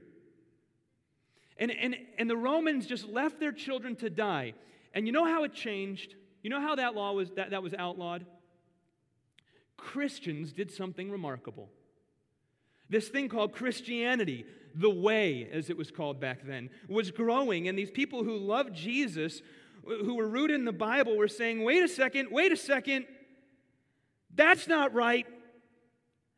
And, 1.57 1.73
and, 1.73 1.97
and 2.19 2.31
the 2.31 2.37
Romans 2.37 2.87
just 2.87 3.09
left 3.09 3.41
their 3.41 3.51
children 3.51 3.97
to 3.97 4.11
die. 4.11 4.53
And 4.95 5.07
you 5.07 5.13
know 5.13 5.25
how 5.25 5.43
it 5.43 5.53
changed? 5.53 6.15
You 6.43 6.51
know 6.51 6.61
how 6.61 6.77
that 6.77 6.95
law 6.95 7.13
was 7.13 7.31
that, 7.33 7.51
that 7.51 7.63
was 7.63 7.75
outlawed? 7.75 8.25
Christians 9.77 10.53
did 10.53 10.71
something 10.71 11.11
remarkable. 11.11 11.71
This 12.91 13.09
thing 13.09 13.29
called 13.29 13.53
Christianity, 13.53 14.45
the 14.75 14.91
way, 14.91 15.49
as 15.51 15.71
it 15.71 15.77
was 15.77 15.91
called 15.91 16.21
back 16.21 16.47
then, 16.47 16.71
was 16.89 17.11
growing, 17.11 17.69
and 17.69 17.79
these 17.79 17.91
people 17.91 18.23
who 18.23 18.37
loved 18.37 18.75
Jesus, 18.75 19.43
who 19.89 20.15
were 20.15 20.29
rooted 20.29 20.57
in 20.57 20.65
the 20.65 20.73
Bible, 20.73 21.17
were 21.17 21.29
saying, 21.29 21.63
wait 21.65 21.83
a 21.83 21.89
second, 21.89 22.29
wait 22.31 22.53
a 22.53 22.57
second, 22.57 23.07
that's 24.35 24.69
not 24.69 24.95
right. 24.95 25.27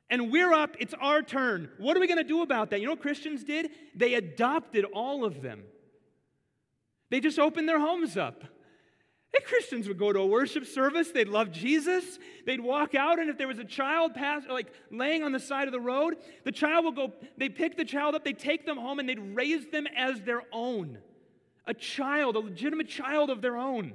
And 0.08 0.32
we're 0.32 0.52
up, 0.52 0.76
it's 0.80 0.94
our 1.00 1.22
turn. 1.22 1.70
What 1.78 1.96
are 1.96 2.00
we 2.00 2.06
going 2.06 2.18
to 2.18 2.24
do 2.24 2.42
about 2.42 2.70
that? 2.70 2.80
You 2.80 2.86
know 2.86 2.92
what 2.92 3.00
Christians 3.00 3.44
did? 3.44 3.70
They 3.94 4.14
adopted 4.14 4.84
all 4.86 5.24
of 5.24 5.42
them. 5.42 5.62
They 7.10 7.20
just 7.20 7.38
opened 7.38 7.68
their 7.68 7.80
homes 7.80 8.16
up. 8.16 8.42
And 9.32 9.44
Christians 9.44 9.86
would 9.86 9.98
go 9.98 10.12
to 10.12 10.18
a 10.20 10.26
worship 10.26 10.66
service, 10.66 11.12
they'd 11.12 11.28
love 11.28 11.52
Jesus, 11.52 12.18
they'd 12.46 12.60
walk 12.60 12.96
out, 12.96 13.20
and 13.20 13.30
if 13.30 13.38
there 13.38 13.46
was 13.46 13.60
a 13.60 13.64
child 13.64 14.12
pass, 14.12 14.42
like 14.48 14.72
laying 14.90 15.22
on 15.22 15.30
the 15.30 15.38
side 15.38 15.68
of 15.68 15.72
the 15.72 15.80
road, 15.80 16.16
the 16.44 16.50
child 16.50 16.84
would 16.84 16.96
go, 16.96 17.12
they'd 17.36 17.54
pick 17.54 17.76
the 17.76 17.84
child 17.84 18.16
up, 18.16 18.24
they'd 18.24 18.40
take 18.40 18.66
them 18.66 18.76
home, 18.76 18.98
and 18.98 19.08
they'd 19.08 19.20
raise 19.20 19.66
them 19.66 19.86
as 19.96 20.20
their 20.22 20.42
own. 20.50 20.98
A 21.70 21.74
child, 21.74 22.35
a 22.35 22.40
legitimate 22.40 22.88
child 22.88 23.30
of 23.30 23.42
their 23.42 23.56
own. 23.56 23.92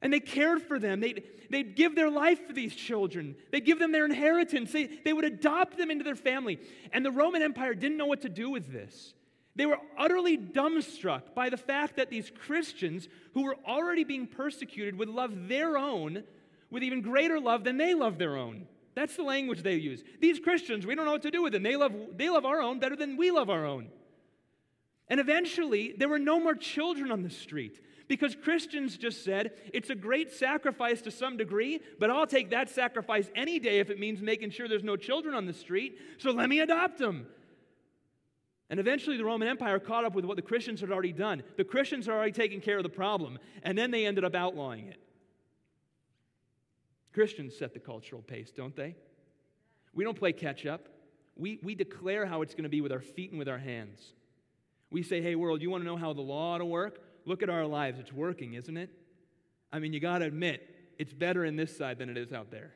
And 0.00 0.12
they 0.12 0.20
cared 0.20 0.62
for 0.62 0.78
them. 0.78 1.00
They'd, 1.00 1.24
they'd 1.50 1.74
give 1.74 1.96
their 1.96 2.08
life 2.08 2.46
for 2.46 2.52
these 2.52 2.72
children. 2.72 3.34
They'd 3.50 3.64
give 3.64 3.80
them 3.80 3.90
their 3.90 4.04
inheritance. 4.04 4.70
They, 4.70 4.86
they 5.04 5.12
would 5.12 5.24
adopt 5.24 5.76
them 5.76 5.90
into 5.90 6.04
their 6.04 6.14
family. 6.14 6.60
And 6.92 7.04
the 7.04 7.10
Roman 7.10 7.42
Empire 7.42 7.74
didn't 7.74 7.96
know 7.96 8.06
what 8.06 8.20
to 8.20 8.28
do 8.28 8.50
with 8.50 8.72
this. 8.72 9.14
They 9.56 9.66
were 9.66 9.78
utterly 9.98 10.38
dumbstruck 10.38 11.34
by 11.34 11.50
the 11.50 11.56
fact 11.56 11.96
that 11.96 12.08
these 12.08 12.30
Christians, 12.46 13.08
who 13.34 13.42
were 13.42 13.56
already 13.66 14.04
being 14.04 14.28
persecuted, 14.28 14.96
would 14.96 15.08
love 15.08 15.48
their 15.48 15.76
own 15.76 16.22
with 16.70 16.84
even 16.84 17.02
greater 17.02 17.40
love 17.40 17.64
than 17.64 17.78
they 17.78 17.94
love 17.94 18.16
their 18.16 18.36
own. 18.36 18.68
That's 18.94 19.16
the 19.16 19.24
language 19.24 19.64
they 19.64 19.74
use. 19.74 20.04
These 20.20 20.38
Christians, 20.38 20.86
we 20.86 20.94
don't 20.94 21.04
know 21.04 21.12
what 21.12 21.22
to 21.22 21.32
do 21.32 21.42
with 21.42 21.52
them. 21.52 21.64
They 21.64 21.74
love, 21.74 21.92
they 22.16 22.30
love 22.30 22.44
our 22.44 22.62
own 22.62 22.78
better 22.78 22.94
than 22.94 23.16
we 23.16 23.32
love 23.32 23.50
our 23.50 23.66
own. 23.66 23.88
And 25.10 25.18
eventually, 25.18 25.92
there 25.98 26.08
were 26.08 26.20
no 26.20 26.38
more 26.38 26.54
children 26.54 27.10
on 27.10 27.22
the 27.22 27.30
street 27.30 27.80
because 28.06 28.36
Christians 28.36 28.96
just 28.96 29.24
said, 29.24 29.52
it's 29.74 29.90
a 29.90 29.94
great 29.94 30.32
sacrifice 30.32 31.02
to 31.02 31.10
some 31.10 31.36
degree, 31.36 31.80
but 31.98 32.10
I'll 32.10 32.26
take 32.26 32.50
that 32.50 32.70
sacrifice 32.70 33.28
any 33.34 33.58
day 33.58 33.80
if 33.80 33.90
it 33.90 33.98
means 33.98 34.22
making 34.22 34.50
sure 34.50 34.68
there's 34.68 34.84
no 34.84 34.96
children 34.96 35.34
on 35.34 35.46
the 35.46 35.52
street, 35.52 35.98
so 36.18 36.30
let 36.30 36.48
me 36.48 36.60
adopt 36.60 36.98
them. 36.98 37.26
And 38.68 38.78
eventually, 38.78 39.16
the 39.16 39.24
Roman 39.24 39.48
Empire 39.48 39.80
caught 39.80 40.04
up 40.04 40.14
with 40.14 40.24
what 40.24 40.36
the 40.36 40.42
Christians 40.42 40.80
had 40.80 40.92
already 40.92 41.12
done. 41.12 41.42
The 41.56 41.64
Christians 41.64 42.06
had 42.06 42.12
already 42.12 42.32
taken 42.32 42.60
care 42.60 42.76
of 42.76 42.84
the 42.84 42.88
problem, 42.88 43.38
and 43.64 43.76
then 43.76 43.90
they 43.90 44.06
ended 44.06 44.24
up 44.24 44.36
outlawing 44.36 44.86
it. 44.86 45.00
Christians 47.12 47.56
set 47.58 47.74
the 47.74 47.80
cultural 47.80 48.22
pace, 48.22 48.52
don't 48.52 48.76
they? 48.76 48.94
We 49.92 50.04
don't 50.04 50.16
play 50.16 50.32
catch 50.32 50.66
up. 50.66 50.88
We, 51.36 51.58
we 51.64 51.74
declare 51.74 52.26
how 52.26 52.42
it's 52.42 52.54
going 52.54 52.62
to 52.62 52.68
be 52.68 52.80
with 52.80 52.92
our 52.92 53.00
feet 53.00 53.30
and 53.30 53.40
with 53.40 53.48
our 53.48 53.58
hands. 53.58 54.14
We 54.90 55.02
say, 55.02 55.22
hey, 55.22 55.34
world, 55.34 55.62
you 55.62 55.70
want 55.70 55.84
to 55.84 55.86
know 55.86 55.96
how 55.96 56.12
the 56.12 56.20
law 56.20 56.54
ought 56.54 56.58
to 56.58 56.64
work? 56.64 57.00
Look 57.24 57.42
at 57.42 57.50
our 57.50 57.66
lives. 57.66 57.98
It's 57.98 58.12
working, 58.12 58.54
isn't 58.54 58.76
it? 58.76 58.90
I 59.72 59.78
mean, 59.78 59.92
you 59.92 60.00
got 60.00 60.18
to 60.18 60.24
admit, 60.24 60.68
it's 60.98 61.12
better 61.12 61.44
in 61.44 61.56
this 61.56 61.76
side 61.76 61.98
than 61.98 62.10
it 62.10 62.16
is 62.16 62.32
out 62.32 62.50
there. 62.50 62.72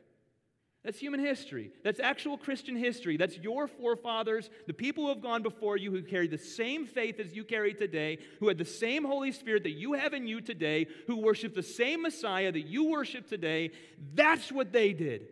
That's 0.85 0.99
human 0.99 1.19
history. 1.19 1.71
That's 1.83 1.99
actual 1.99 2.37
Christian 2.37 2.75
history. 2.75 3.17
That's 3.17 3.37
your 3.39 3.67
forefathers, 3.67 4.51
the 4.67 4.73
people 4.73 5.05
who 5.05 5.09
have 5.09 5.21
gone 5.21 5.41
before 5.41 5.77
you, 5.77 5.89
who 5.89 6.03
carried 6.03 6.29
the 6.29 6.37
same 6.37 6.85
faith 6.85 7.19
as 7.19 7.33
you 7.33 7.43
carry 7.43 7.73
today, 7.73 8.19
who 8.39 8.47
had 8.47 8.59
the 8.59 8.65
same 8.65 9.03
Holy 9.03 9.31
Spirit 9.31 9.63
that 9.63 9.71
you 9.71 9.93
have 9.93 10.13
in 10.13 10.27
you 10.27 10.41
today, 10.41 10.85
who 11.07 11.17
worship 11.17 11.55
the 11.55 11.63
same 11.63 12.03
Messiah 12.03 12.51
that 12.51 12.67
you 12.67 12.91
worship 12.91 13.27
today. 13.27 13.71
That's 14.13 14.51
what 14.51 14.71
they 14.71 14.93
did 14.93 15.29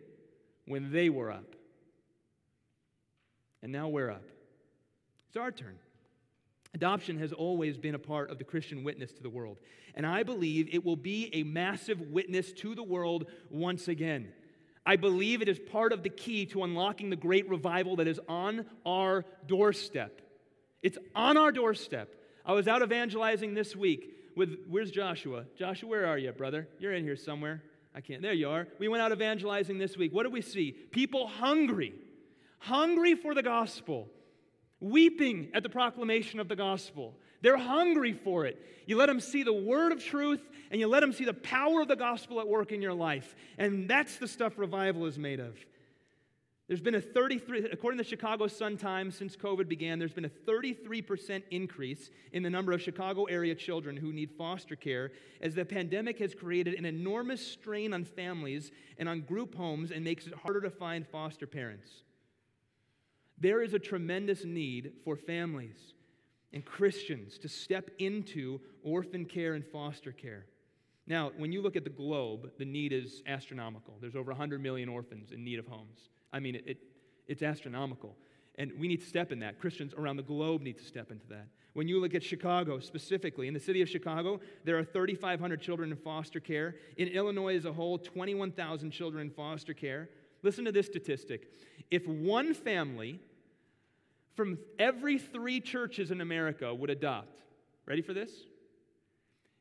when 0.66 0.90
they 0.90 1.08
were 1.08 1.30
up. 1.30 1.54
And 3.62 3.70
now 3.70 3.88
we're 3.88 4.10
up. 4.10 4.24
It's 5.28 5.36
our 5.36 5.52
turn. 5.52 5.78
Adoption 6.74 7.18
has 7.18 7.32
always 7.32 7.78
been 7.78 7.94
a 7.94 7.98
part 7.98 8.30
of 8.30 8.38
the 8.38 8.44
Christian 8.44 8.82
witness 8.82 9.12
to 9.12 9.22
the 9.22 9.30
world. 9.30 9.58
And 9.94 10.04
I 10.04 10.24
believe 10.24 10.68
it 10.72 10.84
will 10.84 10.96
be 10.96 11.30
a 11.32 11.44
massive 11.44 12.00
witness 12.00 12.52
to 12.54 12.74
the 12.74 12.82
world 12.82 13.26
once 13.48 13.86
again. 13.86 14.32
I 14.84 14.96
believe 14.96 15.40
it 15.40 15.48
is 15.48 15.58
part 15.58 15.92
of 15.92 16.02
the 16.02 16.10
key 16.10 16.46
to 16.46 16.64
unlocking 16.64 17.10
the 17.10 17.16
great 17.16 17.48
revival 17.48 17.96
that 17.96 18.08
is 18.08 18.20
on 18.28 18.66
our 18.84 19.24
doorstep. 19.46 20.20
It's 20.82 20.98
on 21.14 21.36
our 21.36 21.52
doorstep. 21.52 22.12
I 22.44 22.52
was 22.52 22.68
out 22.68 22.82
evangelizing 22.82 23.54
this 23.54 23.74
week 23.74 24.10
with, 24.36 24.58
where's 24.68 24.90
Joshua? 24.90 25.44
Joshua, 25.56 25.88
where 25.88 26.06
are 26.06 26.18
you, 26.18 26.32
brother? 26.32 26.68
You're 26.78 26.92
in 26.92 27.04
here 27.04 27.16
somewhere. 27.16 27.62
I 27.94 28.00
can't. 28.00 28.20
There 28.20 28.32
you 28.32 28.48
are. 28.48 28.66
We 28.80 28.88
went 28.88 29.00
out 29.00 29.12
evangelizing 29.12 29.78
this 29.78 29.96
week. 29.96 30.12
What 30.12 30.24
did 30.24 30.32
we 30.32 30.42
see? 30.42 30.72
People 30.72 31.28
hungry, 31.28 31.94
hungry 32.58 33.14
for 33.14 33.32
the 33.32 33.42
gospel, 33.42 34.08
weeping 34.80 35.48
at 35.54 35.62
the 35.62 35.68
proclamation 35.68 36.40
of 36.40 36.48
the 36.48 36.56
gospel. 36.56 37.14
They're 37.42 37.58
hungry 37.58 38.12
for 38.12 38.46
it. 38.46 38.58
You 38.86 38.96
let 38.96 39.06
them 39.06 39.20
see 39.20 39.42
the 39.42 39.52
word 39.52 39.92
of 39.92 40.02
truth 40.02 40.40
and 40.70 40.80
you 40.80 40.88
let 40.88 41.00
them 41.00 41.12
see 41.12 41.24
the 41.24 41.34
power 41.34 41.82
of 41.82 41.88
the 41.88 41.96
gospel 41.96 42.40
at 42.40 42.48
work 42.48 42.72
in 42.72 42.80
your 42.80 42.94
life. 42.94 43.34
And 43.58 43.88
that's 43.88 44.16
the 44.16 44.28
stuff 44.28 44.58
revival 44.58 45.06
is 45.06 45.18
made 45.18 45.40
of. 45.40 45.56
There's 46.66 46.80
been 46.80 46.94
a 46.94 47.00
33, 47.00 47.68
according 47.70 47.98
to 47.98 48.04
the 48.04 48.08
Chicago 48.08 48.46
Sun-Times, 48.46 49.14
since 49.14 49.36
COVID 49.36 49.68
began, 49.68 49.98
there's 49.98 50.14
been 50.14 50.24
a 50.24 50.30
33% 50.30 51.42
increase 51.50 52.10
in 52.32 52.42
the 52.42 52.48
number 52.48 52.72
of 52.72 52.80
Chicago 52.80 53.24
area 53.24 53.54
children 53.54 53.98
who 53.98 54.14
need 54.14 54.30
foster 54.30 54.74
care 54.74 55.12
as 55.42 55.54
the 55.54 55.66
pandemic 55.66 56.18
has 56.20 56.34
created 56.34 56.74
an 56.74 56.86
enormous 56.86 57.46
strain 57.46 57.92
on 57.92 58.04
families 58.04 58.70
and 58.96 59.10
on 59.10 59.20
group 59.20 59.54
homes 59.54 59.90
and 59.90 60.02
makes 60.02 60.26
it 60.26 60.32
harder 60.32 60.62
to 60.62 60.70
find 60.70 61.06
foster 61.06 61.46
parents. 61.46 62.02
There 63.44 63.60
is 63.60 63.74
a 63.74 63.78
tremendous 63.78 64.46
need 64.46 64.92
for 65.04 65.16
families 65.16 65.76
and 66.54 66.64
Christians 66.64 67.36
to 67.40 67.48
step 67.50 67.90
into 67.98 68.58
orphan 68.82 69.26
care 69.26 69.52
and 69.52 69.62
foster 69.66 70.12
care. 70.12 70.46
Now, 71.06 71.30
when 71.36 71.52
you 71.52 71.60
look 71.60 71.76
at 71.76 71.84
the 71.84 71.90
globe, 71.90 72.52
the 72.56 72.64
need 72.64 72.94
is 72.94 73.22
astronomical. 73.26 73.98
There's 74.00 74.16
over 74.16 74.30
100 74.30 74.62
million 74.62 74.88
orphans 74.88 75.30
in 75.30 75.44
need 75.44 75.58
of 75.58 75.66
homes. 75.66 76.08
I 76.32 76.40
mean, 76.40 76.54
it, 76.54 76.64
it, 76.66 76.78
it's 77.28 77.42
astronomical. 77.42 78.16
And 78.54 78.72
we 78.78 78.88
need 78.88 79.02
to 79.02 79.06
step 79.06 79.30
in 79.30 79.40
that. 79.40 79.60
Christians 79.60 79.92
around 79.92 80.16
the 80.16 80.22
globe 80.22 80.62
need 80.62 80.78
to 80.78 80.84
step 80.84 81.10
into 81.10 81.26
that. 81.26 81.48
When 81.74 81.86
you 81.86 82.00
look 82.00 82.14
at 82.14 82.22
Chicago 82.22 82.78
specifically, 82.78 83.46
in 83.46 83.52
the 83.52 83.60
city 83.60 83.82
of 83.82 83.90
Chicago, 83.90 84.40
there 84.64 84.78
are 84.78 84.84
3,500 84.84 85.60
children 85.60 85.90
in 85.90 85.98
foster 85.98 86.40
care. 86.40 86.76
In 86.96 87.08
Illinois 87.08 87.56
as 87.56 87.66
a 87.66 87.72
whole, 87.74 87.98
21,000 87.98 88.90
children 88.90 89.26
in 89.26 89.30
foster 89.34 89.74
care. 89.74 90.08
Listen 90.42 90.64
to 90.64 90.72
this 90.72 90.86
statistic. 90.86 91.50
If 91.90 92.06
one 92.06 92.54
family 92.54 93.20
from 94.34 94.58
every 94.78 95.18
three 95.18 95.60
churches 95.60 96.10
in 96.10 96.20
America 96.20 96.74
would 96.74 96.90
adopt, 96.90 97.42
ready 97.86 98.02
for 98.02 98.14
this? 98.14 98.30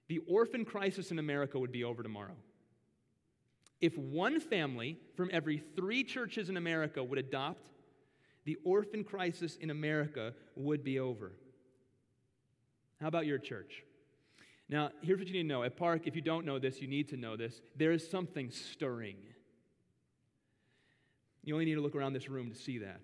The 0.07 0.19
orphan 0.27 0.65
crisis 0.65 1.11
in 1.11 1.19
America 1.19 1.57
would 1.57 1.71
be 1.71 1.83
over 1.83 2.03
tomorrow 2.03 2.35
if 3.83 3.97
one 3.97 4.39
family 4.39 4.97
from 5.17 5.29
every 5.33 5.61
three 5.75 6.05
churches 6.05 6.47
in 6.47 6.55
America 6.55 7.03
would 7.03 7.19
adopt, 7.19 7.67
the 8.45 8.57
orphan 8.63 9.03
crisis 9.03 9.57
in 9.57 9.69
America 9.71 10.33
would 10.55 10.85
be 10.85 10.99
over. 10.99 11.33
How 13.01 13.09
about 13.09 13.25
your 13.25 13.39
church? 13.39 13.83
Now, 14.69 14.91
here's 15.01 15.19
what 15.19 15.27
you 15.27 15.33
need 15.33 15.41
to 15.41 15.47
know. 15.49 15.63
At 15.63 15.75
Park, 15.75 16.07
if 16.07 16.15
you 16.15 16.21
don't 16.21 16.45
know 16.45 16.59
this, 16.59 16.79
you 16.79 16.87
need 16.87 17.09
to 17.09 17.17
know 17.17 17.35
this. 17.35 17.61
There 17.75 17.91
is 17.91 18.09
something 18.09 18.51
stirring. 18.51 19.17
You 21.43 21.53
only 21.53 21.65
need 21.65 21.75
to 21.75 21.81
look 21.81 21.95
around 21.95 22.13
this 22.13 22.29
room 22.29 22.51
to 22.51 22.55
see 22.55 22.77
that. 22.77 23.01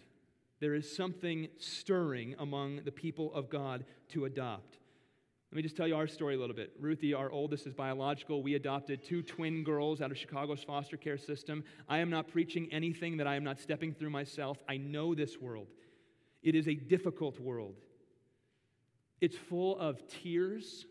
There 0.60 0.74
is 0.74 0.94
something 0.94 1.48
stirring 1.58 2.36
among 2.38 2.82
the 2.84 2.92
people 2.92 3.34
of 3.34 3.50
God 3.50 3.86
to 4.10 4.26
adopt. 4.26 4.78
Let 5.52 5.56
me 5.56 5.62
just 5.64 5.76
tell 5.76 5.88
you 5.88 5.96
our 5.96 6.06
story 6.06 6.36
a 6.36 6.40
little 6.40 6.56
bit. 6.56 6.74
Ruthie, 6.80 7.14
our 7.14 7.32
oldest, 7.32 7.66
is 7.66 7.74
biological. 7.74 8.44
We 8.44 8.54
adopted 8.54 9.04
two 9.04 9.24
twin 9.24 9.64
girls 9.64 10.00
out 10.00 10.12
of 10.12 10.18
Chicago's 10.18 10.62
foster 10.62 10.96
care 10.96 11.18
system. 11.18 11.64
I 11.88 12.00
am 12.00 12.12
not 12.12 12.28
preaching 12.28 12.68
anything 12.72 13.18
that 13.18 13.26
I 13.26 13.36
am 13.36 13.44
not 13.44 13.60
stepping 13.60 13.94
through 13.94 14.12
myself. 14.12 14.60
I 14.68 14.78
know 14.78 15.16
this 15.16 15.40
world. 15.40 15.68
It 16.44 16.54
is 16.54 16.68
a 16.68 16.76
difficult 16.76 17.40
world. 17.40 17.76
It's 19.22 19.36
full 19.36 19.78
of 19.80 20.08
tears, 20.08 20.86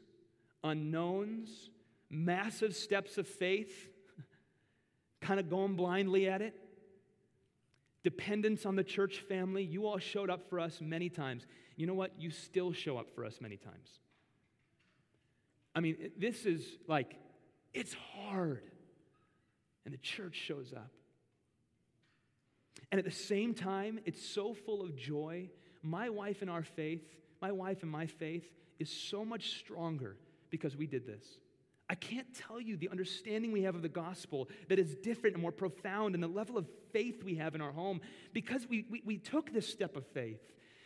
unknowns, 0.64 1.70
massive 2.10 2.74
steps 2.74 3.16
of 3.16 3.28
faith, 3.28 3.90
kind 5.20 5.38
of 5.38 5.48
going 5.48 5.76
blindly 5.76 6.28
at 6.28 6.42
it. 6.42 6.54
Dependence 8.04 8.64
on 8.64 8.76
the 8.76 8.84
church 8.84 9.24
family. 9.28 9.62
You 9.62 9.86
all 9.86 9.98
showed 9.98 10.30
up 10.30 10.48
for 10.48 10.60
us 10.60 10.80
many 10.80 11.08
times. 11.08 11.46
You 11.76 11.86
know 11.86 11.94
what? 11.94 12.12
You 12.18 12.30
still 12.30 12.72
show 12.72 12.96
up 12.96 13.10
for 13.14 13.24
us 13.24 13.38
many 13.40 13.56
times. 13.56 14.00
I 15.74 15.80
mean, 15.80 16.10
this 16.16 16.46
is 16.46 16.64
like, 16.86 17.16
it's 17.74 17.94
hard. 18.14 18.62
And 19.84 19.94
the 19.94 19.98
church 19.98 20.34
shows 20.34 20.72
up. 20.72 20.90
And 22.90 22.98
at 22.98 23.04
the 23.04 23.10
same 23.10 23.54
time, 23.54 24.00
it's 24.06 24.24
so 24.24 24.54
full 24.54 24.82
of 24.82 24.96
joy. 24.96 25.50
My 25.82 26.08
wife 26.08 26.42
and 26.42 26.50
our 26.50 26.62
faith, 26.62 27.02
my 27.40 27.52
wife 27.52 27.82
and 27.82 27.90
my 27.90 28.06
faith 28.06 28.44
is 28.78 28.90
so 28.90 29.24
much 29.24 29.58
stronger 29.58 30.16
because 30.50 30.76
we 30.76 30.86
did 30.86 31.06
this. 31.06 31.24
I 31.90 31.94
can't 31.94 32.26
tell 32.34 32.60
you 32.60 32.76
the 32.76 32.90
understanding 32.90 33.50
we 33.50 33.62
have 33.62 33.74
of 33.74 33.82
the 33.82 33.88
gospel 33.88 34.48
that 34.68 34.78
is 34.78 34.94
different 34.96 35.34
and 35.34 35.42
more 35.42 35.52
profound, 35.52 36.14
and 36.14 36.22
the 36.22 36.28
level 36.28 36.58
of 36.58 36.66
faith 36.92 37.24
we 37.24 37.36
have 37.36 37.54
in 37.54 37.60
our 37.60 37.72
home 37.72 38.00
because 38.32 38.66
we, 38.68 38.84
we, 38.90 39.02
we 39.04 39.16
took 39.16 39.52
this 39.52 39.66
step 39.66 39.96
of 39.96 40.06
faith. 40.08 40.40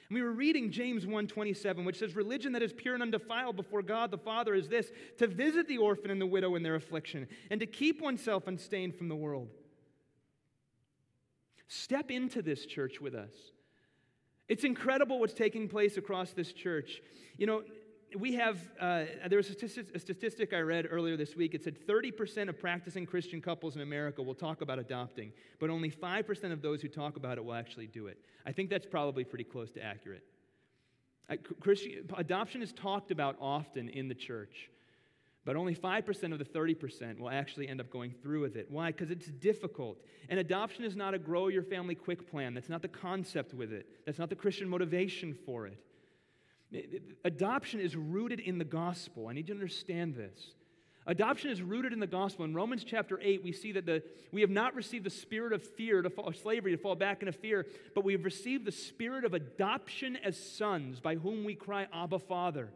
And 0.09 0.15
we 0.15 0.23
were 0.23 0.33
reading 0.33 0.71
James 0.71 1.05
1:27, 1.05 1.85
which 1.85 1.99
says, 1.99 2.15
Religion 2.15 2.53
that 2.53 2.63
is 2.63 2.73
pure 2.73 2.95
and 2.95 3.03
undefiled 3.03 3.57
before 3.57 3.83
God 3.83 4.11
the 4.11 4.19
Father 4.19 4.55
is 4.55 4.69
this 4.69 4.93
to 5.19 5.27
visit 5.27 5.67
the 5.67 5.79
orphan 5.79 6.11
and 6.11 6.21
the 6.21 6.27
widow 6.27 6.55
in 6.55 6.63
their 6.63 6.77
affliction, 6.77 7.27
and 7.51 7.59
to 7.59 7.67
keep 7.67 8.01
oneself 8.01 8.47
unstained 8.47 8.95
from 8.95 9.09
the 9.09 9.17
world. 9.17 9.49
Step 11.67 12.11
into 12.11 12.43
this 12.43 12.67
church 12.67 13.01
with 13.01 13.15
us. 13.15 13.33
It's 14.49 14.65
incredible 14.65 15.19
what's 15.19 15.33
taking 15.33 15.67
place 15.67 15.97
across 15.97 16.33
this 16.33 16.53
church. 16.53 17.01
You 17.39 17.47
know, 17.47 17.63
we 18.19 18.35
have, 18.35 18.59
uh, 18.81 19.05
there 19.29 19.39
was 19.39 19.51
a 19.51 19.99
statistic, 19.99 20.53
I 20.53 20.61
read 20.61 20.87
earlier 20.91 21.17
this 21.17 21.37
week. 21.37 21.55
It 21.55 21.65
said 21.65 21.87
30% 21.87 22.49
of 22.49 22.59
practicing 22.59 23.07
Christian 23.07 23.41
couples 23.41 23.77
in 23.77 23.83
America 23.83 24.23
will 24.23 24.35
talk 24.35 24.61
about 24.61 24.79
adopting, 24.79 25.33
but 25.59 25.71
only 25.71 25.91
5% 25.91 26.53
of 26.53 26.63
those 26.63 26.81
who 26.81 26.89
talk 26.89 27.17
about 27.17 27.39
it 27.39 27.45
will 27.45 27.55
actually 27.55 27.87
do 27.87 28.07
it. 28.07 28.19
I 28.47 28.53
think 28.53 28.71
that's 28.71 28.87
probably 28.87 29.25
pretty 29.25 29.45
close 29.45 29.71
to 29.73 29.83
accurate. 29.83 30.25
Christian, 31.61 32.11
adoption 32.17 32.63
is 32.63 32.73
talked 32.73 33.11
about 33.11 33.37
often 33.41 33.89
in 33.89 34.09
the 34.09 34.15
church, 34.15 34.69
but 35.45 35.57
only 35.57 35.75
5% 35.75 36.33
of 36.33 36.39
the 36.39 36.45
30% 36.45 37.19
will 37.19 37.31
actually 37.31 37.69
end 37.69 37.81
up 37.81 37.91
going 37.91 38.13
through 38.23 38.43
with 38.43 38.57
it. 38.57 38.71
Why? 38.71 38.89
Because 38.89 39.11
it's 39.11 39.27
difficult. 39.27 39.99
And 40.29 40.39
adoption 40.39 40.85
is 40.85 40.95
not 40.95 41.15
a 41.15 41.19
grow 41.19 41.49
your 41.49 41.63
family 41.63 41.95
quick 41.95 42.31
plan. 42.31 42.55
That's 42.55 42.69
not 42.69 42.83
the 42.83 42.89
concept 42.89 43.55
with 43.55 43.73
it, 43.73 43.87
that's 44.05 44.19
not 44.19 44.29
the 44.29 44.37
Christian 44.37 44.69
motivation 44.69 45.35
for 45.47 45.67
it. 45.67 45.79
Adoption 47.25 47.81
is 47.81 47.97
rooted 47.97 48.41
in 48.41 48.59
the 48.59 48.65
gospel. 48.65 49.29
I 49.29 49.33
need 49.33 49.49
you 49.49 49.55
to 49.55 49.61
understand 49.61 50.15
this. 50.15 50.55
Adoption 51.07 51.51
is 51.51 51.61
rooted 51.61 51.93
in 51.93 51.99
the 51.99 52.07
gospel. 52.07 52.45
In 52.45 52.55
Romans 52.55 52.85
chapter 52.85 53.19
8, 53.21 53.43
we 53.43 53.53
see 53.53 53.73
that 53.73 53.87
the, 53.87 54.03
we 54.31 54.41
have 54.41 54.51
not 54.51 54.75
received 54.75 55.05
the 55.05 55.11
spirit 55.11 55.53
of 55.53 55.63
fear, 55.63 56.01
to 56.01 56.11
fall, 56.11 56.33
slavery, 56.33 56.71
to 56.71 56.79
fall 56.79 56.95
back 56.95 57.23
into 57.23 57.33
fear, 57.33 57.67
but 57.95 58.05
we 58.05 58.13
have 58.13 58.25
received 58.25 58.65
the 58.65 58.73
spirit 58.73 59.25
of 59.25 59.35
adoption 59.35 60.17
as 60.23 60.39
sons, 60.39 61.01
by 61.01 61.17
whom 61.17 61.45
we 61.45 61.55
cry, 61.55 61.89
Abba, 61.93 62.21
Father. 62.21 62.71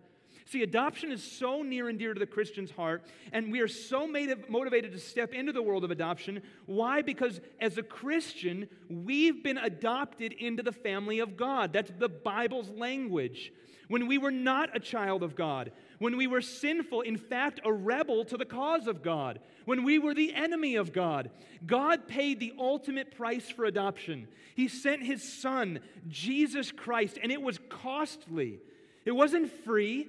See, 0.46 0.62
adoption 0.62 1.10
is 1.10 1.24
so 1.24 1.62
near 1.62 1.88
and 1.88 1.98
dear 1.98 2.14
to 2.14 2.20
the 2.20 2.26
Christian's 2.26 2.70
heart, 2.70 3.02
and 3.32 3.50
we 3.50 3.58
are 3.60 3.68
so 3.68 4.06
motivated 4.06 4.92
to 4.92 4.98
step 4.98 5.34
into 5.34 5.52
the 5.52 5.62
world 5.62 5.82
of 5.82 5.90
adoption. 5.90 6.40
Why? 6.66 7.02
Because 7.02 7.40
as 7.60 7.78
a 7.78 7.82
Christian, 7.82 8.68
we've 8.88 9.42
been 9.42 9.58
adopted 9.58 10.32
into 10.32 10.62
the 10.62 10.70
family 10.70 11.18
of 11.18 11.36
God. 11.36 11.72
That's 11.72 11.90
the 11.98 12.08
Bible's 12.08 12.70
language 12.70 13.52
when 13.88 14.06
we 14.06 14.18
were 14.18 14.30
not 14.30 14.76
a 14.76 14.80
child 14.80 15.22
of 15.22 15.36
God, 15.36 15.72
when 15.98 16.16
we 16.16 16.26
were 16.26 16.40
sinful, 16.40 17.02
in 17.02 17.16
fact, 17.16 17.60
a 17.64 17.72
rebel 17.72 18.24
to 18.26 18.36
the 18.36 18.44
cause 18.44 18.86
of 18.86 19.02
God, 19.02 19.40
when 19.64 19.84
we 19.84 19.98
were 19.98 20.14
the 20.14 20.34
enemy 20.34 20.76
of 20.76 20.92
God. 20.92 21.30
God 21.66 22.08
paid 22.08 22.40
the 22.40 22.52
ultimate 22.58 23.16
price 23.16 23.48
for 23.48 23.64
adoption. 23.64 24.28
He 24.54 24.68
sent 24.68 25.02
His 25.02 25.22
Son, 25.22 25.80
Jesus 26.08 26.72
Christ, 26.72 27.18
and 27.22 27.30
it 27.30 27.42
was 27.42 27.58
costly. 27.68 28.60
It 29.04 29.12
wasn't 29.12 29.52
free, 29.64 30.08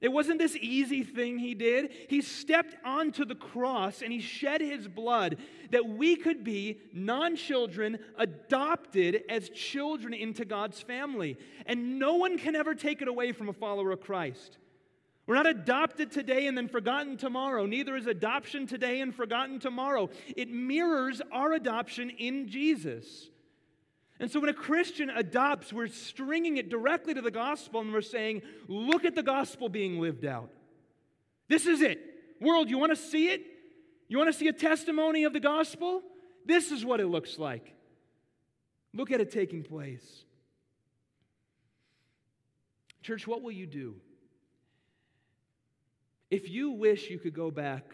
it 0.00 0.12
wasn't 0.12 0.38
this 0.38 0.56
easy 0.60 1.02
thing 1.02 1.38
he 1.38 1.54
did. 1.54 1.90
He 2.08 2.20
stepped 2.20 2.76
onto 2.84 3.24
the 3.24 3.34
cross 3.34 4.02
and 4.02 4.12
he 4.12 4.20
shed 4.20 4.60
his 4.60 4.86
blood 4.86 5.38
that 5.70 5.88
we 5.88 6.16
could 6.16 6.44
be 6.44 6.78
non 6.92 7.36
children 7.36 7.98
adopted 8.16 9.22
as 9.28 9.48
children 9.48 10.12
into 10.12 10.44
God's 10.44 10.80
family. 10.80 11.38
And 11.66 11.98
no 11.98 12.14
one 12.14 12.38
can 12.38 12.54
ever 12.54 12.74
take 12.74 13.02
it 13.02 13.08
away 13.08 13.32
from 13.32 13.48
a 13.48 13.52
follower 13.52 13.92
of 13.92 14.00
Christ. 14.00 14.58
We're 15.26 15.36
not 15.36 15.46
adopted 15.46 16.10
today 16.10 16.48
and 16.48 16.56
then 16.56 16.68
forgotten 16.68 17.16
tomorrow. 17.16 17.64
Neither 17.64 17.96
is 17.96 18.06
adoption 18.06 18.66
today 18.66 19.00
and 19.00 19.14
forgotten 19.14 19.58
tomorrow. 19.58 20.10
It 20.36 20.50
mirrors 20.50 21.22
our 21.32 21.52
adoption 21.52 22.10
in 22.10 22.48
Jesus. 22.48 23.30
And 24.20 24.30
so 24.30 24.40
when 24.40 24.48
a 24.48 24.54
Christian 24.54 25.10
adopts, 25.10 25.72
we're 25.72 25.88
stringing 25.88 26.56
it 26.56 26.68
directly 26.68 27.14
to 27.14 27.20
the 27.20 27.30
gospel 27.30 27.80
and 27.80 27.92
we're 27.92 28.00
saying, 28.00 28.42
look 28.68 29.04
at 29.04 29.14
the 29.14 29.22
gospel 29.22 29.68
being 29.68 30.00
lived 30.00 30.24
out. 30.24 30.50
This 31.48 31.66
is 31.66 31.80
it. 31.80 32.00
World, 32.40 32.70
you 32.70 32.78
want 32.78 32.92
to 32.92 32.96
see 32.96 33.28
it? 33.28 33.42
You 34.08 34.18
want 34.18 34.32
to 34.32 34.38
see 34.38 34.48
a 34.48 34.52
testimony 34.52 35.24
of 35.24 35.32
the 35.32 35.40
gospel? 35.40 36.02
This 36.46 36.70
is 36.70 36.84
what 36.84 37.00
it 37.00 37.06
looks 37.06 37.38
like. 37.38 37.74
Look 38.92 39.10
at 39.10 39.20
it 39.20 39.32
taking 39.32 39.62
place. 39.62 40.24
Church, 43.02 43.26
what 43.26 43.42
will 43.42 43.52
you 43.52 43.66
do? 43.66 43.96
If 46.30 46.48
you 46.48 46.70
wish 46.70 47.10
you 47.10 47.18
could 47.18 47.34
go 47.34 47.50
back 47.50 47.84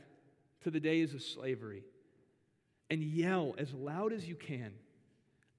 to 0.63 0.71
the 0.71 0.81
days 0.81 1.15
of 1.15 1.23
slavery 1.23 1.83
and 2.91 3.03
yell 3.03 3.55
as 3.59 3.73
loud 3.73 4.13
as 4.13 4.29
you 4.29 4.37
can, 4.37 4.73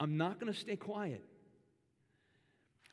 I'm 0.01 0.17
not 0.17 0.39
going 0.39 0.51
to 0.51 0.59
stay 0.59 0.75
quiet. 0.75 1.23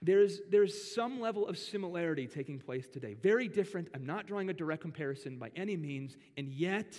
There's, 0.02 0.40
there's 0.50 0.94
some 0.94 1.20
level 1.20 1.48
of 1.48 1.56
similarity 1.56 2.26
taking 2.26 2.61
place 2.61 2.86
today. 2.86 3.14
Very 3.14 3.48
different. 3.48 3.88
I'm 3.94 4.04
not 4.04 4.26
drawing 4.26 4.50
a 4.50 4.52
direct 4.52 4.82
comparison 4.82 5.38
by 5.38 5.50
any 5.56 5.76
means, 5.76 6.16
and 6.36 6.52
yet 6.52 6.96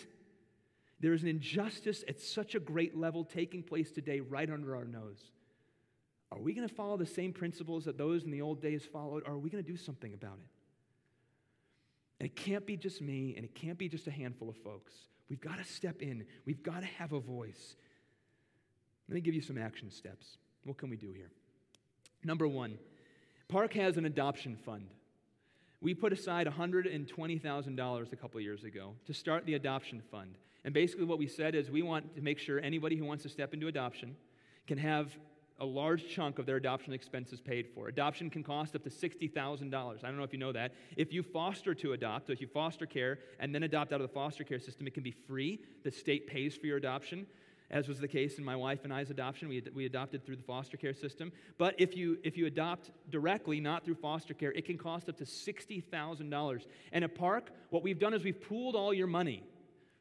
there 1.00 1.14
is 1.14 1.22
an 1.22 1.30
injustice 1.30 2.04
at 2.10 2.20
such 2.20 2.56
a 2.56 2.60
great 2.60 2.98
level 2.98 3.24
taking 3.24 3.62
place 3.62 3.92
today 3.92 4.20
right 4.20 4.50
under 4.50 4.76
our 4.76 4.84
nose. 4.84 5.22
Are 6.32 6.40
we 6.40 6.54
going 6.54 6.68
to 6.68 6.74
follow 6.74 6.98
the 6.98 7.06
same 7.06 7.32
principles 7.32 7.86
that 7.86 7.98
those 7.98 8.24
in 8.24 8.32
the 8.32 8.42
old 8.42 8.62
days 8.64 8.84
followed, 8.92 9.24
or 9.28 9.34
are 9.34 9.40
we 9.40 9.52
going 9.52 9.64
to 9.64 9.72
do 9.72 9.78
something 9.78 10.14
about 10.14 10.40
it? 10.40 10.50
And 12.20 12.26
it 12.26 12.36
can't 12.36 12.66
be 12.66 12.78
just 12.78 13.00
me, 13.00 13.36
and 13.36 13.46
it 13.46 13.54
can't 13.54 13.78
be 13.78 13.88
just 13.88 14.08
a 14.08 14.12
handful 14.12 14.50
of 14.50 14.58
folks. 14.58 14.92
We've 15.30 15.40
got 15.40 15.60
to 15.60 15.64
step 15.64 16.02
in, 16.02 16.26
we've 16.46 16.64
got 16.64 16.82
to 16.82 16.88
have 16.88 17.14
a 17.14 17.20
voice. 17.20 17.76
Let 19.10 19.16
me 19.16 19.22
give 19.22 19.34
you 19.34 19.42
some 19.42 19.58
action 19.58 19.90
steps. 19.90 20.38
What 20.66 20.78
can 20.78 20.88
we 20.92 20.96
do 20.96 21.12
here? 21.12 21.32
Number 22.24 22.48
one, 22.48 22.78
Park 23.48 23.74
has 23.74 23.98
an 23.98 24.06
adoption 24.06 24.56
fund. 24.56 24.88
We 25.82 25.96
put 25.96 26.14
aside 26.14 26.46
$120,000 26.46 28.14
a 28.14 28.16
couple 28.16 28.40
years 28.40 28.64
ago 28.64 28.94
to 29.08 29.14
start 29.14 29.48
the 29.48 29.56
adoption 29.56 30.04
fund. 30.12 30.38
And 30.64 30.76
basically, 30.76 31.06
what 31.06 31.18
we 31.18 31.26
said 31.26 31.56
is 31.56 31.72
we 31.72 31.82
want 31.82 32.14
to 32.18 32.22
make 32.22 32.38
sure 32.38 32.60
anybody 32.60 32.98
who 32.98 33.06
wants 33.06 33.24
to 33.24 33.30
step 33.30 33.52
into 33.52 33.68
adoption 33.68 34.16
can 34.68 34.78
have 34.78 35.18
a 35.60 35.66
large 35.66 36.08
chunk 36.08 36.38
of 36.38 36.46
their 36.46 36.58
adoption 36.58 36.94
expenses 36.94 37.42
paid 37.42 37.68
for. 37.74 37.88
Adoption 37.88 38.30
can 38.30 38.44
cost 38.44 38.76
up 38.76 38.84
to 38.84 38.92
$60,000. 38.92 39.74
I 39.74 40.08
don't 40.08 40.18
know 40.18 40.24
if 40.24 40.34
you 40.34 40.40
know 40.40 40.52
that. 40.52 40.74
If 40.96 41.12
you 41.12 41.24
foster 41.24 41.74
to 41.74 41.94
adopt, 41.94 42.30
if 42.30 42.42
you 42.42 42.48
foster 42.48 42.86
care 42.86 43.18
and 43.40 43.56
then 43.56 43.64
adopt 43.64 43.92
out 43.92 44.02
of 44.02 44.08
the 44.08 44.14
foster 44.14 44.44
care 44.44 44.60
system, 44.60 44.86
it 44.86 44.94
can 44.94 45.04
be 45.04 45.16
free. 45.28 45.62
The 45.84 45.92
state 45.92 46.28
pays 46.28 46.56
for 46.56 46.68
your 46.68 46.78
adoption, 46.78 47.26
as 47.72 47.88
was 47.88 48.00
the 48.00 48.08
case 48.08 48.38
in 48.38 48.44
my 48.44 48.56
wife 48.56 48.80
and 48.84 48.94
I's 48.94 49.10
adoption. 49.10 49.50
We, 49.50 49.64
we 49.74 49.86
adopted 49.86 50.26
through 50.26 50.38
the 50.38 50.44
foster 50.44 50.78
care 50.78 50.94
system. 50.94 51.32
But 51.58 51.76
if 51.78 51.96
you, 51.96 52.18
if 52.24 52.38
you 52.38 52.48
adopt 52.48 52.92
directly, 53.10 53.60
not 53.60 53.86
through 53.86 53.96
foster 53.96 54.34
care, 54.34 54.52
it 54.52 54.66
can 54.66 54.78
cost 54.78 55.10
up 55.10 55.18
to 55.18 55.26
$60,000. 55.26 56.66
And 56.92 57.04
at 57.04 57.16
Park, 57.16 57.52
what 57.70 57.84
we've 57.84 58.00
done 58.00 58.14
is 58.14 58.24
we've 58.24 58.42
pooled 58.42 58.76
all 58.76 58.94
your 58.94 59.08
money. 59.08 59.44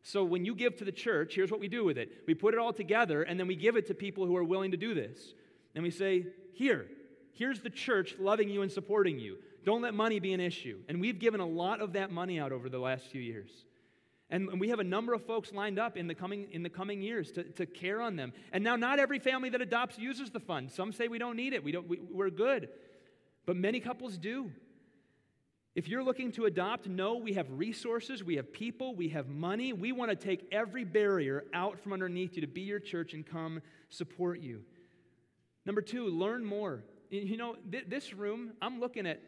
So 0.02 0.24
when 0.24 0.44
you 0.44 0.54
give 0.54 0.76
to 0.76 0.84
the 0.84 0.92
church, 0.92 1.34
here's 1.34 1.50
what 1.50 1.60
we 1.60 1.68
do 1.68 1.84
with 1.84 1.98
it 1.98 2.10
we 2.26 2.34
put 2.34 2.54
it 2.54 2.60
all 2.60 2.72
together, 2.72 3.22
and 3.22 3.38
then 3.38 3.46
we 3.46 3.56
give 3.56 3.76
it 3.76 3.86
to 3.88 3.94
people 3.94 4.24
who 4.26 4.36
are 4.36 4.44
willing 4.44 4.70
to 4.70 4.76
do 4.76 4.94
this 4.94 5.34
and 5.74 5.84
we 5.84 5.90
say, 5.90 6.26
Here, 6.54 6.86
here's 7.34 7.60
the 7.60 7.70
church 7.70 8.16
loving 8.18 8.48
you 8.48 8.62
and 8.62 8.72
supporting 8.72 9.18
you. 9.18 9.38
Don't 9.64 9.82
let 9.82 9.94
money 9.94 10.18
be 10.18 10.32
an 10.32 10.40
issue. 10.40 10.78
And 10.88 11.00
we've 11.00 11.18
given 11.18 11.40
a 11.40 11.46
lot 11.46 11.80
of 11.80 11.92
that 11.92 12.10
money 12.10 12.40
out 12.40 12.52
over 12.52 12.68
the 12.68 12.78
last 12.78 13.06
few 13.06 13.20
years. 13.20 13.50
And 14.30 14.60
we 14.60 14.68
have 14.68 14.78
a 14.78 14.84
number 14.84 15.14
of 15.14 15.24
folks 15.24 15.52
lined 15.52 15.78
up 15.78 15.96
in 15.96 16.06
the 16.06 16.14
coming, 16.14 16.48
in 16.50 16.62
the 16.62 16.68
coming 16.68 17.00
years 17.00 17.32
to, 17.32 17.44
to 17.44 17.64
care 17.64 18.02
on 18.02 18.16
them. 18.16 18.34
And 18.52 18.62
now, 18.62 18.76
not 18.76 18.98
every 18.98 19.18
family 19.18 19.48
that 19.50 19.62
adopts 19.62 19.98
uses 19.98 20.30
the 20.30 20.40
fund. 20.40 20.70
Some 20.70 20.92
say 20.92 21.08
we 21.08 21.18
don't 21.18 21.36
need 21.36 21.54
it, 21.54 21.64
we 21.64 21.72
don't, 21.72 21.88
we, 21.88 21.98
we're 22.10 22.30
good. 22.30 22.68
But 23.46 23.56
many 23.56 23.80
couples 23.80 24.18
do. 24.18 24.50
If 25.74 25.88
you're 25.88 26.02
looking 26.02 26.32
to 26.32 26.44
adopt, 26.44 26.88
know 26.88 27.14
we 27.14 27.34
have 27.34 27.46
resources, 27.50 28.24
we 28.24 28.36
have 28.36 28.52
people, 28.52 28.94
we 28.94 29.10
have 29.10 29.28
money. 29.28 29.72
We 29.72 29.92
want 29.92 30.10
to 30.10 30.16
take 30.16 30.48
every 30.50 30.84
barrier 30.84 31.44
out 31.54 31.78
from 31.78 31.92
underneath 31.92 32.34
you 32.34 32.40
to 32.40 32.48
be 32.48 32.62
your 32.62 32.80
church 32.80 33.14
and 33.14 33.24
come 33.24 33.62
support 33.88 34.40
you. 34.40 34.62
Number 35.64 35.80
two, 35.80 36.08
learn 36.08 36.44
more. 36.44 36.82
You 37.10 37.36
know, 37.36 37.56
th- 37.70 37.84
this 37.88 38.12
room, 38.12 38.52
I'm 38.60 38.80
looking 38.80 39.06
at, 39.06 39.20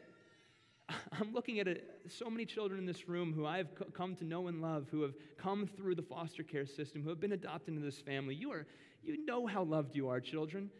I'm 1.20 1.32
looking 1.32 1.60
at 1.60 1.68
a, 1.68 1.78
so 2.08 2.30
many 2.30 2.44
children 2.44 2.80
in 2.80 2.86
this 2.86 3.08
room 3.08 3.32
who 3.32 3.46
I've 3.46 3.68
c- 3.78 3.84
come 3.92 4.14
to 4.16 4.24
know 4.24 4.48
and 4.48 4.60
love, 4.60 4.88
who 4.90 5.02
have 5.02 5.14
come 5.38 5.66
through 5.66 5.94
the 5.94 6.02
foster 6.02 6.42
care 6.42 6.66
system, 6.66 7.02
who 7.02 7.08
have 7.08 7.20
been 7.20 7.32
adopted 7.32 7.74
into 7.74 7.84
this 7.84 8.00
family. 8.00 8.34
You 8.34 8.52
are, 8.52 8.66
you 9.02 9.24
know 9.24 9.46
how 9.46 9.62
loved 9.62 9.96
you 9.96 10.08
are, 10.08 10.20
children. 10.20 10.70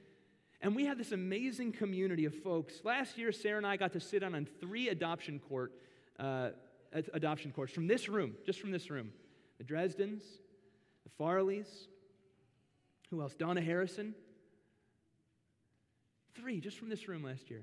And 0.61 0.77
we 0.77 0.85
have 0.87 0.99
this 0.99 1.13
amazing 1.13 1.73
community 1.73 2.25
of 2.27 2.35
folks. 2.35 2.81
Last 2.85 3.17
year, 3.17 3.33
Sarah 3.33 3.57
and 3.57 3.67
I 3.67 3.77
got 3.77 3.93
to 3.95 4.01
sit 4.01 4.23
on, 4.23 4.35
on 4.35 4.47
three 4.61 4.89
adoption 4.89 5.41
court, 5.41 5.73
uh, 6.19 6.51
adoption 7.15 7.53
courts 7.53 7.73
from 7.73 7.87
this 7.87 8.09
room, 8.09 8.35
just 8.45 8.61
from 8.61 8.71
this 8.71 8.91
room. 8.91 9.13
The 9.59 9.65
Dresdens, 9.65 10.23
the 11.05 11.11
Farleys, 11.19 11.69
who 13.11 13.23
else? 13.23 13.35
Donna 13.35 13.61
Harrison, 13.61 14.15
Three 16.35 16.61
just 16.61 16.79
from 16.79 16.89
this 16.89 17.09
room 17.09 17.23
last 17.23 17.51
year. 17.51 17.63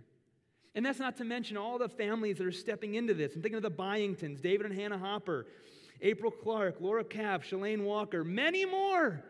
And 0.78 0.86
that's 0.86 1.00
not 1.00 1.18
to 1.18 1.24
mention 1.24 1.58
all 1.58 1.80
the 1.80 1.90
families 1.90 2.38
that 2.38 2.46
are 2.46 2.52
stepping 2.52 2.94
into 2.94 3.16
this. 3.16 3.36
I'm 3.36 3.42
thinking 3.42 3.58
of 3.58 3.64
the 3.64 3.72
Byingtons, 3.72 4.40
David 4.40 4.68
and 4.68 4.80
Hannah 4.80 5.00
Hopper, 5.00 5.48
April 6.04 6.30
Clark, 6.30 6.76
Laura 6.80 7.04
Capp, 7.04 7.42
Shalane 7.42 7.82
Walker, 7.82 8.24
many 8.24 8.64
more. 8.64 9.24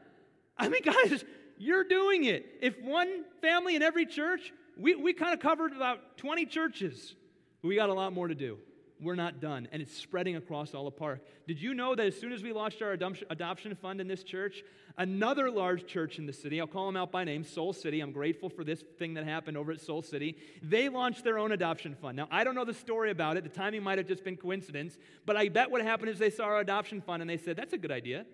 I 0.58 0.68
mean, 0.68 0.82
guys, 0.84 1.24
you're 1.58 1.86
doing 1.86 2.26
it. 2.26 2.58
If 2.62 2.78
one 2.82 3.24
family 3.42 3.78
in 3.78 3.82
every 3.82 4.06
church, 4.06 4.52
we, 4.78 4.96
we 4.96 5.14
kind 5.14 5.34
of 5.34 5.40
covered 5.40 5.72
about 5.72 6.18
20 6.18 6.48
churches. 6.48 7.16
We 7.62 7.78
got 7.78 7.88
a 7.88 7.94
lot 7.94 8.12
more 8.12 8.28
to 8.28 8.36
do 8.36 8.58
we're 9.02 9.16
not 9.16 9.40
done. 9.40 9.68
And 9.72 9.82
it's 9.82 9.96
spreading 9.96 10.36
across 10.36 10.74
all 10.74 10.88
of 10.88 10.96
Park. 10.96 11.22
Did 11.48 11.62
you 11.62 11.74
know 11.74 11.96
that 11.96 12.06
as 12.06 12.20
soon 12.20 12.32
as 12.32 12.44
we 12.44 12.52
launched 12.52 12.82
our 12.82 12.92
adoption 12.92 13.76
fund 13.76 14.02
in 14.02 14.08
this 14.08 14.24
church, 14.24 14.64
another 14.98 15.52
large 15.52 15.86
church 15.86 16.18
in 16.18 16.26
the 16.26 16.34
city, 16.34 16.60
I'll 16.60 16.68
call 16.68 16.88
them 16.88 16.98
out 16.98 17.12
by 17.12 17.24
name, 17.24 17.44
Soul 17.44 17.74
City, 17.74 18.00
I'm 18.00 18.12
grateful 18.12 18.50
for 18.50 18.64
this 18.64 18.84
thing 18.98 19.14
that 19.16 19.24
happened 19.24 19.58
over 19.58 19.72
at 19.72 19.82
Soul 19.82 20.02
City, 20.02 20.38
they 20.64 20.90
launched 20.90 21.24
their 21.24 21.38
own 21.38 21.52
adoption 21.52 21.96
fund. 21.96 22.18
Now, 22.18 22.28
I 22.32 22.44
don't 22.44 22.56
know 22.56 22.66
the 22.66 22.74
story 22.74 23.12
about 23.12 23.38
it. 23.38 23.44
The 23.44 23.50
timing 23.50 23.84
might 23.84 23.98
have 23.98 24.08
just 24.08 24.24
been 24.24 24.38
coincidence, 24.38 24.98
but 25.26 25.38
I 25.38 25.50
bet 25.50 25.70
what 25.70 25.82
happened 25.82 26.10
is 26.10 26.20
they 26.20 26.30
saw 26.30 26.46
our 26.46 26.60
adoption 26.60 27.02
fund 27.02 27.22
and 27.22 27.30
they 27.30 27.38
said, 27.38 27.56
that's 27.56 27.74
a 27.74 27.78
good 27.78 27.92
idea. 27.92 28.26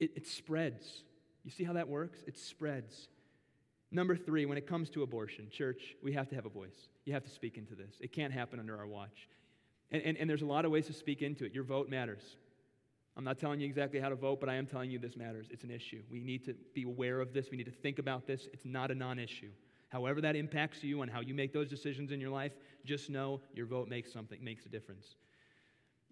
It, 0.00 0.12
it 0.16 0.26
spreads. 0.26 1.02
You 1.44 1.50
see 1.50 1.64
how 1.64 1.74
that 1.74 1.88
works? 1.88 2.18
It 2.26 2.36
spreads. 2.36 3.08
Number 3.92 4.16
three, 4.16 4.46
when 4.46 4.58
it 4.58 4.66
comes 4.66 4.90
to 4.90 5.02
abortion, 5.02 5.48
church, 5.48 5.94
we 6.02 6.12
have 6.14 6.28
to 6.30 6.34
have 6.34 6.44
a 6.44 6.50
voice. 6.50 6.88
You 7.06 7.14
have 7.14 7.24
to 7.24 7.30
speak 7.30 7.56
into 7.56 7.74
this. 7.74 7.94
It 8.00 8.12
can't 8.12 8.32
happen 8.32 8.60
under 8.60 8.76
our 8.78 8.86
watch. 8.86 9.28
And, 9.90 10.02
and, 10.02 10.16
and 10.18 10.28
there's 10.28 10.42
a 10.42 10.46
lot 10.46 10.64
of 10.64 10.70
ways 10.70 10.86
to 10.88 10.92
speak 10.92 11.22
into 11.22 11.46
it. 11.46 11.54
Your 11.54 11.64
vote 11.64 11.88
matters. 11.88 12.36
I'm 13.16 13.24
not 13.24 13.38
telling 13.38 13.60
you 13.60 13.66
exactly 13.66 13.98
how 13.98 14.10
to 14.10 14.16
vote, 14.16 14.40
but 14.40 14.48
I 14.50 14.54
am 14.56 14.66
telling 14.66 14.90
you 14.90 14.98
this 14.98 15.16
matters. 15.16 15.46
It's 15.50 15.64
an 15.64 15.70
issue. 15.70 16.02
We 16.10 16.20
need 16.20 16.44
to 16.44 16.54
be 16.74 16.82
aware 16.82 17.20
of 17.20 17.32
this. 17.32 17.50
We 17.50 17.56
need 17.56 17.64
to 17.64 17.70
think 17.70 17.98
about 17.98 18.26
this. 18.26 18.48
It's 18.52 18.66
not 18.66 18.90
a 18.90 18.94
non 18.94 19.18
issue. 19.18 19.50
However, 19.88 20.20
that 20.20 20.36
impacts 20.36 20.82
you 20.82 21.02
and 21.02 21.10
how 21.10 21.20
you 21.20 21.32
make 21.32 21.52
those 21.52 21.70
decisions 21.70 22.10
in 22.10 22.20
your 22.20 22.30
life, 22.30 22.52
just 22.84 23.08
know 23.08 23.40
your 23.54 23.66
vote 23.66 23.88
makes 23.88 24.12
something, 24.12 24.42
makes 24.42 24.66
a 24.66 24.68
difference. 24.68 25.14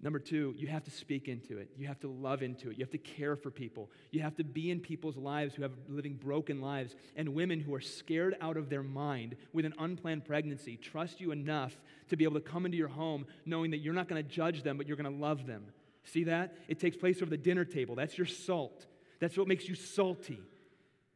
Number 0.04 0.18
two, 0.18 0.54
you 0.58 0.66
have 0.66 0.84
to 0.84 0.90
speak 0.90 1.28
into 1.28 1.56
it. 1.56 1.70
You 1.78 1.86
have 1.86 1.98
to 2.00 2.08
love 2.08 2.42
into 2.42 2.68
it. 2.68 2.76
You 2.76 2.84
have 2.84 2.90
to 2.90 2.98
care 2.98 3.36
for 3.36 3.50
people. 3.50 3.90
You 4.10 4.20
have 4.20 4.36
to 4.36 4.44
be 4.44 4.70
in 4.70 4.80
people's 4.80 5.16
lives 5.16 5.54
who 5.54 5.62
have 5.62 5.72
living 5.88 6.12
broken 6.22 6.60
lives 6.60 6.94
and 7.16 7.30
women 7.30 7.58
who 7.58 7.74
are 7.74 7.80
scared 7.80 8.36
out 8.42 8.58
of 8.58 8.68
their 8.68 8.82
mind 8.82 9.34
with 9.54 9.64
an 9.64 9.72
unplanned 9.78 10.26
pregnancy. 10.26 10.76
Trust 10.76 11.22
you 11.22 11.30
enough 11.32 11.74
to 12.10 12.18
be 12.18 12.24
able 12.24 12.34
to 12.34 12.46
come 12.46 12.66
into 12.66 12.76
your 12.76 12.88
home 12.88 13.24
knowing 13.46 13.70
that 13.70 13.78
you're 13.78 13.94
not 13.94 14.06
going 14.06 14.22
to 14.22 14.28
judge 14.28 14.62
them, 14.62 14.76
but 14.76 14.86
you're 14.86 14.98
going 14.98 15.10
to 15.10 15.18
love 15.18 15.46
them. 15.46 15.64
See 16.04 16.24
that? 16.24 16.54
It 16.68 16.78
takes 16.78 16.98
place 16.98 17.22
over 17.22 17.30
the 17.30 17.38
dinner 17.38 17.64
table. 17.64 17.94
That's 17.94 18.18
your 18.18 18.26
salt. 18.26 18.84
That's 19.20 19.38
what 19.38 19.48
makes 19.48 19.70
you 19.70 19.74
salty. 19.74 20.38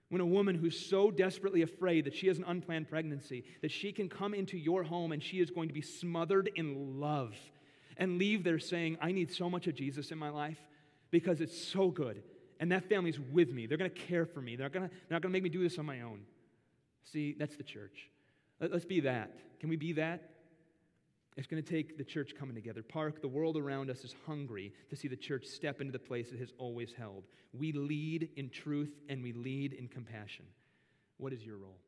When 0.09 0.23
a 0.23 0.27
woman 0.27 0.55
who's 0.55 0.89
so 0.89 1.11
desperately 1.11 1.61
afraid 1.61 2.07
that 2.07 2.17
she 2.17 2.29
has 2.29 2.39
an 2.39 2.45
unplanned 2.47 2.89
pregnancy, 2.89 3.45
that 3.61 3.71
she 3.71 3.93
can 3.93 4.09
come 4.09 4.33
into 4.33 4.57
your 4.57 4.83
home 4.83 5.13
and 5.13 5.23
she 5.23 5.41
is 5.41 5.51
going 5.51 5.69
to 5.69 5.75
be 5.75 5.83
smothered 5.83 6.51
in 6.55 6.99
love 6.99 7.35
and 7.99 8.19
leave 8.19 8.45
there 8.45 8.59
saying, 8.59 8.97
I 9.01 9.13
need 9.13 9.33
so 9.33 9.51
much 9.51 9.67
of 9.67 9.75
Jesus 9.75 10.11
in 10.11 10.19
my 10.19 10.31
life 10.31 10.59
because 11.11 11.41
it's 11.41 11.61
so 11.61 11.91
good. 11.91 12.23
And 12.61 12.73
that 12.73 12.89
family's 12.89 13.19
with 13.19 13.51
me. 13.51 13.67
They're 13.67 13.79
going 13.79 13.91
to 13.91 13.97
care 13.97 14.25
for 14.25 14.41
me. 14.41 14.57
They're, 14.57 14.69
gonna, 14.69 14.89
they're 14.89 15.17
not 15.17 15.23
going 15.23 15.33
to 15.33 15.37
make 15.37 15.43
me 15.43 15.49
do 15.49 15.63
this 15.63 15.79
on 15.79 15.87
my 15.87 16.01
own. 16.01 16.21
See, 17.13 17.35
that's 17.39 17.57
the 17.57 17.63
church. 17.63 18.09
Let, 18.61 18.73
let's 18.73 18.85
be 18.85 19.01
that. 19.01 19.37
Can 19.61 19.69
we 19.69 19.77
be 19.77 19.93
that? 19.95 20.31
It's 21.37 21.47
going 21.47 21.63
to 21.63 21.69
take 21.69 21.97
the 21.97 22.05
church 22.05 22.35
coming 22.37 22.57
together. 22.57 22.83
Park, 22.83 23.23
the 23.23 23.29
world 23.29 23.57
around 23.57 23.91
us 23.91 24.03
is 24.03 24.15
hungry 24.27 24.73
to 24.91 24.97
see 24.97 25.07
the 25.07 25.17
church 25.17 25.47
step 25.47 25.81
into 25.81 25.93
the 25.93 25.99
place 25.99 26.33
it 26.33 26.41
has 26.41 26.53
always 26.59 26.93
held. 26.93 27.25
We 27.53 27.73
lead 27.73 28.31
in 28.37 28.51
truth 28.51 28.93
and 29.09 29.23
we 29.23 29.33
lead 29.33 29.73
in 29.73 29.87
compassion. 29.87 30.47
What 31.17 31.33
is 31.33 31.47
your 31.47 31.57
role? 31.57 31.79